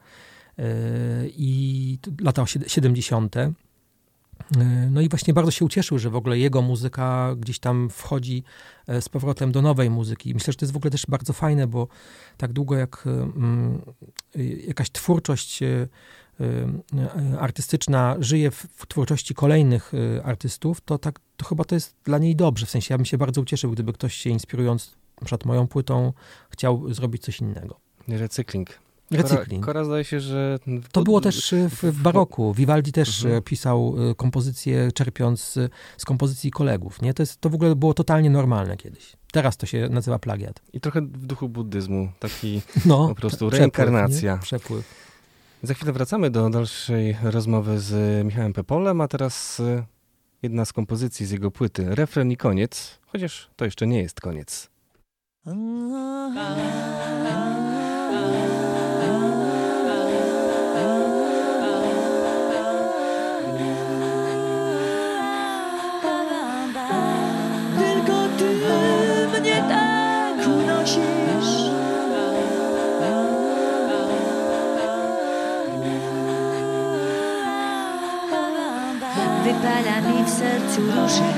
E, 0.59 0.63
I 1.27 1.99
lata 2.21 2.43
osied- 2.43 2.67
70. 2.67 3.35
E, 4.57 4.89
No 4.91 5.01
i 5.01 5.09
właśnie 5.09 5.33
bardzo 5.33 5.51
się 5.51 5.65
ucieszył, 5.65 5.99
że 5.99 6.09
w 6.09 6.15
ogóle 6.15 6.37
jego 6.37 6.61
muzyka 6.61 7.35
gdzieś 7.39 7.59
tam 7.59 7.89
wchodzi 7.89 8.43
e, 8.87 9.01
z 9.01 9.09
powrotem 9.09 9.51
do 9.51 9.61
nowej 9.61 9.89
muzyki. 9.89 10.33
Myślę, 10.33 10.53
że 10.53 10.57
to 10.57 10.65
jest 10.65 10.73
w 10.73 10.77
ogóle 10.77 10.91
też 10.91 11.05
bardzo 11.07 11.33
fajne, 11.33 11.67
bo 11.67 11.87
tak 12.37 12.53
długo 12.53 12.75
jak 12.75 13.03
mm, 13.05 13.81
y, 14.35 14.63
jakaś 14.67 14.89
twórczość 14.89 15.63
e, 15.63 15.87
artystyczna 17.39 18.15
żyje 18.19 18.51
w, 18.51 18.67
twórczości 18.87 19.33
kolejnych 19.33 19.91
artystów, 20.23 20.81
to 20.81 20.97
tak, 20.97 21.19
to 21.37 21.45
chyba 21.45 21.63
to 21.63 21.75
jest 21.75 21.95
dla 22.03 22.17
niej 22.17 22.35
dobrze. 22.35 22.65
W 22.65 22.69
sensie 22.69 22.93
ja 22.93 22.97
bym 22.97 23.05
się 23.05 23.17
bardzo 23.17 23.41
ucieszył, 23.41 23.71
gdyby 23.71 23.93
ktoś 23.93 24.13
się 24.13 24.29
inspirując 24.29 24.97
przykład 25.25 25.45
moją 25.45 25.67
płytą 25.67 26.13
chciał 26.49 26.93
zrobić 26.93 27.23
coś 27.23 27.39
innego. 27.39 27.79
Recykling. 28.07 28.86
Recykling. 29.11 29.65
Kora, 29.65 29.73
Kora 29.73 29.83
zdaje 29.85 30.03
się, 30.03 30.19
że... 30.19 30.59
To 30.91 31.03
było 31.03 31.21
też 31.21 31.53
y, 31.53 31.69
w, 31.69 31.83
w 31.83 32.01
baroku. 32.01 32.53
Vivaldi 32.53 32.91
też 32.91 33.09
Mhm. 33.09 33.25
mhm. 33.27 33.43
pisał 33.43 33.95
y, 34.11 34.15
kompozycje 34.15 34.91
czerpiąc 34.91 35.57
y, 35.57 35.69
z 35.97 36.05
kompozycji 36.05 36.51
kolegów. 36.51 37.01
Nie? 37.01 37.13
To, 37.13 37.23
jest, 37.23 37.41
to 37.41 37.49
w 37.49 37.55
ogóle 37.55 37.75
było 37.75 37.93
totalnie 37.93 38.29
normalne 38.29 38.77
kiedyś. 38.77 39.13
Teraz 39.31 39.57
to 39.57 39.65
się 39.65 39.89
nazywa 39.89 40.19
plagiat. 40.19 40.61
I 40.73 40.79
trochę 40.81 41.01
w 41.01 41.25
duchu 41.25 41.49
buddyzmu, 41.49 42.09
taki 42.19 42.61
No, 42.85 43.07
po 43.07 43.15
prostu 43.15 43.37
przepływ, 43.37 43.59
reinkarnacja. 43.59 44.33
nie? 44.35 44.39
Przepływ. 44.41 45.07
Za 45.63 45.73
chwilę 45.73 45.93
wracamy 45.93 46.29
do 46.29 46.49
dalszej 46.49 47.17
rozmowy 47.23 47.79
z 47.79 48.25
Michałem 48.25 48.53
Pepolem, 48.53 49.01
a 49.01 49.07
teraz 49.07 49.59
y, 49.59 49.83
jedna 50.43 50.65
z 50.65 50.73
kompozycji 50.73 51.25
z 51.25 51.31
jego 51.31 51.51
płyty, 51.51 51.95
refren 51.95 52.31
i 52.31 52.37
koniec, 52.37 52.99
chociaż 53.05 53.49
to 53.55 53.65
jeszcze 53.65 53.87
nie 53.87 54.01
jest 54.01 54.21
koniec. 54.21 54.69
Wypala 79.47 80.01
mi 80.01 80.23
w 80.25 80.29
sercu 80.29 80.81
róże. 80.81 81.33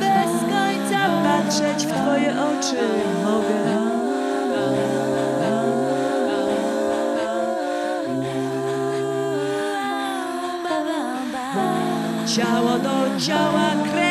Bez 0.00 0.32
końca 0.52 1.00
patrzeć 1.24 1.86
w 1.86 1.92
twoje 1.92 2.30
oczy 2.30 2.84
mogę. 3.24 3.64
Ciało 12.26 12.78
do 12.78 13.20
ciała, 13.20 13.70
krew 13.92 14.03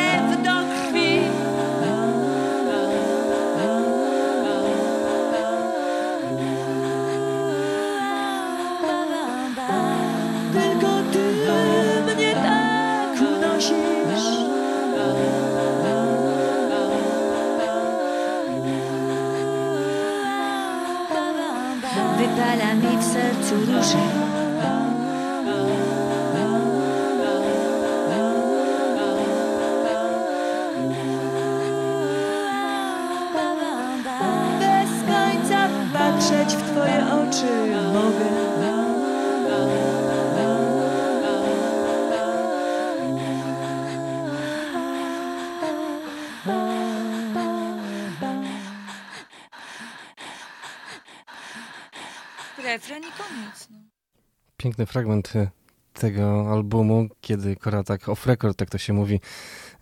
Piękny 54.74 54.86
fragment 54.86 55.36
y, 55.36 55.48
tego 55.92 56.52
albumu, 56.52 57.08
kiedy 57.20 57.56
Kora 57.56 57.84
tak 57.84 58.08
off 58.08 58.26
record, 58.26 58.56
tak 58.58 58.70
to 58.70 58.78
się 58.78 58.92
mówi, 58.92 59.20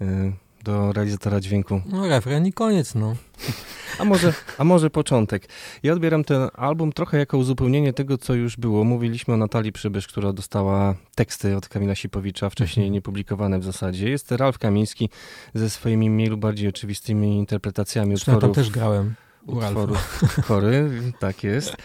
y, 0.03 0.33
do 0.65 0.93
realizatora 0.93 1.41
dźwięku. 1.41 1.81
No 1.87 2.09
refren 2.09 2.47
i 2.47 2.53
koniec, 2.53 2.95
no. 2.95 3.17
A 3.99 4.05
może, 4.05 4.33
a 4.59 4.65
może 4.65 4.91
początek. 4.91 5.49
Ja 5.83 5.93
odbieram 5.93 6.25
ten 6.25 6.49
album 6.55 6.93
trochę 6.93 7.19
jako 7.19 7.39
uzupełnienie 7.39 7.93
tego, 7.93 8.19
co 8.19 8.35
już 8.35 8.57
było. 8.57 8.85
Mówiliśmy 8.85 9.35
o 9.35 9.37
Natalii 9.37 9.73
Przybysz, 9.73 10.07
która 10.09 10.33
dostała 10.33 10.95
teksty 11.15 11.57
od 11.57 11.69
Kamila 11.69 11.95
Sipowicza, 11.95 12.51
wcześniej 12.51 12.91
niepublikowane 12.91 13.59
w 13.59 13.65
zasadzie. 13.65 14.11
Jest 14.11 14.33
Ralf 14.33 14.59
Kamiński 14.59 15.09
ze 15.55 15.71
swoimi 15.71 16.11
mniej 16.11 16.29
lub 16.29 16.41
bardziej 16.41 16.69
oczywistymi 16.69 17.37
interpretacjami 17.37 18.11
Zresztą 18.11 18.33
ja 18.33 18.39
tam 18.39 18.51
utworów. 18.51 18.69
też 18.69 18.81
grałem. 18.81 19.15
U 19.47 19.61
Ralfa. 19.61 19.81
utworów 19.81 20.21
Kory, 20.47 20.91
tak 21.19 21.45
jest. 21.45 21.77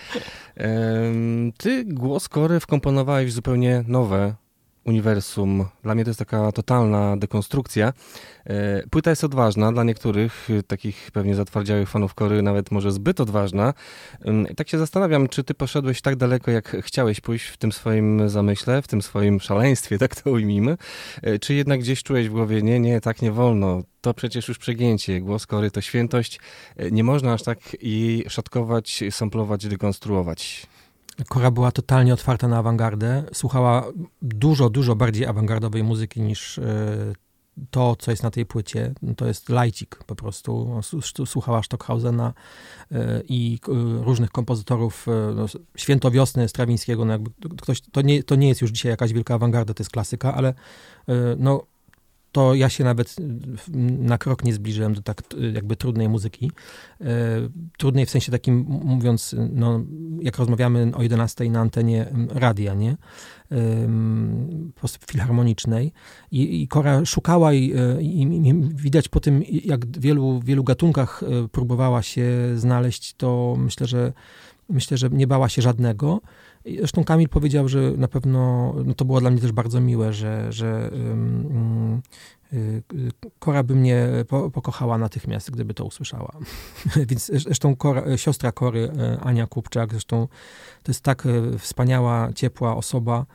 Ty 1.57 1.85
głos 1.85 2.29
Kory 2.29 2.59
wkomponowałeś 2.59 3.31
w 3.31 3.35
zupełnie 3.35 3.83
nowe 3.87 4.35
uniwersum. 4.87 5.65
Dla 5.83 5.95
mnie 5.95 6.03
to 6.03 6.09
jest 6.09 6.19
taka 6.19 6.51
totalna 6.51 7.17
dekonstrukcja. 7.17 7.93
E, 8.45 8.87
Płyta 8.89 9.09
jest 9.09 9.23
odważna, 9.23 9.71
dla 9.71 9.83
niektórych, 9.83 10.49
y, 10.49 10.63
takich 10.63 11.09
pewnie 11.13 11.35
zatwardziałych 11.35 11.89
fanów 11.89 12.13
Kory, 12.13 12.41
nawet 12.41 12.71
może 12.71 12.91
zbyt 12.91 13.19
odważna. 13.21 13.73
I 14.51 14.55
Tak 14.55 14.69
się 14.69 14.77
zastanawiam, 14.77 15.27
czy 15.27 15.43
ty 15.43 15.53
poszedłeś 15.53 16.01
tak 16.01 16.15
daleko, 16.15 16.51
jak 16.51 16.77
chciałeś 16.81 17.21
pójść 17.21 17.45
w 17.45 17.57
tym 17.57 17.71
swoim 17.71 18.29
zamyśle, 18.29 18.81
w 18.81 18.87
tym 18.87 19.01
swoim 19.01 19.39
szaleństwie, 19.39 19.97
tak 20.03 20.21
to 20.21 20.31
ujmijmy, 20.31 20.77
E, 21.21 21.39
czy 21.39 21.53
jednak 21.53 21.79
gdzieś 21.79 22.03
czułeś 22.03 22.29
w 22.29 22.31
głowie, 22.31 22.61
nie, 22.61 22.79
nie, 22.79 23.01
tak 23.01 23.21
nie 23.21 23.31
wolno, 23.31 23.81
to 24.01 24.13
przecież 24.13 24.47
już 24.47 24.57
przegięcie, 24.57 25.21
głos 25.21 25.45
Kory 25.45 25.71
to 25.71 25.81
świętość, 25.81 26.39
E, 26.77 26.91
nie 26.91 27.03
można 27.03 27.33
aż 27.33 27.43
tak 27.43 27.83
jej 27.83 28.25
szatkować, 28.29 29.03
samplować, 29.11 29.67
dekonstruować. 29.67 30.67
Kora 31.25 31.51
była 31.51 31.71
totalnie 31.71 32.13
otwarta 32.13 32.47
na 32.47 32.57
awangardę. 32.57 33.23
Słuchała 33.33 33.85
dużo, 34.21 34.69
dużo 34.69 34.95
bardziej 34.95 35.25
awangardowej 35.25 35.83
muzyki 35.83 36.21
niż 36.21 36.59
e, 36.59 36.63
to, 37.71 37.95
co 37.95 38.11
jest 38.11 38.23
na 38.23 38.31
tej 38.31 38.45
płycie. 38.45 38.93
To 39.17 39.27
jest 39.27 39.49
lajcik 39.49 40.03
po 40.05 40.15
prostu. 40.15 40.81
Słuchała 41.25 41.63
Stockhausena 41.63 42.33
e, 42.91 43.21
i 43.29 43.59
różnych 44.01 44.31
kompozytorów. 44.31 45.07
e, 45.07 45.33
No, 45.35 45.45
Święto 45.77 46.11
Wiosny 46.11 46.47
Strawińskiego. 46.47 47.05
No 47.05 47.11
jakby 47.11 47.31
ktoś, 47.57 47.81
to, 47.81 48.01
nie, 48.01 48.23
to 48.23 48.35
nie 48.35 48.47
jest 48.47 48.61
już 48.61 48.71
dzisiaj 48.71 48.89
jakaś 48.89 49.13
wielka 49.13 49.35
awangarda, 49.35 49.73
to 49.73 49.83
jest 49.83 49.91
klasyka, 49.91 50.33
ale 50.33 50.53
no, 51.37 51.63
to 52.31 52.55
ja 52.55 52.69
się 52.69 52.83
nawet 52.83 53.15
w- 53.57 53.69
na 53.99 54.17
krok 54.17 54.43
nie 54.43 54.53
zbliżyłem 54.53 54.93
do 54.93 55.01
tak 55.01 55.21
t- 55.21 55.37
jakby 55.53 55.75
trudnej 55.75 56.09
muzyki. 56.09 56.51
E, 57.01 57.05
Trudnej 57.77 58.05
w 58.05 58.09
sensie 58.09 58.31
takim, 58.31 58.65
mówiąc, 58.67 59.35
no, 59.53 59.81
jak 60.21 60.37
rozmawiamy 60.37 60.91
o 60.95 61.03
11 61.03 61.49
na 61.51 61.59
antenie 61.59 62.05
radia, 62.29 62.73
nie? 62.73 62.97
Po 64.73 64.79
prostu 64.79 65.05
filharmonicznej. 65.11 65.91
I, 66.31 66.61
i 66.61 66.67
Kora 66.67 67.05
szukała 67.05 67.53
i, 67.53 67.73
i, 67.99 68.21
i 68.21 68.53
widać 68.75 69.09
po 69.09 69.19
tym, 69.19 69.43
jak 69.49 69.85
w 69.85 69.99
wielu, 69.99 70.39
wielu 70.39 70.63
gatunkach 70.63 71.23
próbowała 71.51 72.01
się 72.01 72.27
znaleźć, 72.55 73.13
to 73.13 73.55
myślę, 73.57 73.87
że 73.87 74.13
myślę, 74.69 74.97
że 74.97 75.09
nie 75.09 75.27
bała 75.27 75.49
się 75.49 75.61
żadnego. 75.61 76.21
Zresztą 76.79 77.03
Kamil 77.03 77.29
powiedział, 77.29 77.67
że 77.67 77.91
na 77.97 78.07
pewno, 78.07 78.73
no 78.85 78.93
to 78.93 79.05
było 79.05 79.21
dla 79.21 79.29
mnie 79.29 79.41
też 79.41 79.51
bardzo 79.51 79.81
miłe, 79.81 80.13
że, 80.13 80.53
że 80.53 80.91
y, 80.93 82.27
Kora 83.39 83.63
by 83.63 83.75
mnie 83.75 84.07
po, 84.27 84.51
pokochała 84.51 84.97
natychmiast, 84.97 85.51
gdyby 85.51 85.73
to 85.73 85.85
usłyszała. 85.85 86.31
Więc 87.09 87.31
zresztą 87.33 87.75
Kora, 87.75 88.17
siostra 88.17 88.51
Kory, 88.51 88.91
e, 88.97 89.19
Ania 89.19 89.47
Kupczak, 89.47 89.91
zresztą 89.91 90.27
to 90.83 90.91
jest 90.91 91.01
tak 91.01 91.25
e, 91.25 91.59
wspaniała, 91.59 92.33
ciepła 92.33 92.75
osoba 92.75 93.25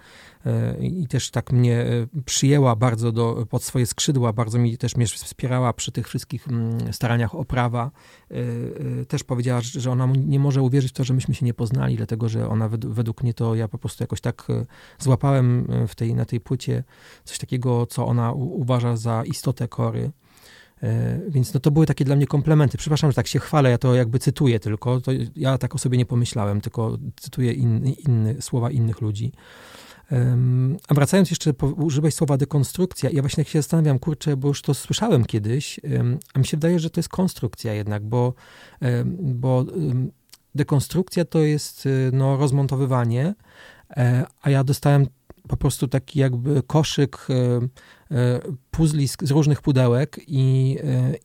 i 0.81 1.07
też 1.09 1.31
tak 1.31 1.53
mnie 1.53 1.81
e, 1.81 2.07
przyjęła 2.25 2.77
bardzo 2.77 3.13
do, 3.13 3.47
pod 3.51 3.65
swoje 3.65 3.87
skrzydła, 3.87 4.33
bardzo 4.33 4.59
mi 4.59 4.79
też 4.79 4.97
mnie 4.97 5.07
wspierała 5.07 5.73
przy 5.73 5.93
tych 5.93 6.09
wszystkich 6.09 6.49
mm, 6.49 6.93
staraniach 6.93 7.35
o 7.35 7.45
prawa. 7.45 7.91
E, 8.31 8.35
e, 9.01 9.05
Też 9.05 9.25
powiedziała, 9.25 9.61
że 9.61 9.91
ona 9.91 10.07
nie 10.17 10.39
może 10.39 10.63
uwierzyć 10.63 10.91
w 10.91 10.95
to, 10.95 11.05
że 11.05 11.15
myśmy 11.15 11.35
się 11.35 11.47
nie 11.47 11.55
poznali, 11.55 11.97
dlatego 11.97 12.29
że 12.29 12.49
ona 12.49 12.69
wed- 12.69 12.93
według 12.93 13.23
mnie 13.23 13.35
to 13.35 13.55
ja 13.55 13.69
po 13.69 13.79
prostu 13.79 14.03
jakoś 14.03 14.21
tak 14.21 14.47
e, 14.51 14.67
złapałem 14.99 15.67
e, 15.71 15.87
w 15.87 15.95
tej, 15.95 16.15
na 16.15 16.25
tej 16.25 16.41
płycie 16.41 16.85
coś 17.25 17.39
takiego, 17.39 17.87
co 17.87 18.07
ona 18.07 18.33
uważa 18.33 18.97
za 18.97 19.23
istotę 19.27 19.69
kory. 19.69 20.11
E, 20.83 21.21
Więc 21.29 21.55
no 21.55 21.61
to 21.61 21.71
były 21.71 21.87
takie 21.87 22.05
dla 22.05 22.17
mnie 22.17 22.27
komplementy. 22.27 22.79
Przepraszam, 22.79 23.11
że 23.11 23.15
tak 23.15 23.27
się 23.27 23.39
chwalę, 23.39 23.71
ja 23.71 23.79
to 23.79 23.95
jakby 23.95 24.19
cytuję 24.19 24.61
tylko. 24.61 25.01
Ja 25.37 25.59
tak 25.59 25.75
o 25.75 25.79
sobie 25.79 25.99
nie 25.99 26.07
pomyślałem, 26.07 26.61
tylko 26.61 26.99
cytuję 27.17 27.53
in, 27.53 27.87
inny, 27.87 28.43
słowa 28.43 28.71
innych 28.71 29.01
ludzi. 29.01 29.33
A 30.89 30.95
wracając 30.95 31.31
jeszcze, 31.31 31.53
użyłeś 31.77 32.15
słowa 32.15 32.37
dekonstrukcja. 32.37 33.11
Ja 33.11 33.23
właśnie 33.23 33.45
tak 33.45 33.53
się 33.53 33.59
zastanawiam, 33.59 33.99
kurczę, 33.99 34.37
bo 34.37 34.49
już 34.49 34.63
to 34.63 34.75
słyszałem 34.75 35.25
kiedyś, 35.25 35.81
a 36.35 36.39
mi 36.39 36.47
się 36.47 36.57
wydaje, 36.57 36.79
że 36.79 36.91
to 36.91 37.01
jest 37.01 37.09
konstrukcja 37.09 37.73
jednak, 37.73 38.03
bo, 38.05 38.35
bo 39.19 39.65
dekonstrukcja 40.55 41.25
to 41.25 41.39
jest 41.39 41.87
y, 41.87 42.11
no, 42.13 42.37
rozmontowywanie, 42.37 43.35
e, 43.91 44.25
a 44.43 44.51
ja 44.51 44.65
dostałem 44.65 45.07
po 45.49 45.57
prostu 45.57 45.89
taki 45.89 46.19
jakby 46.19 46.63
koszyk 46.63 47.27
e, 47.31 47.35
e, 48.17 48.41
puzli 48.71 49.09
z, 49.09 49.31
różnych 49.31 49.63
pudełek 49.63 50.21
i, 50.27 50.79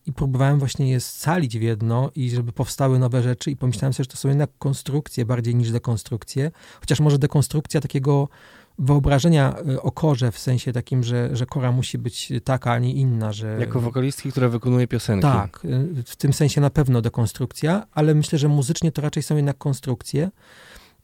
i 0.05 0.13
próbowałem 0.13 0.59
właśnie 0.59 0.89
je 0.89 0.99
scalić 0.99 1.59
w 1.59 1.61
jedno 1.61 2.11
i 2.15 2.29
żeby 2.29 2.51
powstały 2.51 2.99
nowe 2.99 3.23
rzeczy 3.23 3.51
i 3.51 3.55
pomyślałem 3.55 3.93
sobie, 3.93 4.03
że 4.03 4.09
to 4.09 4.17
są 4.17 4.29
jednak 4.29 4.49
konstrukcje 4.59 5.25
bardziej 5.25 5.55
niż 5.55 5.71
dekonstrukcje, 5.71 6.51
chociaż 6.79 6.99
może 6.99 7.19
dekonstrukcja 7.19 7.81
takiego 7.81 8.29
wyobrażenia 8.79 9.55
y, 9.69 9.81
o 9.81 9.91
korze 9.91 10.31
w 10.31 10.39
sensie 10.39 10.73
takim, 10.73 11.03
że, 11.03 11.35
że 11.35 11.45
kora 11.45 11.71
musi 11.71 11.97
być 11.97 12.33
taka, 12.43 12.71
a 12.71 12.79
nie 12.79 12.93
inna, 12.93 13.33
że... 13.33 13.57
Jako 13.59 13.79
wokalistki, 13.79 14.31
która 14.31 14.49
wykonuje 14.49 14.87
piosenki. 14.87 15.21
Tak, 15.21 15.65
y, 15.65 16.03
w 16.05 16.15
tym 16.15 16.33
sensie 16.33 16.61
na 16.61 16.69
pewno 16.69 17.01
dekonstrukcja, 17.01 17.87
ale 17.91 18.15
myślę, 18.15 18.39
że 18.39 18.47
muzycznie 18.47 18.91
to 18.91 19.01
raczej 19.01 19.23
są 19.23 19.35
jednak 19.35 19.57
konstrukcje. 19.57 20.31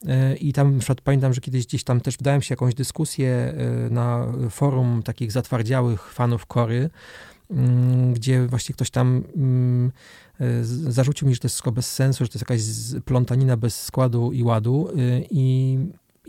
Y, 0.03 0.35
I 0.35 0.53
tam 0.53 0.73
na 0.73 0.79
przykład 0.79 1.01
pamiętam, 1.01 1.33
że 1.33 1.41
kiedyś 1.41 1.67
gdzieś 1.67 1.83
tam 1.83 2.01
też 2.01 2.17
wdałem 2.17 2.41
się 2.41 2.53
jakąś 2.53 2.75
dyskusję 2.75 3.53
na 3.89 4.27
forum 4.49 5.03
takich 5.03 5.31
zatwardziałych 5.31 6.13
fanów 6.13 6.45
kory, 6.45 6.89
mm, 7.51 8.13
gdzie 8.13 8.47
właśnie 8.47 8.75
ktoś 8.75 8.89
tam 8.89 9.23
mm, 9.35 9.91
zarzucił 10.71 11.27
mi, 11.27 11.33
że 11.33 11.39
to 11.39 11.45
jest 11.45 11.55
wszystko 11.55 11.71
bez 11.71 11.91
sensu, 11.91 12.25
że 12.25 12.29
to 12.29 12.39
jest 12.39 12.49
jakaś 12.49 13.03
plątanina 13.05 13.57
bez 13.57 13.83
składu 13.83 14.31
i 14.31 14.43
ładu. 14.43 14.89
I 15.31 15.77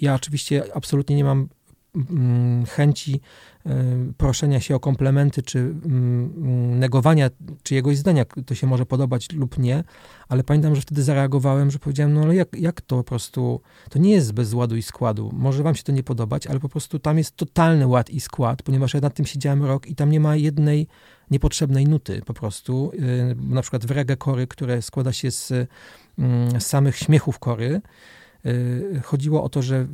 ja 0.00 0.14
oczywiście 0.14 0.76
absolutnie 0.76 1.16
nie 1.16 1.24
mam 1.24 1.48
mm, 1.94 2.66
chęci 2.66 3.20
y, 3.66 3.70
proszenia 4.16 4.60
się 4.60 4.74
o 4.74 4.80
komplementy, 4.80 5.42
czy 5.42 5.58
mm, 5.58 6.78
negowania 6.78 7.30
czyjegoś 7.62 7.98
zdania, 7.98 8.24
to 8.46 8.54
się 8.54 8.66
może 8.66 8.86
podobać 8.86 9.32
lub 9.32 9.58
nie, 9.58 9.84
ale 10.28 10.44
pamiętam, 10.44 10.74
że 10.74 10.80
wtedy 10.80 11.02
zareagowałem, 11.02 11.70
że 11.70 11.78
powiedziałem, 11.78 12.14
no 12.14 12.22
ale 12.22 12.34
jak, 12.34 12.48
jak 12.58 12.80
to 12.80 12.96
po 12.96 13.04
prostu, 13.04 13.60
to 13.90 13.98
nie 13.98 14.10
jest 14.10 14.32
bez 14.32 14.54
ładu 14.54 14.76
i 14.76 14.82
składu, 14.82 15.30
może 15.32 15.62
wam 15.62 15.74
się 15.74 15.82
to 15.82 15.92
nie 15.92 16.02
podobać, 16.02 16.46
ale 16.46 16.60
po 16.60 16.68
prostu 16.68 16.98
tam 16.98 17.18
jest 17.18 17.36
totalny 17.36 17.86
ład 17.86 18.10
i 18.10 18.20
skład, 18.20 18.62
ponieważ 18.62 18.94
ja 18.94 19.00
nad 19.00 19.14
tym 19.14 19.26
siedziałem 19.26 19.64
rok 19.64 19.86
i 19.86 19.94
tam 19.94 20.10
nie 20.10 20.20
ma 20.20 20.36
jednej 20.36 20.86
niepotrzebnej 21.30 21.84
nuty 21.84 22.22
po 22.26 22.34
prostu, 22.34 22.90
Yy, 22.94 23.36
na 23.54 23.62
przykład 23.62 23.86
w 23.86 23.90
reggae 23.90 24.16
kory, 24.16 24.46
które 24.46 24.82
składa 24.82 25.12
się 25.12 25.30
z, 25.30 25.52
mm, 26.18 26.60
samych 26.60 26.96
śmiechów 26.96 27.38
kory, 27.38 27.80
chodziło 29.02 29.44
o 29.44 29.48
to, 29.48 29.62
że 29.62 29.86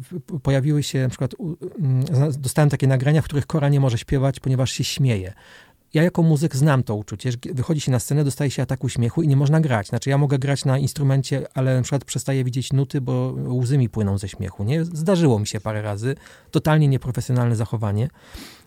pojawiły 0.43 0.83
się 0.83 1.03
na 1.03 1.09
przykład, 1.09 1.35
mm, 1.79 2.05
dostałem 2.39 2.71
takie 2.71 2.87
nagrania, 2.87 3.23
w 3.23 3.25
których 3.25 3.47
Kora 3.47 3.69
nie 3.69 3.81
może 3.81 3.99
śpiewać, 3.99 4.41
ponieważ 4.41 4.73
się 4.73 4.85
śmieje. 4.85 5.33
Ja 5.95 6.03
jako 6.03 6.23
muzyk 6.23 6.57
znam 6.57 6.83
to 6.83 6.95
uczucie, 6.95 7.33
że 7.33 7.39
wychodzi 7.53 7.81
się 7.81 7.93
na 7.93 7.99
scenę, 7.99 8.25
dostaje 8.25 8.51
się 8.51 8.63
ataku 8.63 8.89
śmiechu 8.89 9.23
i 9.23 9.29
nie 9.29 9.37
można 9.37 9.61
grać. 9.61 9.87
Znaczy 9.87 10.11
ja 10.11 10.19
mogę 10.19 10.39
grać 10.39 10.65
na 10.65 10.79
instrumencie, 10.79 11.47
ale 11.55 11.77
na 11.77 11.83
przykład 11.83 12.05
przestaję 12.05 12.45
widzieć 12.45 12.73
nuty, 12.73 13.01
bo 13.01 13.35
łzy 13.49 13.79
mi 13.79 13.89
płyną 13.89 14.19
ze 14.19 14.29
śmiechu. 14.29 14.65
Nie? 14.65 14.85
Zdarzyło 14.85 15.39
mi 15.39 15.47
się 15.47 15.61
parę 15.61 15.83
razy. 15.83 16.17
Totalnie 16.51 16.89
nieprofesjonalne 16.89 17.57
zachowanie. 17.57 18.09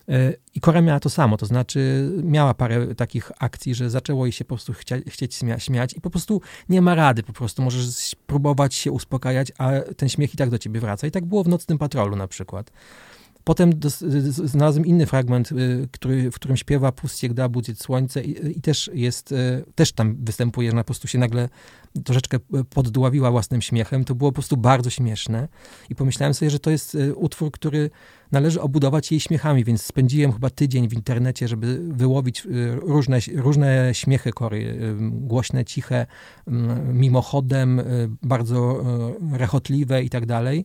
Yy, 0.08 0.36
I 0.54 0.60
Kora 0.60 0.80
miała 0.80 1.00
to 1.00 1.10
samo, 1.10 1.36
to 1.36 1.46
znaczy 1.46 2.10
miała 2.22 2.54
parę 2.54 2.94
takich 2.94 3.32
akcji, 3.38 3.74
że 3.74 3.90
zaczęło 3.90 4.26
jej 4.26 4.32
się 4.32 4.44
po 4.44 4.54
prostu 4.54 4.72
chcia, 4.72 4.96
chcieć 5.06 5.34
śmia- 5.34 5.58
śmiać 5.58 5.94
i 5.96 6.00
po 6.00 6.10
prostu 6.10 6.40
nie 6.68 6.82
ma 6.82 6.94
rady, 6.94 7.22
po 7.22 7.32
prostu 7.32 7.62
możesz 7.62 8.16
próbować 8.26 8.74
się 8.74 8.92
uspokajać, 8.92 9.52
a 9.58 9.70
ten 9.96 10.08
śmiech 10.08 10.34
i 10.34 10.36
tak 10.36 10.50
do 10.50 10.58
ciebie 10.58 10.80
wraca. 10.80 11.06
I 11.06 11.10
tak 11.10 11.24
było 11.24 11.44
w 11.44 11.48
Nocnym 11.48 11.78
Patrolu 11.78 12.16
na 12.16 12.28
przykład. 12.28 12.70
Potem 13.44 13.72
znalazłem 14.28 14.86
inny 14.86 15.06
fragment, 15.06 15.52
y, 15.52 15.88
który, 15.92 16.30
w 16.30 16.34
którym 16.34 16.56
śpiewa 16.56 16.92
Puściek 16.92 17.34
da 17.34 17.48
budzić 17.48 17.80
słońce 17.80 18.24
i, 18.24 18.58
i 18.58 18.60
też 18.60 18.90
jest, 18.94 19.32
y, 19.32 19.64
też 19.74 19.92
tam 19.92 20.16
występuje, 20.16 20.70
że 20.70 20.76
po 20.76 20.84
prostu 20.84 21.08
się 21.08 21.18
nagle 21.18 21.48
troszeczkę 22.04 22.36
y, 22.36 22.64
poddławiła 22.64 23.30
własnym 23.30 23.62
śmiechem. 23.62 24.04
To 24.04 24.14
było 24.14 24.30
po 24.30 24.34
prostu 24.34 24.56
bardzo 24.56 24.90
śmieszne 24.90 25.48
i 25.90 25.94
pomyślałem 25.94 26.34
sobie, 26.34 26.50
że 26.50 26.58
to 26.58 26.70
jest 26.70 26.96
utwór, 27.14 27.50
który 27.52 27.90
należy 28.32 28.60
obudować 28.60 29.10
jej 29.10 29.20
śmiechami, 29.20 29.64
więc 29.64 29.82
spędziłem 29.82 30.32
chyba 30.32 30.50
tydzień 30.50 30.88
w 30.88 30.92
internecie, 30.92 31.48
żeby 31.48 31.80
wyłowić 31.88 32.46
różne, 32.80 33.18
różne 33.34 33.90
śmiechy 33.94 34.32
kory, 34.32 34.78
głośne, 35.10 35.64
ciche, 35.64 36.06
y, 36.06 36.50
mimochodem, 36.92 37.82
bardzo 38.22 38.84
rechotliwe 39.32 40.02
i 40.02 40.10
tak 40.10 40.26
dalej. 40.26 40.64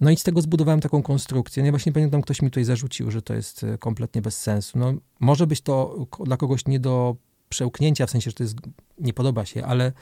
No 0.00 0.10
i 0.10 0.16
z 0.16 0.22
tego 0.22 0.42
zbudowałem 0.42 0.80
taką 0.80 1.02
konstrukcję. 1.02 1.62
No 1.62 1.66
Ja 1.66 1.72
właśnie 1.72 1.92
pamiętam, 1.92 2.22
ktoś 2.22 2.42
mi 2.42 2.50
tutaj 2.50 2.64
zarzucił, 2.64 3.10
że 3.10 3.22
to 3.22 3.34
jest 3.34 3.64
e, 3.64 3.78
kompletnie 3.78 4.22
bez 4.22 4.40
sensu. 4.42 4.78
No, 4.78 4.94
może 5.20 5.46
być 5.46 5.60
to 5.60 6.06
dla 6.24 6.36
kogoś 6.36 6.66
nie 6.66 6.80
do 6.80 7.16
przełknięcia, 7.48 8.06
w 8.06 8.10
sensie, 8.10 8.30
że 8.30 8.34
to 8.34 8.42
jest, 8.42 8.56
nie 8.98 9.12
podoba 9.12 9.44
się, 9.44 9.64
ale 9.64 9.92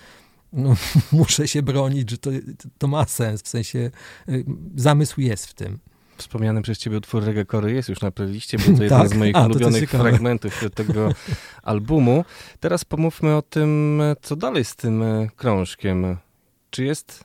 no, 0.52 0.77
muszę 1.12 1.48
się 1.48 1.62
bronić, 1.62 2.10
że 2.10 2.18
to, 2.18 2.31
to 2.78 2.89
ma 2.89 3.05
sens, 3.05 3.43
w 3.43 3.48
sensie 3.48 3.90
y, 4.28 4.44
zamysł 4.77 5.20
jest 5.20 5.47
w 5.47 5.55
tym. 5.55 5.78
Wspomniany 6.16 6.62
przez 6.62 6.78
ciebie 6.78 6.97
utwór 6.97 7.24
Reggae 7.24 7.44
Kory 7.44 7.73
jest 7.73 7.89
już 7.89 8.01
na 8.01 8.10
playliście, 8.10 8.59
bo 8.59 8.64
to 8.64 8.70
jeden 8.82 8.89
Tak? 8.89 9.09
z 9.09 9.14
moich 9.14 9.36
A, 9.36 9.47
ulubionych 9.47 9.90
fragmentów 9.90 10.64
tego 10.74 11.12
albumu. 11.62 12.24
Teraz 12.60 12.85
pomówmy 12.85 13.36
o 13.36 13.43
tym, 13.43 14.02
co 14.23 14.36
dalej 14.36 14.64
z 14.64 14.77
tym 14.77 15.02
e, 15.02 15.28
krążkiem. 15.36 16.16
Czy 16.70 16.85
jest 16.85 17.24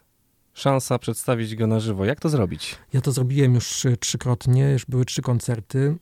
szansa 0.53 0.99
przedstawić 0.99 1.55
go 1.55 1.67
na 1.67 1.79
żywo? 1.79 2.05
Jak 2.05 2.19
to 2.19 2.29
zrobić? 2.29 2.75
Ja 2.93 3.01
to 3.01 3.11
zrobiłem 3.11 3.55
już 3.55 3.85
y, 3.85 3.97
trzykrotnie, 3.97 4.71
już 4.71 4.85
były 4.85 5.05
trzy 5.05 5.21
koncerty. 5.21 5.95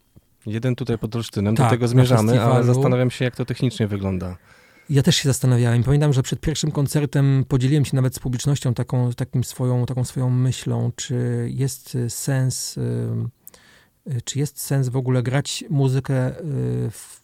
Jeden 0.45 0.75
tutaj 0.75 0.97
pod 0.97 1.15
Olsztynem, 1.15 1.55
Tak, 1.55 1.65
do 1.65 1.69
tego 1.69 1.87
zmierzamy, 1.87 2.41
ale 2.41 2.63
zastanawiam 2.63 3.11
się, 3.11 3.25
jak 3.25 3.35
to 3.35 3.45
technicznie 3.45 3.87
wygląda. 3.87 4.37
Ja 4.89 5.03
też 5.03 5.15
się 5.15 5.29
zastanawiałem. 5.29 5.83
Pamiętam, 5.83 6.13
że 6.13 6.23
przed 6.23 6.39
pierwszym 6.39 6.71
koncertem 6.71 7.45
podzieliłem 7.47 7.85
się 7.85 7.95
nawet 7.95 8.15
z 8.15 8.19
publicznością 8.19 8.73
taką, 8.73 9.13
takim 9.13 9.43
swoją, 9.43 9.85
taką 9.85 10.03
swoją 10.03 10.29
myślą, 10.29 10.91
czy 10.95 11.47
jest 11.53 11.95
y, 11.95 12.09
sens, 12.09 12.77
y, 12.77 14.21
czy 14.23 14.39
jest 14.39 14.61
sens 14.61 14.89
w 14.89 14.95
ogóle 14.95 15.23
grać 15.23 15.63
muzykę, 15.69 16.31
w, 16.91 17.19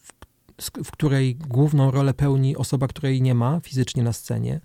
w 0.83 0.91
której 0.91 1.35
główną 1.35 1.91
rolę 1.91 2.13
pełni 2.13 2.57
osoba, 2.57 2.87
której 2.87 3.21
nie 3.21 3.35
ma 3.35 3.59
fizycznie 3.59 4.03
na 4.03 4.13
scenie. 4.13 4.61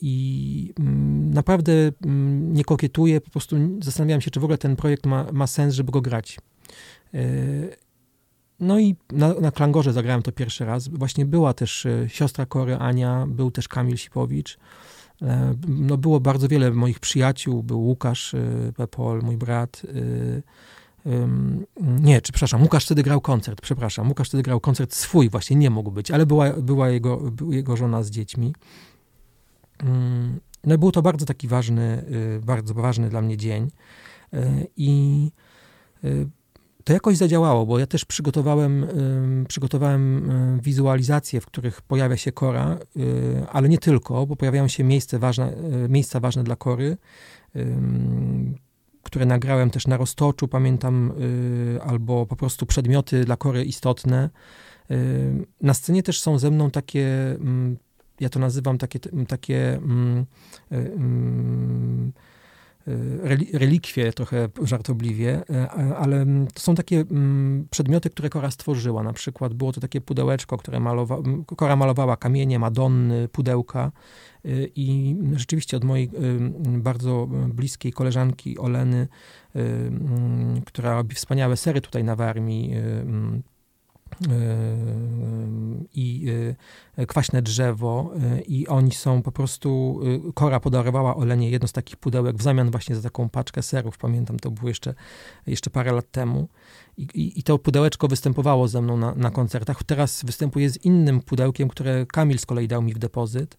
I 0.00 0.72
mm, 0.80 1.34
naprawdę 1.34 1.72
mm, 2.04 2.52
nie 2.52 2.64
kokietuję, 2.64 3.20
po 3.20 3.30
prostu 3.30 3.56
zastanawiałem 3.82 4.20
się, 4.20 4.30
czy 4.30 4.40
w 4.40 4.44
ogóle 4.44 4.58
ten 4.58 4.76
projekt 4.76 5.06
ma, 5.06 5.26
ma 5.32 5.46
sens, 5.46 5.74
żeby 5.74 5.92
go 5.92 6.00
grać. 6.00 6.38
Y, 7.14 7.76
No 8.60 8.78
i 8.78 8.96
na, 9.12 9.34
na 9.34 9.50
Klangorze 9.50 9.92
zagrałem 9.92 10.22
to 10.22 10.32
pierwszy 10.32 10.64
raz. 10.64 10.88
Właśnie 10.88 11.24
była 11.26 11.54
też 11.54 11.86
e, 11.86 12.08
siostra 12.08 12.46
Kory 12.46 12.76
Ania, 12.76 13.26
był 13.28 13.50
też 13.50 13.68
Kamil 13.68 13.96
Sipowicz. 13.96 14.58
E, 15.22 15.54
No 15.68 15.96
było 15.96 16.20
bardzo 16.20 16.48
wiele 16.48 16.70
moich 16.70 17.00
przyjaciół, 17.00 17.62
był 17.62 17.80
Łukasz 17.80 18.34
e, 18.34 18.72
Pepol, 18.76 19.22
mój 19.22 19.36
brat. 19.36 19.82
e, 21.06 21.22
Nie, 22.00 22.20
czy 22.20 22.32
przepraszam, 22.32 22.62
Łukasz 22.62 22.84
wtedy 22.84 23.02
grał 23.02 23.20
koncert, 23.20 23.60
przepraszam. 23.60 24.08
Łukasz 24.08 24.28
wtedy 24.28 24.42
grał 24.42 24.60
koncert 24.60 24.94
swój, 24.94 25.28
właśnie 25.30 25.56
nie 25.56 25.70
mógł 25.70 25.90
być, 25.90 26.10
ale 26.10 26.26
była, 26.26 26.50
była 26.52 26.88
jego, 26.88 27.32
jego 27.50 27.76
żona 27.76 28.02
z 28.02 28.10
dziećmi. 28.10 28.54
Ym, 29.84 30.40
No 30.66 30.78
był 30.78 30.92
to 30.92 31.02
bardzo 31.02 31.26
taki 31.26 31.48
ważny, 31.48 32.04
y, 32.36 32.40
bardzo 32.46 32.74
ważny 32.74 33.08
dla 33.08 33.22
mnie 33.22 33.36
dzień. 33.36 33.70
Y, 34.34 34.66
I 34.76 35.30
y, 36.04 36.26
to 36.84 36.92
jakoś 36.92 37.16
zadziałało, 37.16 37.66
bo 37.66 37.78
ja 37.78 37.86
też 37.86 38.04
przygotowałem, 38.04 38.86
przygotowałem 39.48 40.30
wizualizacje, 40.62 41.40
w 41.40 41.46
których 41.46 41.82
pojawia 41.82 42.16
się 42.16 42.32
kora, 42.32 42.78
ale 43.52 43.68
nie 43.68 43.78
tylko, 43.78 44.26
bo 44.26 44.36
pojawiają 44.36 44.68
się 44.68 44.84
miejsce 44.84 45.18
ważne, 45.18 45.52
miejsca 45.88 46.20
ważne 46.20 46.44
dla 46.44 46.56
kory, 46.56 46.96
które 49.02 49.26
nagrałem 49.26 49.70
też 49.70 49.86
na 49.86 49.96
roztoczu, 49.96 50.48
pamiętam, 50.48 51.12
albo 51.86 52.26
po 52.26 52.36
prostu 52.36 52.66
przedmioty 52.66 53.24
dla 53.24 53.36
kory 53.36 53.64
istotne. 53.64 54.30
Na 55.60 55.74
scenie 55.74 56.02
też 56.02 56.20
są 56.20 56.38
ze 56.38 56.50
mną 56.50 56.70
takie, 56.70 57.30
mm, 57.30 57.76
ja 58.24 58.28
to 58.30 58.40
nazywam 58.40 58.78
takie, 58.78 58.98
takie 59.28 59.74
mm, 59.76 60.26
y, 60.72 60.76
mm, 60.76 62.12
reli- 63.24 63.58
relikwie, 63.58 64.12
trochę 64.12 64.48
żartobliwie, 64.62 65.42
y, 65.50 65.70
ale 65.96 66.16
mm, 66.16 66.46
to 66.46 66.60
są 66.60 66.74
takie 66.74 67.00
mm, 67.00 67.66
przedmioty, 67.70 68.10
które 68.10 68.30
Kora 68.30 68.50
stworzyła. 68.50 69.02
Na 69.02 69.12
przykład 69.12 69.54
było 69.54 69.72
to 69.72 69.80
takie 69.80 70.00
pudełeczko, 70.00 70.56
które 70.56 70.80
malowa, 70.80 71.18
Kora 71.56 71.76
malowała 71.76 72.16
kamienie, 72.16 72.58
Madonny, 72.58 73.28
pudełka 73.28 73.92
i 74.76 75.16
rzeczywiście 75.32 75.76
od 75.76 75.84
mojej 75.84 76.10
bardzo 76.78 77.28
bliskiej 77.48 77.92
koleżanki 77.92 78.58
Oleny, 78.58 79.08
która 80.66 80.94
robi 80.94 81.14
wspaniałe 81.14 81.56
sery 81.56 81.80
tutaj 81.80 82.04
na 82.04 82.16
Warmii, 82.16 82.74
i 85.94 86.26
y, 86.98 87.06
kwaśne 87.06 87.42
drzewo 87.42 88.12
y, 88.38 88.40
i 88.40 88.68
oni 88.68 88.92
są 88.92 89.22
po 89.22 89.32
prostu, 89.32 90.00
Kora 90.34 90.60
podarowała 90.60 91.16
Olenie 91.16 91.50
jedno 91.50 91.68
z 91.68 91.72
takich 91.72 91.96
pudełek 91.96 92.36
w 92.36 92.42
zamian 92.42 92.70
właśnie 92.70 92.96
za 92.96 93.02
taką 93.02 93.28
paczkę 93.28 93.62
serów, 93.62 93.98
pamiętam, 93.98 94.38
to 94.38 94.50
było 94.50 94.68
jeszcze, 94.68 94.94
jeszcze 95.46 95.70
parę 95.70 95.92
lat 95.92 96.10
temu 96.10 96.48
i, 96.96 97.02
i, 97.02 97.38
i 97.38 97.42
to 97.42 97.58
pudełeczko 97.58 98.08
występowało 98.08 98.68
ze 98.68 98.82
mną 98.82 98.96
na, 98.96 99.14
na 99.14 99.30
koncertach. 99.30 99.84
Teraz 99.84 100.24
występuje 100.24 100.70
z 100.70 100.84
innym 100.84 101.20
pudełkiem, 101.20 101.68
które 101.68 102.06
Kamil 102.06 102.38
z 102.38 102.46
kolei 102.46 102.68
dał 102.68 102.82
mi 102.82 102.94
w 102.94 102.98
depozyt. 102.98 103.56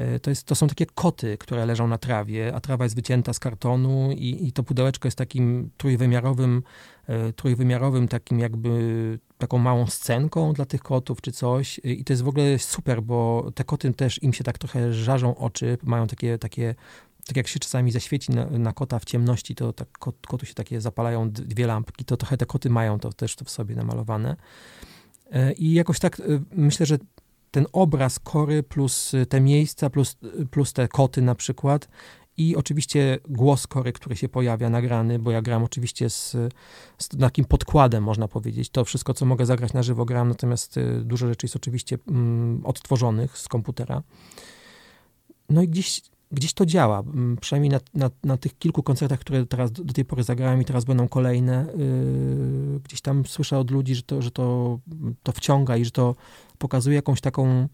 Y, 0.00 0.20
To, 0.20 0.30
jest, 0.30 0.44
to 0.44 0.54
są 0.54 0.68
takie 0.68 0.86
koty, 0.86 1.38
które 1.38 1.66
leżą 1.66 1.88
na 1.88 1.98
trawie, 1.98 2.54
a 2.54 2.60
trawa 2.60 2.84
jest 2.84 2.96
wycięta 2.96 3.32
z 3.32 3.38
kartonu 3.38 4.12
i, 4.12 4.46
i 4.48 4.52
to 4.52 4.62
pudełeczko 4.62 5.06
jest 5.08 5.18
takim 5.18 5.70
trójwymiarowym, 5.76 6.62
e, 7.06 7.32
trójwymiarowym 7.32 8.08
takim 8.08 8.38
jakby 8.38 9.18
taką 9.38 9.58
małą 9.58 9.86
scenką 9.86 10.52
dla 10.52 10.64
tych 10.64 10.82
kotów 10.82 11.20
czy 11.20 11.32
coś 11.32 11.80
i 11.84 12.04
to 12.04 12.12
jest 12.12 12.22
w 12.22 12.28
ogóle 12.28 12.58
super, 12.58 13.02
bo 13.02 13.50
te 13.54 13.64
koty 13.64 13.92
też 13.92 14.22
im 14.22 14.32
się 14.32 14.44
tak 14.44 14.58
trochę 14.58 14.92
żarzą 14.92 15.36
oczy, 15.36 15.78
mają 15.82 16.06
takie, 16.06 16.38
takie 16.38 16.74
tak 17.26 17.36
jak 17.36 17.48
się 17.48 17.60
czasami 17.60 17.92
zaświeci 17.92 18.32
na, 18.32 18.46
na 18.46 18.72
kota 18.72 18.98
w 18.98 19.04
ciemności, 19.04 19.54
to 19.54 19.72
tak 19.72 19.88
kot, 19.98 20.16
kotu 20.26 20.46
się 20.46 20.54
takie 20.54 20.80
zapalają 20.80 21.30
dwie 21.30 21.66
lampki, 21.66 22.04
to 22.04 22.16
trochę 22.16 22.36
te 22.36 22.46
koty 22.46 22.70
mają 22.70 22.98
to 22.98 23.12
też 23.12 23.36
to 23.36 23.44
w 23.44 23.50
sobie 23.50 23.74
namalowane. 23.74 24.36
E, 25.32 25.52
I 25.52 25.72
jakoś 25.72 25.98
tak 25.98 26.20
e, 26.20 26.22
myślę, 26.52 26.86
że 26.86 26.98
ten 27.50 27.66
obraz 27.72 28.18
kory 28.18 28.62
plus 28.62 29.14
e, 29.14 29.26
te 29.26 29.40
miejsca, 29.40 29.90
plus, 29.90 30.16
plus 30.50 30.72
te 30.72 30.88
koty 30.88 31.22
na 31.22 31.34
przykład 31.34 31.88
i 32.40 32.56
oczywiście 32.56 33.18
głos 33.28 33.66
kory, 33.66 33.92
który 33.92 34.16
się 34.16 34.28
pojawia 34.28 34.70
nagrany, 34.70 35.18
bo 35.18 35.30
ja 35.30 35.42
gram 35.42 35.62
oczywiście 35.62 36.10
z, 36.10 36.36
z 36.98 37.08
takim 37.08 37.44
podkładem, 37.44 38.04
można 38.04 38.28
powiedzieć. 38.28 38.70
To 38.70 38.84
wszystko, 38.84 39.14
co 39.14 39.26
mogę 39.26 39.46
zagrać 39.46 39.72
na 39.72 39.82
żywo 39.82 40.04
gram, 40.04 40.28
natomiast 40.28 40.76
y, 40.76 41.00
dużo 41.04 41.28
rzeczy 41.28 41.46
jest 41.46 41.56
oczywiście 41.56 41.98
mm, 42.08 42.66
odtworzonych 42.66 43.38
z 43.38 43.48
komputera. 43.48 44.02
No 45.50 45.62
i 45.62 45.68
gdzieś, 45.68 46.00
gdzieś 46.32 46.52
to 46.52 46.66
działa. 46.66 46.98
Mm, 46.98 47.36
Przynajmniej 47.36 47.70
na, 47.70 47.80
na, 47.94 48.10
na 48.24 48.36
tych 48.36 48.58
kilku 48.58 48.82
koncertach, 48.82 49.18
które 49.18 49.46
teraz 49.46 49.72
do, 49.72 49.84
do 49.84 49.94
tej 49.94 50.04
pory 50.04 50.22
zagrałem 50.22 50.62
i 50.62 50.64
teraz 50.64 50.84
będą 50.84 51.08
kolejne, 51.08 51.66
yy, 51.76 52.80
gdzieś 52.80 53.00
tam 53.00 53.26
słyszę 53.26 53.58
od 53.58 53.70
ludzi, 53.70 53.94
że 53.94 54.02
to, 54.02 54.22
że 54.22 54.30
to, 54.30 54.78
to 55.22 55.32
wciąga 55.32 55.76
i 55.76 55.84
że 55.84 55.90
to 55.90 56.14
pokazuje 56.60 56.96
jakąś 56.96 57.20
taką 57.20 57.68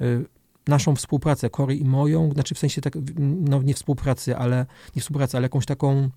yy, 0.00 0.26
naszą 0.66 0.96
współpracę, 0.96 1.50
Kory 1.50 1.76
i 1.76 1.84
moją, 1.84 2.32
znaczy 2.32 2.54
w 2.54 2.58
sensie 2.58 2.80
tak, 2.80 2.98
no 3.18 3.62
nie 3.62 3.74
współpracy, 3.74 4.36
ale 4.36 4.66
nie 4.96 5.02
współpracy, 5.02 5.36
ale 5.36 5.44
jakąś 5.44 5.66
taką 5.66 6.10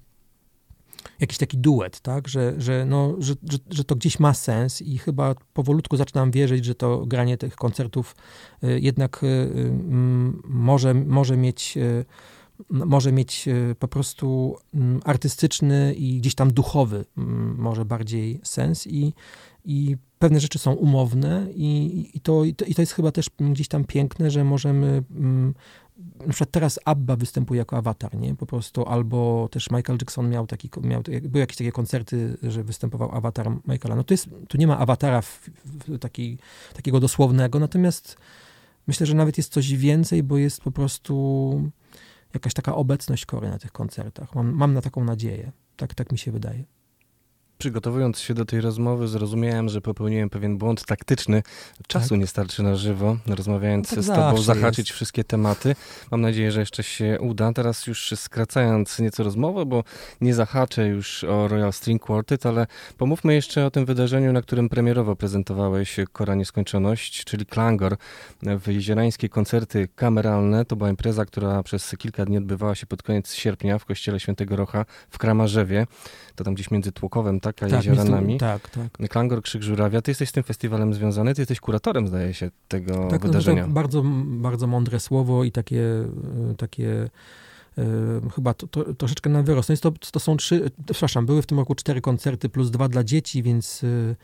jakiś 1.19 1.38
taki 1.38 1.57
duet, 1.57 1.99
tak, 1.99 2.27
że, 2.27 2.53
że, 2.57 2.85
no, 2.85 3.15
że, 3.19 3.34
że, 3.49 3.57
że 3.69 3.84
to 3.84 3.95
gdzieś 3.95 4.19
ma 4.19 4.34
sens 4.34 4.81
i 4.81 4.98
chyba 4.98 5.35
powolutku 5.53 5.98
zaczynam 5.98 6.31
wierzyć, 6.31 6.65
że 6.65 6.76
to 6.76 7.06
granie 7.06 7.38
tych 7.38 7.56
koncertów 7.56 8.15
y, 8.64 8.80
jednak 8.80 9.23
y, 9.23 9.27
y, 9.27 9.72
może, 10.43 10.93
może 10.93 11.38
mieć 11.38 11.77
y, 11.77 12.06
może 12.69 13.11
mieć 13.11 13.48
y, 13.48 13.76
po 13.80 13.88
prostu 13.88 14.56
mm, 14.73 15.02
artystyczny 15.06 15.93
i 15.93 16.18
gdzieś 16.18 16.35
tam 16.35 16.53
duchowy 16.53 17.06
mm, 17.18 17.56
może 17.57 17.85
bardziej 17.85 18.39
sens 18.43 18.88
i, 18.88 19.14
i 19.66 19.98
pewne 20.20 20.40
rzeczy 20.40 20.60
są 20.60 20.74
umowne 20.74 21.48
i, 21.56 22.10
i, 22.14 22.20
to, 22.20 22.44
i, 22.44 22.56
to, 22.56 22.66
i 22.66 22.76
to 22.76 22.82
jest 22.82 22.94
chyba 22.94 23.12
też 23.12 23.30
gdzieś 23.40 23.68
tam 23.68 23.84
piękne, 23.84 24.32
że 24.32 24.44
możemy 24.44 25.04
mm, 25.12 25.54
na 26.20 26.30
przykład 26.34 26.52
teraz 26.52 26.80
ABBA 26.86 27.16
występuje 27.16 27.58
jako 27.58 27.78
awatar, 27.78 28.16
nie? 28.16 28.36
Po 28.36 28.46
prostu, 28.46 28.86
albo 28.86 29.50
też 29.52 29.70
Michael 29.70 30.00
Jackson 30.02 30.30
miał 30.30 30.48
taki, 30.48 30.70
miał, 30.82 31.02
były 31.22 31.40
jakieś 31.40 31.58
takie 31.58 31.72
koncerty, 31.72 32.38
że 32.44 32.64
występował 32.64 33.16
awatar 33.16 33.52
Michaela. 33.68 33.96
No 33.96 34.04
to 34.04 34.14
jest, 34.14 34.30
tu 34.48 34.58
nie 34.58 34.68
ma 34.68 34.78
awatara 34.78 35.22
w, 35.22 35.50
w 35.66 36.00
taki, 36.00 36.38
takiego 36.74 37.00
dosłownego, 37.00 37.60
natomiast 37.60 38.18
myślę, 38.88 39.06
że 39.06 39.14
nawet 39.14 39.38
jest 39.38 39.54
coś 39.54 39.74
więcej, 39.74 40.24
bo 40.24 40.38
jest 40.38 40.62
po 40.62 40.72
prostu 40.72 41.72
jakaś 42.34 42.54
taka 42.54 42.76
obecność 42.76 43.26
Kory 43.26 43.50
na 43.50 43.60
tych 43.60 43.72
koncertach. 43.72 44.36
Mam, 44.36 44.52
mam 44.52 44.74
na 44.74 44.82
taką 44.82 45.04
nadzieję. 45.04 45.52
Tak, 45.78 45.94
tak 45.94 46.12
mi 46.12 46.18
się 46.18 46.32
wydaje. 46.32 46.64
Przygotowując 47.62 48.20
się 48.20 48.34
do 48.34 48.46
tej 48.46 48.62
rozmowy, 48.62 49.08
zrozumiałem, 49.08 49.70
że 49.70 49.82
popełniłem 49.82 50.30
pewien 50.30 50.58
błąd 50.58 50.86
taktyczny. 50.86 51.44
Czasu 51.88 52.10
Tak. 52.10 52.20
nie 52.20 52.28
starczy 52.28 52.64
na 52.64 52.76
żywo, 52.76 53.18
rozmawiając 53.28 53.90
tak 53.90 54.04
z 54.04 54.08
tobą, 54.08 54.42
zahaczyć 54.42 54.78
jest. 54.90 54.92
wszystkie 54.92 55.24
tematy. 55.24 55.76
Mam 56.12 56.22
nadzieję, 56.22 56.52
że 56.52 56.60
jeszcze 56.60 56.84
się 56.84 57.18
uda. 57.20 57.54
Teraz 57.54 57.88
już 57.88 58.14
skracając 58.16 59.00
nieco 59.00 59.24
rozmowę, 59.24 59.66
bo 59.66 59.84
nie 60.22 60.34
zahaczę 60.34 60.88
już 60.88 61.24
o 61.24 61.48
Royal 61.48 61.74
String 61.74 62.02
Quartet, 62.02 62.46
ale 62.46 62.68
pomówmy 62.98 63.34
jeszcze 63.34 63.66
o 63.66 63.72
tym 63.72 63.86
wydarzeniu, 63.86 64.34
na 64.34 64.42
którym 64.42 64.70
premierowo 64.70 65.16
prezentowałeś 65.16 65.98
Kora 66.12 66.36
Nieskończoność, 66.36 67.24
czyli 67.24 67.46
Klangor 67.46 67.98
w 68.44 68.68
jeziorańskie 68.68 69.30
koncerty 69.30 69.88
kameralne. 69.96 70.66
To 70.66 70.76
była 70.76 70.90
impreza, 70.90 71.26
która 71.26 71.64
przez 71.64 71.96
kilka 71.98 72.26
dni 72.26 72.38
odbywała 72.38 72.76
się 72.76 72.86
pod 72.86 73.04
koniec 73.04 73.34
sierpnia 73.34 73.80
w 73.80 73.86
kościele 73.86 74.20
Świętego 74.20 74.56
Rocha 74.56 74.86
w 75.10 75.18
Kramarzewie. 75.18 75.88
To 76.36 76.44
tam 76.44 76.54
gdzieś 76.54 76.72
między 76.72 76.92
Tłokowem, 76.92 77.40
tak, 77.40 77.51
a 77.64 77.68
Tak, 77.69 77.86
jezioranami. 77.86 78.38
tak, 78.38 78.69
tak. 78.69 79.10
Klangor 79.10 79.41
Krzyk 79.41 79.64
Żurawia. 79.64 80.02
Ty 80.02 80.11
jesteś 80.11 80.30
z 80.30 80.32
tym 80.32 80.44
festiwalem 80.44 80.94
związany, 80.94 81.36
ty 81.36 81.41
jesteś 81.41 81.60
kuratorem, 81.60 82.07
zdaje 82.07 82.34
się, 82.34 82.52
tego 82.68 83.07
Tak, 83.10 83.22
no, 83.23 83.28
wydarzenia. 83.28 83.64
to 83.64 83.69
bardzo, 83.69 84.03
bardzo 84.26 84.68
mądre 84.68 84.99
słowo 84.99 85.44
i 85.44 85.52
takie, 85.52 85.84
e, 86.52 86.56
takie 86.57 87.10
e, 87.78 87.84
chyba 88.36 88.53
to, 88.53 88.68
to, 88.68 88.94
troszeczkę 88.94 89.30
na 89.30 89.44
wyrost. 89.44 89.69
No 89.69 89.73
jest 89.73 89.84
to, 89.84 89.91
to 90.11 90.19
są 90.19 90.38
trzy, 90.38 90.72
przepraszam, 90.91 91.26
były 91.26 91.41
w 91.41 91.45
tym 91.45 91.57
roku 91.60 91.76
cztery 91.76 92.02
koncerty 92.02 92.49
plus 92.49 92.72
dwa 92.72 92.88
dla 92.88 93.03
dzieci, 93.03 93.44
więc, 93.44 93.84
e, 93.84 94.15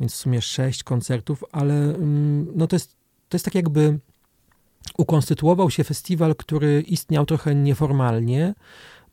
więc 0.00 0.12
w 0.12 0.16
sumie 0.16 0.42
sześć 0.42 0.82
koncertów, 0.82 1.44
ale 1.52 1.74
mm, 1.74 2.46
no 2.54 2.66
to 2.66 2.76
jest, 2.76 2.96
to 3.28 3.34
jest 3.36 3.44
tak 3.44 3.54
jakby 3.54 3.98
ukonstytuował 4.98 5.70
się 5.70 5.84
festiwal, 5.84 6.34
który 6.36 6.80
istniał 6.80 7.26
trochę 7.26 7.54
nieformalnie, 7.54 8.54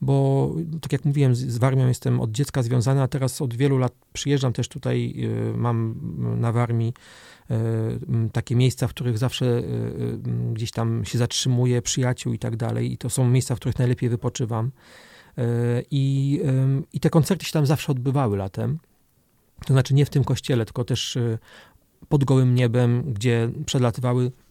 bo 0.00 0.54
tak 0.80 0.92
jak 0.92 1.04
mówiłem, 1.04 1.34
z, 1.34 1.58
Warmią 1.58 1.88
jestem 1.88 2.20
od 2.20 2.30
dziecka 2.30 2.62
związany, 2.62 3.02
a 3.02 3.08
teraz 3.08 3.42
od 3.42 3.54
wielu 3.54 3.78
lat 3.78 3.92
przyjeżdżam 4.12 4.52
też 4.52 4.68
tutaj, 4.68 5.14
y, 5.52 5.56
mam 5.56 5.94
na 6.40 6.52
Warmii 6.52 6.92
y, 7.50 7.54
takie 8.32 8.56
miejsca, 8.56 8.88
w 8.88 8.90
których 8.90 9.18
zawsze 9.18 9.46
y, 9.46 10.18
gdzieś 10.52 10.70
tam 10.70 11.04
się 11.04 11.18
zatrzymuję, 11.18 11.82
przyjaciół 11.82 12.32
i 12.32 12.38
tak 12.38 12.56
dalej 12.56 12.92
i 12.92 12.98
to 12.98 13.10
są 13.10 13.30
miejsca, 13.30 13.54
w 13.54 13.58
których 13.58 13.78
najlepiej 13.78 14.08
wypoczywam. 14.08 14.70
I, 15.90 16.40
I 16.92 17.00
te 17.00 17.10
koncerty 17.10 17.46
się 17.46 17.52
tam 17.52 17.66
zawsze 17.66 17.92
odbywały 17.92 18.36
latem. 18.36 18.78
To 19.66 19.72
znaczy 19.74 19.94
nie 19.94 20.06
w 20.06 20.10
tym 20.10 20.24
kościele, 20.24 20.64
tylko 20.64 20.84
też 20.84 21.18
pod 22.08 22.24
gołym 22.24 22.54
niebem, 22.54 23.12
gdzie 23.12 23.50
przedlatywały 23.66 24.30
przed, 24.30 24.49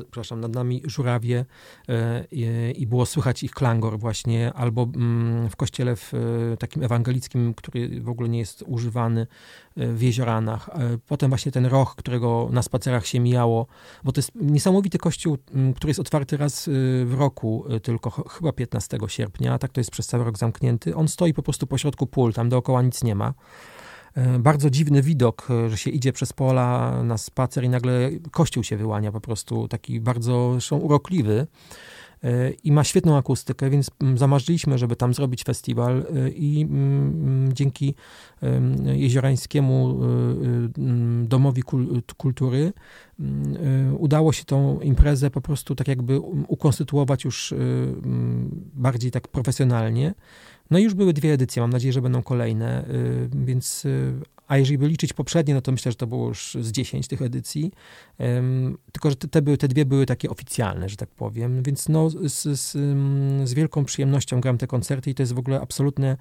przepraszam, 0.00 0.40
nad 0.40 0.54
nami 0.54 0.82
żurawie 0.84 1.44
e, 1.88 2.24
i, 2.72 2.86
było 2.86 3.06
słychać 3.06 3.42
ich 3.42 3.50
klangor 3.50 3.98
właśnie, 3.98 4.52
albo 4.52 4.82
mm, 4.82 5.50
w 5.50 5.56
kościele 5.56 5.96
w, 5.96 6.14
e, 6.14 6.56
takim 6.56 6.82
ewangelickim, 6.82 7.54
który 7.54 8.00
w 8.00 8.08
ogóle 8.08 8.28
nie 8.28 8.38
jest 8.38 8.64
używany 8.66 9.26
e, 9.76 9.92
w 9.92 10.02
jezioranach. 10.02 10.70
Potem 11.06 11.28
właśnie 11.28 11.52
ten 11.52 11.66
roch, 11.66 11.96
którego 11.96 12.48
na 12.52 12.62
spacerach 12.62 13.06
się 13.06 13.20
mijało, 13.20 13.66
bo 14.04 14.12
to 14.12 14.18
jest 14.18 14.30
niesamowity 14.34 14.98
kościół, 14.98 15.38
m, 15.54 15.74
który 15.74 15.90
jest 15.90 16.00
otwarty 16.00 16.36
raz 16.36 16.70
w 17.04 17.14
roku, 17.18 17.64
tylko 17.82 18.10
ch- 18.10 18.32
chyba 18.38 18.52
15 18.52 18.98
sierpnia, 19.06 19.54
a 19.54 19.58
tak 19.58 19.72
to 19.72 19.80
jest 19.80 19.90
przez 19.90 20.06
cały 20.06 20.24
rok 20.24 20.38
zamknięty. 20.38 20.96
On 20.96 21.08
stoi 21.08 21.34
po 21.34 21.42
prostu 21.42 21.66
pośrodku 21.66 22.06
pól, 22.06 22.32
tam 22.32 22.48
dookoła 22.48 22.82
nic 22.82 23.02
nie 23.02 23.14
ma. 23.14 23.34
E, 24.14 24.38
Bardzo 24.38 24.70
dziwny 24.70 25.02
widok, 25.02 25.48
e, 25.50 25.70
że 25.70 25.76
się 25.76 25.90
idzie 25.90 26.12
przez 26.12 26.32
pola 26.32 27.02
na 27.04 27.18
spacer 27.18 27.64
i 27.64 27.68
nagle 27.68 28.10
kościół 28.30 28.64
się 28.64 28.76
wyłania 28.76 29.12
po 29.12 29.20
prostu, 29.20 29.68
taki 29.68 30.00
bardzo 30.00 30.52
zresztą 30.52 30.76
urokliwy 30.78 31.46
e, 32.24 32.50
i 32.50 32.72
ma 32.72 32.84
świetną 32.84 33.16
akustykę, 33.16 33.70
więc 33.70 33.90
mm, 34.00 34.18
zamarzyliśmy, 34.18 34.78
żeby 34.78 34.96
tam 34.96 35.14
zrobić 35.14 35.44
festiwal 35.44 36.06
i 36.36 36.66
dzięki 37.52 37.94
em, 38.40 38.86
jeziorańskiemu 38.86 40.00
Domowi 41.24 41.62
Kul- 41.62 42.02
Kultury 42.16 42.72
udało 43.98 44.32
się 44.32 44.44
tą 44.44 44.80
imprezę 44.80 45.30
po 45.30 45.40
prostu 45.40 45.74
tak 45.74 45.88
jakby 45.88 46.20
ukonstytuować 46.48 47.24
już 47.24 47.54
bardziej 48.74 49.10
tak 49.10 49.28
profesjonalnie. 49.28 50.14
No 50.70 50.78
i 50.78 50.82
już 50.82 50.94
były 50.94 51.12
dwie 51.12 51.32
edycje, 51.32 51.62
mam 51.62 51.70
nadzieję, 51.70 51.92
że 51.92 52.02
będą 52.02 52.22
kolejne, 52.22 52.88
y, 52.88 53.28
więc 53.44 53.84
y, 53.84 54.14
a 54.48 54.58
jeżeli 54.58 54.78
by 54.78 54.88
liczyć 54.88 55.12
poprzednie, 55.12 55.54
no 55.54 55.60
to 55.60 55.72
myślę, 55.72 55.92
że 55.92 55.96
to 55.96 56.06
było 56.06 56.28
już 56.28 56.56
z 56.60 56.72
10 56.72 57.08
tych 57.08 57.22
edycji. 57.22 57.72
Tylko, 58.92 59.10
że 59.10 59.16
te, 59.16 59.56
te, 59.56 59.68
dwie 59.68 59.84
były 59.84 60.06
takie 60.06 60.30
oficjalne, 60.30 60.88
że 60.88 60.96
tak 60.96 61.08
powiem. 61.08 61.62
Więc 61.62 61.88
no, 61.88 62.10
z, 62.10 62.60
z, 62.60 62.70
z 63.48 63.54
wielką 63.54 63.84
przyjemnością 63.84 64.40
gram 64.40 64.58
te 64.58 64.66
koncerty 64.66 65.10
i 65.10 65.14
to 65.14 65.22
jest 65.22 65.32
w 65.32 65.38
ogóle 65.38 65.60
absolutne, 65.60 66.16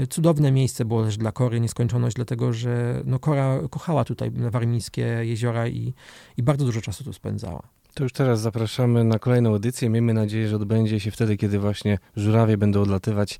y, 0.00 0.06
cudowne 0.06 0.52
miejsce 0.52 0.84
było 0.84 1.04
też 1.04 1.16
dla 1.16 1.32
Kory 1.32 1.60
Nieskończoność, 1.60 2.16
dlatego 2.16 2.52
że 2.52 3.02
no, 3.04 3.18
Kora 3.18 3.60
kochała 3.70 4.04
tutaj 4.04 4.30
warmińskie 4.30 5.02
jeziora 5.22 5.68
i, 5.68 5.94
i 6.36 6.42
bardzo 6.42 6.64
dużo 6.64 6.80
czasu 6.80 7.04
tu 7.04 7.12
spędzała. 7.12 7.75
To 7.96 8.02
już 8.02 8.12
teraz 8.12 8.40
zapraszamy 8.40 9.04
na 9.04 9.18
kolejną 9.18 9.54
edycję. 9.54 9.90
Miejmy 9.90 10.14
nadzieję, 10.14 10.48
że 10.48 10.56
odbędzie 10.56 11.00
się 11.00 11.10
wtedy, 11.10 11.36
kiedy 11.36 11.58
właśnie 11.58 11.98
żurawie 12.16 12.56
będą 12.56 12.82
odlatywać 12.82 13.38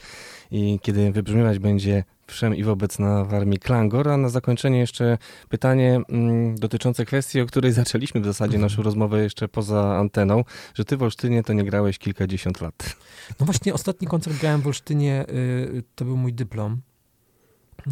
i 0.50 0.78
kiedy 0.82 1.12
wybrzmiewać 1.12 1.58
będzie 1.58 2.04
wszem 2.26 2.54
i 2.54 2.64
wobec 2.64 2.98
na 2.98 3.24
Warmii 3.24 3.58
Klangor. 3.58 4.08
A 4.08 4.16
na 4.16 4.28
zakończenie 4.28 4.78
jeszcze 4.78 5.18
pytanie 5.48 6.00
mm, 6.08 6.54
dotyczące 6.54 7.04
kwestii, 7.04 7.40
o 7.40 7.46
której 7.46 7.72
zaczęliśmy 7.82 8.20
w 8.20 8.24
zasadzie 8.24 8.58
naszą 8.58 8.82
rozmowę 8.82 9.22
jeszcze 9.22 9.48
poza 9.48 9.96
anteną, 9.96 10.44
że 10.74 10.84
ty 10.84 10.96
w 10.96 11.02
Olsztynie 11.02 11.42
to 11.42 11.52
nie 11.52 11.64
grałeś 11.64 11.98
kilkadziesiąt 11.98 12.60
lat. 12.60 12.96
No 13.40 13.46
właśnie, 13.46 13.74
ostatni 13.74 14.06
koncert 14.06 14.36
grałem 14.40 14.60
w 14.60 14.66
Olsztynie, 14.66 15.24
y, 15.28 15.82
to 15.94 16.04
był 16.04 16.16
mój 16.16 16.32
dyplom 16.32 16.72
y, 16.72 17.90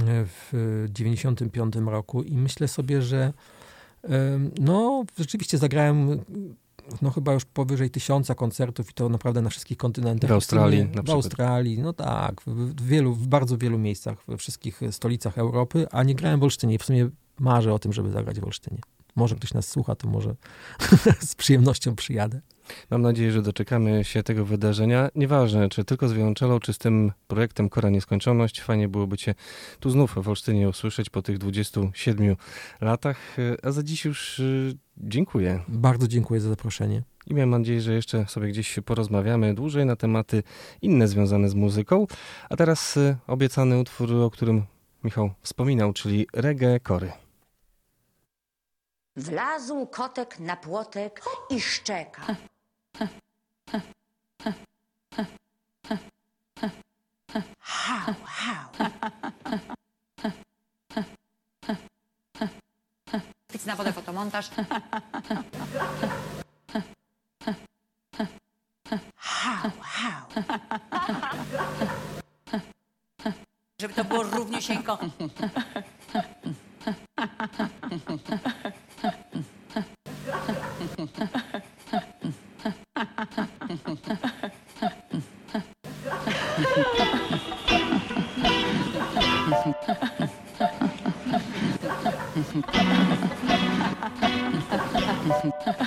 w 0.52 0.86
95 0.88 1.74
roku 1.86 2.22
i 2.22 2.36
myślę 2.36 2.68
sobie, 2.68 3.02
że 3.02 3.32
no 4.60 5.04
rzeczywiście 5.18 5.58
zagrałem 5.58 6.20
no 7.02 7.10
chyba 7.10 7.32
już 7.32 7.44
powyżej 7.44 7.90
tysiąca 7.90 8.34
koncertów 8.34 8.90
i 8.90 8.94
to 8.94 9.08
naprawdę 9.08 9.42
na 9.42 9.50
wszystkich 9.50 9.78
kontynentach. 9.78 10.30
W 10.30 10.32
Australii 10.32 10.78
na 10.80 10.86
W 10.86 10.90
przykład. 10.90 11.14
Australii, 11.14 11.78
no 11.78 11.92
tak, 11.92 12.40
w, 12.40 12.46
w 12.46 12.86
wielu, 12.86 13.14
w 13.14 13.26
bardzo 13.26 13.58
wielu 13.58 13.78
miejscach, 13.78 14.18
we 14.28 14.36
wszystkich 14.36 14.80
stolicach 14.90 15.38
Europy, 15.38 15.86
a 15.90 16.02
nie 16.02 16.14
grałem 16.14 16.40
w 16.40 16.42
Olsztynie 16.42 16.78
w 16.78 16.84
sumie 16.84 17.08
marzę 17.38 17.74
o 17.74 17.78
tym, 17.78 17.92
żeby 17.92 18.10
zagrać 18.10 18.40
w 18.40 18.44
Olsztynie. 18.44 18.80
Może 19.16 19.36
ktoś 19.36 19.54
nas 19.54 19.68
słucha, 19.68 19.94
to 19.94 20.08
może 20.08 20.36
z 21.20 21.34
przyjemnością 21.34 21.96
przyjadę. 21.96 22.40
Mam 22.90 23.02
nadzieję, 23.02 23.32
że 23.32 23.42
doczekamy 23.42 24.04
się 24.04 24.22
tego 24.22 24.44
wydarzenia. 24.44 25.08
Nieważne, 25.14 25.68
czy 25.68 25.84
tylko 25.84 26.08
z 26.08 26.12
wiolonczelo, 26.12 26.60
czy 26.60 26.72
z 26.72 26.78
tym 26.78 27.12
projektem 27.26 27.68
Kora 27.68 27.90
Nieskończoność. 27.90 28.60
Fajnie 28.60 28.88
byłoby 28.88 29.16
Cię 29.16 29.34
tu 29.80 29.90
znów 29.90 30.14
w 30.14 30.28
Olsztynie 30.28 30.68
usłyszeć 30.68 31.10
po 31.10 31.22
tych 31.22 31.38
27 31.38 32.36
latach. 32.80 33.36
A 33.62 33.70
za 33.70 33.82
dziś 33.82 34.04
już 34.04 34.38
y, 34.38 34.76
dziękuję. 34.96 35.60
Bardzo 35.68 36.08
dziękuję 36.08 36.40
za 36.40 36.48
zaproszenie. 36.48 37.02
I 37.26 37.34
mam 37.34 37.50
nadzieję, 37.50 37.80
że 37.80 37.94
jeszcze 37.94 38.26
sobie 38.26 38.48
gdzieś 38.48 38.78
porozmawiamy 38.84 39.54
dłużej 39.54 39.86
na 39.86 39.96
tematy 39.96 40.42
inne 40.82 41.08
związane 41.08 41.48
z 41.48 41.54
muzyką. 41.54 42.06
A 42.50 42.56
teraz 42.56 42.96
y, 42.96 43.16
obiecany 43.26 43.78
utwór, 43.78 44.14
o 44.14 44.30
którym 44.30 44.62
Michał 45.04 45.30
wspominał, 45.42 45.92
czyli 45.92 46.26
reggae 46.32 46.80
kory. 46.80 47.12
Wlazł 49.16 49.86
kotek 49.86 50.40
na 50.40 50.56
płotek 50.56 51.22
i 51.50 51.60
szczeka. 51.60 52.36
Hał, 57.60 58.14
hał. 58.24 58.68
Pic 63.52 63.66
na 63.66 63.76
wodę, 63.76 63.92
fotomontaż. 63.92 64.50
Hał, 69.16 69.70
hał. 69.80 70.26
Żeby 73.80 73.94
to 73.94 74.04
było 74.04 74.22
równiusieńko. 74.22 74.98
Ha 92.54 92.60
ha 92.60 92.86
ha 94.70 95.52
ha 95.64 95.72
ha. 95.72 95.83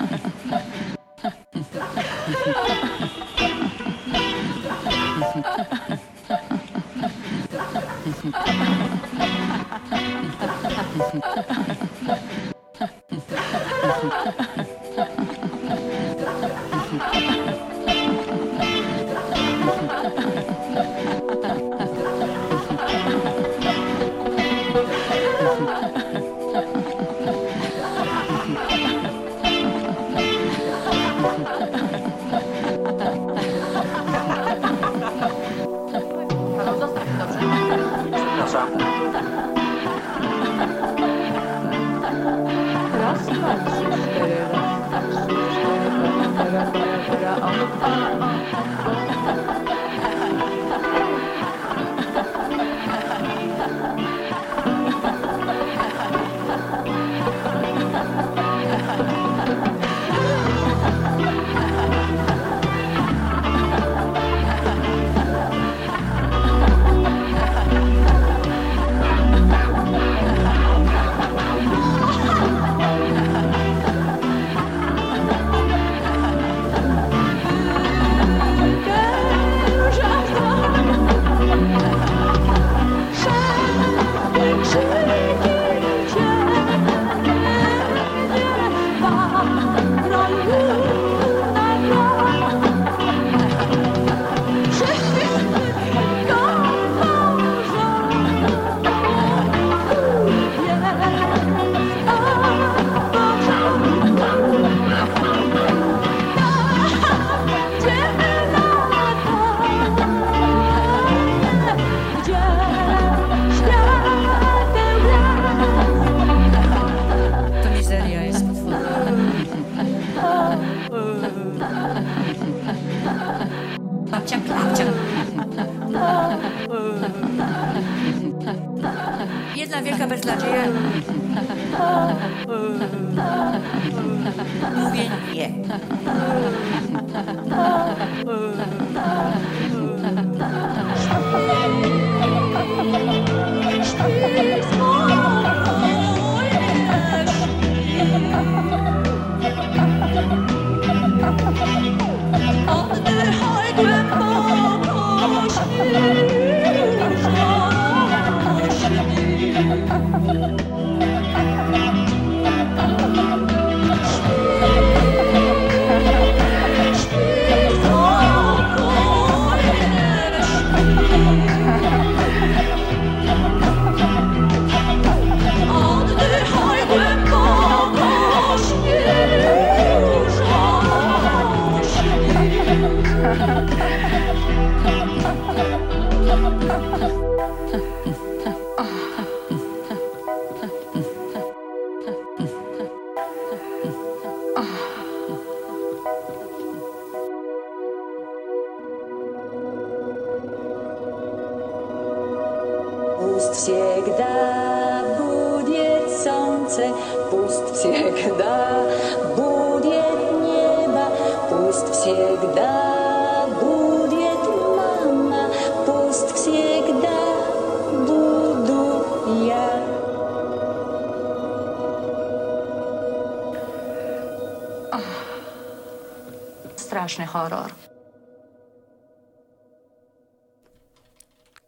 Jedna 130.28 130.46
wielka 130.46 130.72
beznadzieja. 130.72 131.07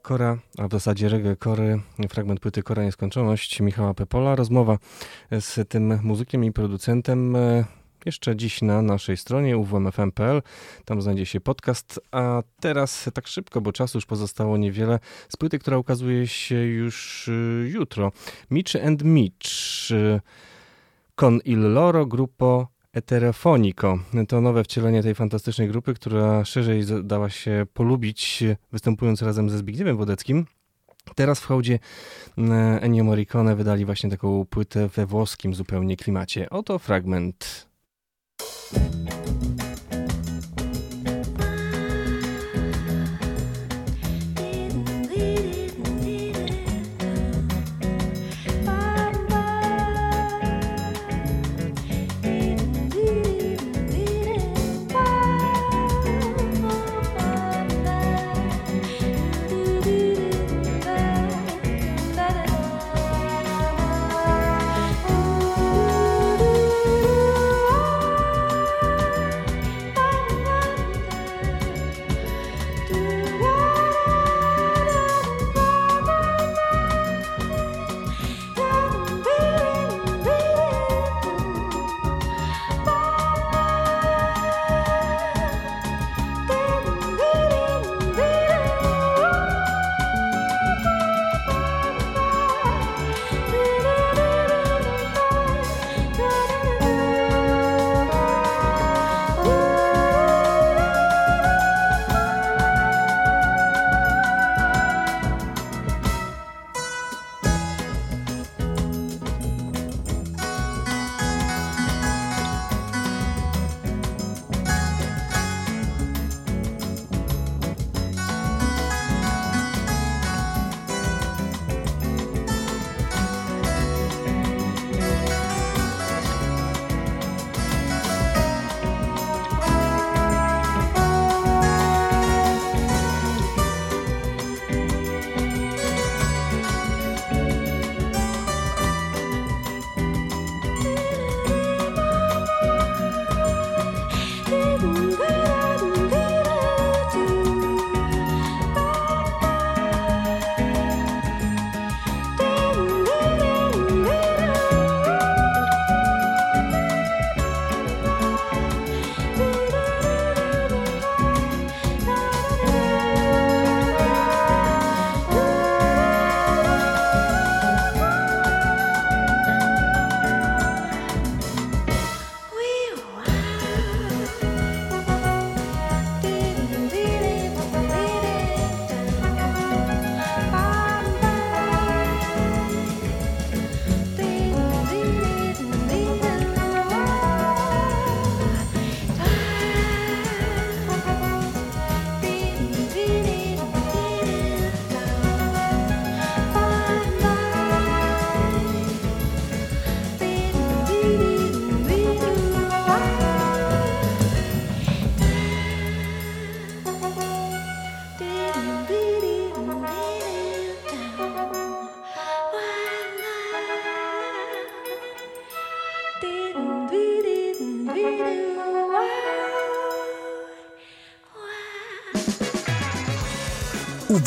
Kora, 0.09 0.37
a 0.57 0.67
w 0.67 0.71
zasadzie 0.71 1.09
reggae 1.09 1.35
Kory, 1.35 1.79
fragment 2.09 2.39
płyty 2.39 2.63
Kora 2.63 2.83
Nieskończoność 2.83 3.61
Michała 3.61 3.93
Pepola. 3.93 4.35
Rozmowa 4.35 4.77
z 5.39 5.69
tym 5.69 5.99
muzykiem 6.03 6.43
i 6.43 6.51
producentem 6.51 7.35
e, 7.35 7.65
jeszcze 8.05 8.35
dziś 8.35 8.61
na 8.61 8.81
naszej 8.81 9.17
stronie 9.17 9.57
uwmfm.pl. 9.57 10.41
Tam 10.85 11.01
znajdzie 11.01 11.25
się 11.25 11.41
podcast. 11.41 11.99
A 12.11 12.43
teraz 12.59 13.09
tak 13.13 13.27
szybko, 13.27 13.61
bo 13.61 13.71
czasu 13.71 13.97
już 13.97 14.05
pozostało 14.05 14.57
niewiele, 14.57 14.99
z 15.29 15.37
płyty, 15.37 15.59
która 15.59 15.77
ukazuje 15.77 16.27
się 16.27 16.55
już 16.55 17.27
e, 17.29 17.69
jutro. 17.69 18.11
Mitch 18.51 18.75
and 18.85 19.03
Mitch. 19.03 19.91
e, 19.91 20.21
Con 21.15 21.39
il 21.45 21.73
loro 21.73 22.05
gruppo 22.05 22.67
Eterofonico. 22.99 23.99
To 24.27 24.41
nowe 24.41 24.63
wcielenie 24.63 25.03
tej 25.03 25.15
fantastycznej 25.15 25.67
grupy, 25.67 25.93
która 25.93 26.45
szerzej 26.45 26.83
dała 27.03 27.29
się 27.29 27.65
polubić, 27.73 28.43
występując 28.71 29.21
razem 29.21 29.49
ze 29.49 29.57
Zbigniewem 29.57 29.97
Wodeckim. 29.97 30.45
Teraz 31.15 31.39
w 31.39 31.45
hołdzie 31.45 31.79
e, 32.37 32.41
Ennio 32.81 33.03
Morricone 33.03 33.55
wydali 33.55 33.85
właśnie 33.85 34.09
taką 34.09 34.45
płytę 34.45 34.87
we 34.87 35.05
włoskim 35.05 35.55
zupełnie 35.55 35.97
klimacie. 35.97 36.49
Oto 36.49 36.79
fragment. 36.79 37.69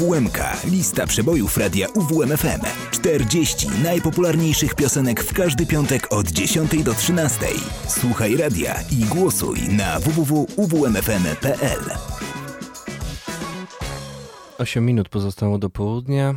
UWMK. 0.03 0.39
Lista 0.71 1.07
przebojów 1.07 1.57
radia 1.57 1.89
UWMFM. 1.89 2.61
40 2.91 3.69
najpopularniejszych 3.83 4.75
piosenek 4.75 5.25
w 5.25 5.35
każdy 5.35 5.67
piątek 5.67 6.13
od 6.13 6.31
10 6.31 6.83
do 6.85 6.95
13. 6.95 7.47
Słuchaj 7.89 8.37
radia 8.37 8.75
i 8.91 9.05
głosuj 9.05 9.59
na 9.69 10.01
www.uwmfm.pl. 10.01 11.81
8 14.59 14.87
minut 14.87 15.09
pozostało 15.09 15.59
do 15.59 15.71
południa. 15.71 16.35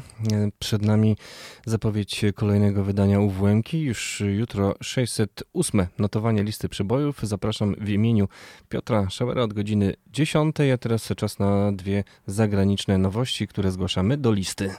Przed 0.60 0.82
nami 0.82 1.18
zapowiedź 1.66 2.26
kolejnego 2.36 2.84
wydania 2.84 3.20
UWM-ki. 3.20 3.82
Już 3.82 4.24
jutro 4.38 4.76
608 4.82 5.88
notowanie 6.00 6.44
listy 6.44 6.70
przebojów. 6.70 7.20
Zapraszam 7.24 7.76
w 7.82 7.90
imieniu 7.90 8.28
Piotra 8.70 9.10
Szałera 9.10 9.44
od 9.44 9.54
godziny 9.54 9.94
10, 10.08 10.56
a 10.74 10.78
teraz 10.78 11.10
czas 11.18 11.40
na 11.40 11.72
dwie 11.72 12.04
zagraniczne 12.28 12.98
nowości, 12.98 13.48
które 13.48 13.72
zgłaszamy 13.72 14.18
do 14.18 14.32
listy. 14.32 14.72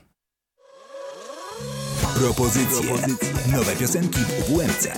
Propozycje. 2.14 2.92
Nowe 3.52 3.76
piosenki 3.76 4.18
w 4.18 4.50
UWMC. 4.50 4.88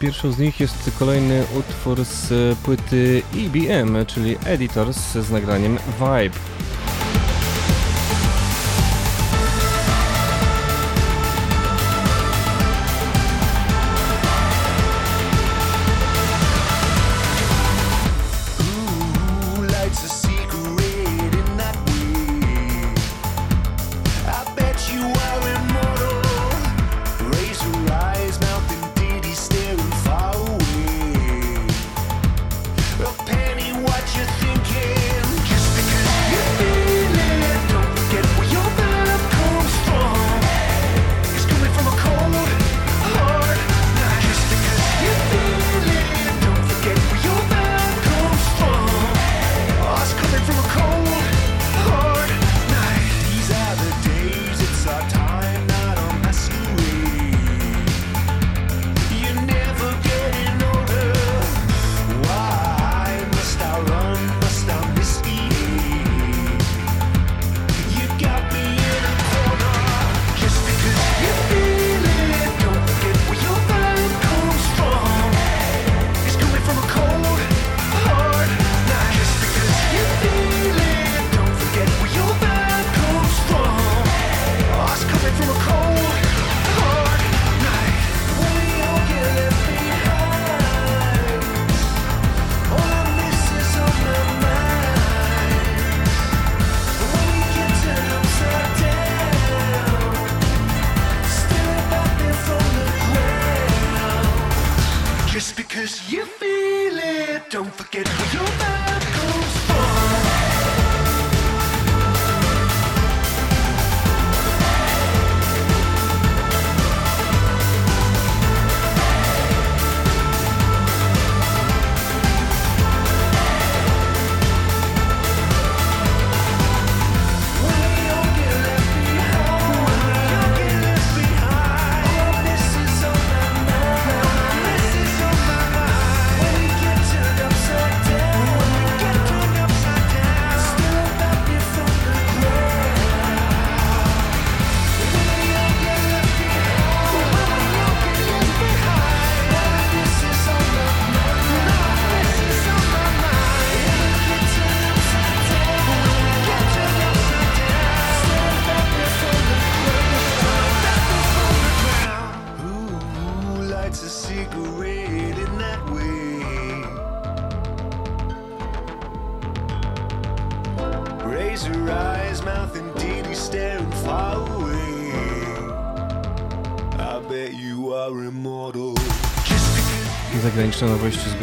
Pierwszą 0.00 0.32
z 0.32 0.38
nich 0.38 0.60
jest 0.60 0.90
kolejny 0.98 1.44
utwór 1.58 2.04
z 2.04 2.58
płyty 2.58 3.22
EBM, 3.34 4.06
czyli 4.06 4.36
Editors 4.44 5.12
z 5.12 5.30
nagraniem 5.30 5.78
Vibe. 5.98 6.38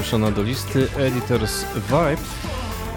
zapraszana 0.08 0.32
do 0.32 0.44
listy 0.44 0.88
Editors 0.98 1.66
Vibe. 1.76 2.28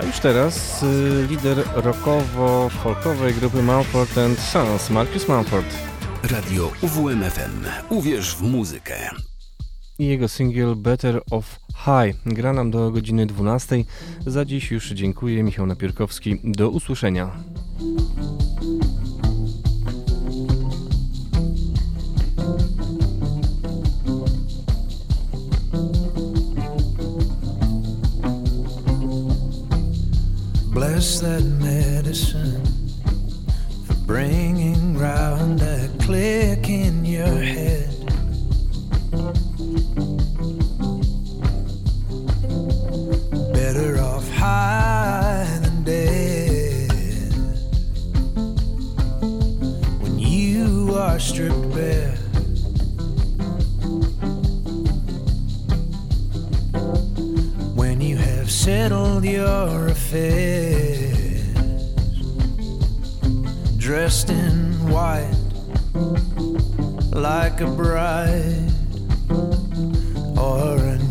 A 0.01 0.05
już 0.05 0.19
teraz 0.21 0.83
y, 0.83 1.27
lider 1.31 1.65
rockowo-folkowej 1.75 3.35
grupy 3.35 3.63
Mumford 3.63 4.11
Sons, 4.39 4.91
Marcus 4.91 5.29
Mumford. 5.29 5.67
Radio 6.23 6.73
UWMFM. 6.83 7.65
Uwierz 7.89 8.37
w 8.37 8.43
muzykę. 8.43 9.11
I 9.99 10.07
jego 10.07 10.29
singiel 10.29 10.77
Better 10.77 11.23
of 11.31 11.59
High 11.75 12.17
gra 12.27 12.53
nam 12.53 12.71
do 12.71 12.91
godziny 12.91 13.27
12. 13.27 13.85
Za 14.27 14.45
dziś 14.45 14.71
już 14.71 14.91
dziękuję. 14.91 15.43
Michał 15.43 15.67
Napierkowski. 15.67 16.41
Do 16.45 16.71
usłyszenia. 16.71 17.31
in 64.47 64.91
white 64.91 65.35
like 67.13 67.61
a 67.61 67.67
bride 67.67 68.73
or 70.39 70.79
an 70.79 71.10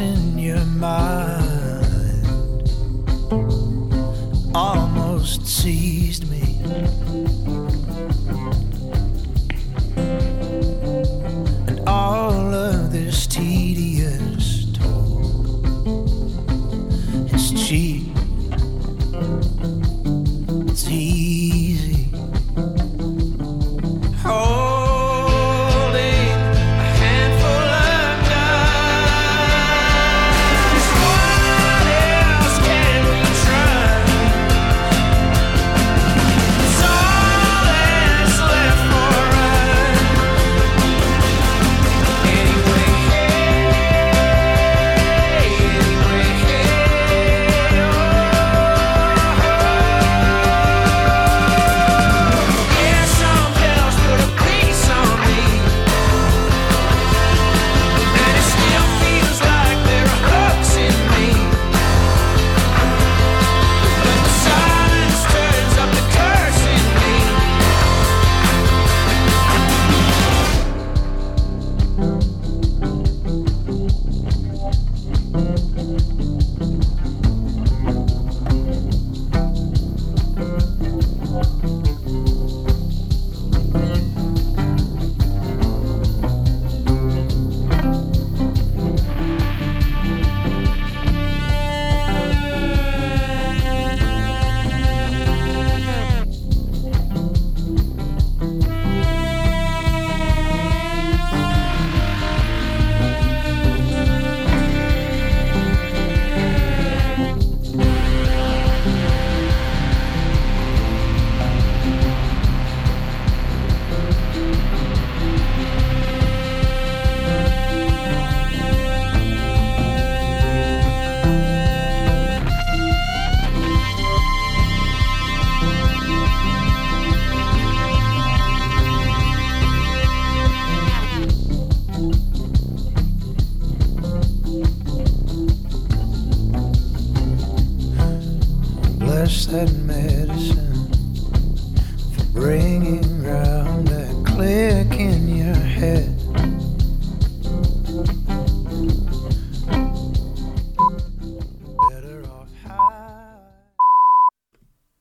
in 0.00 0.38
your 0.38 0.64
mind. 0.78 1.25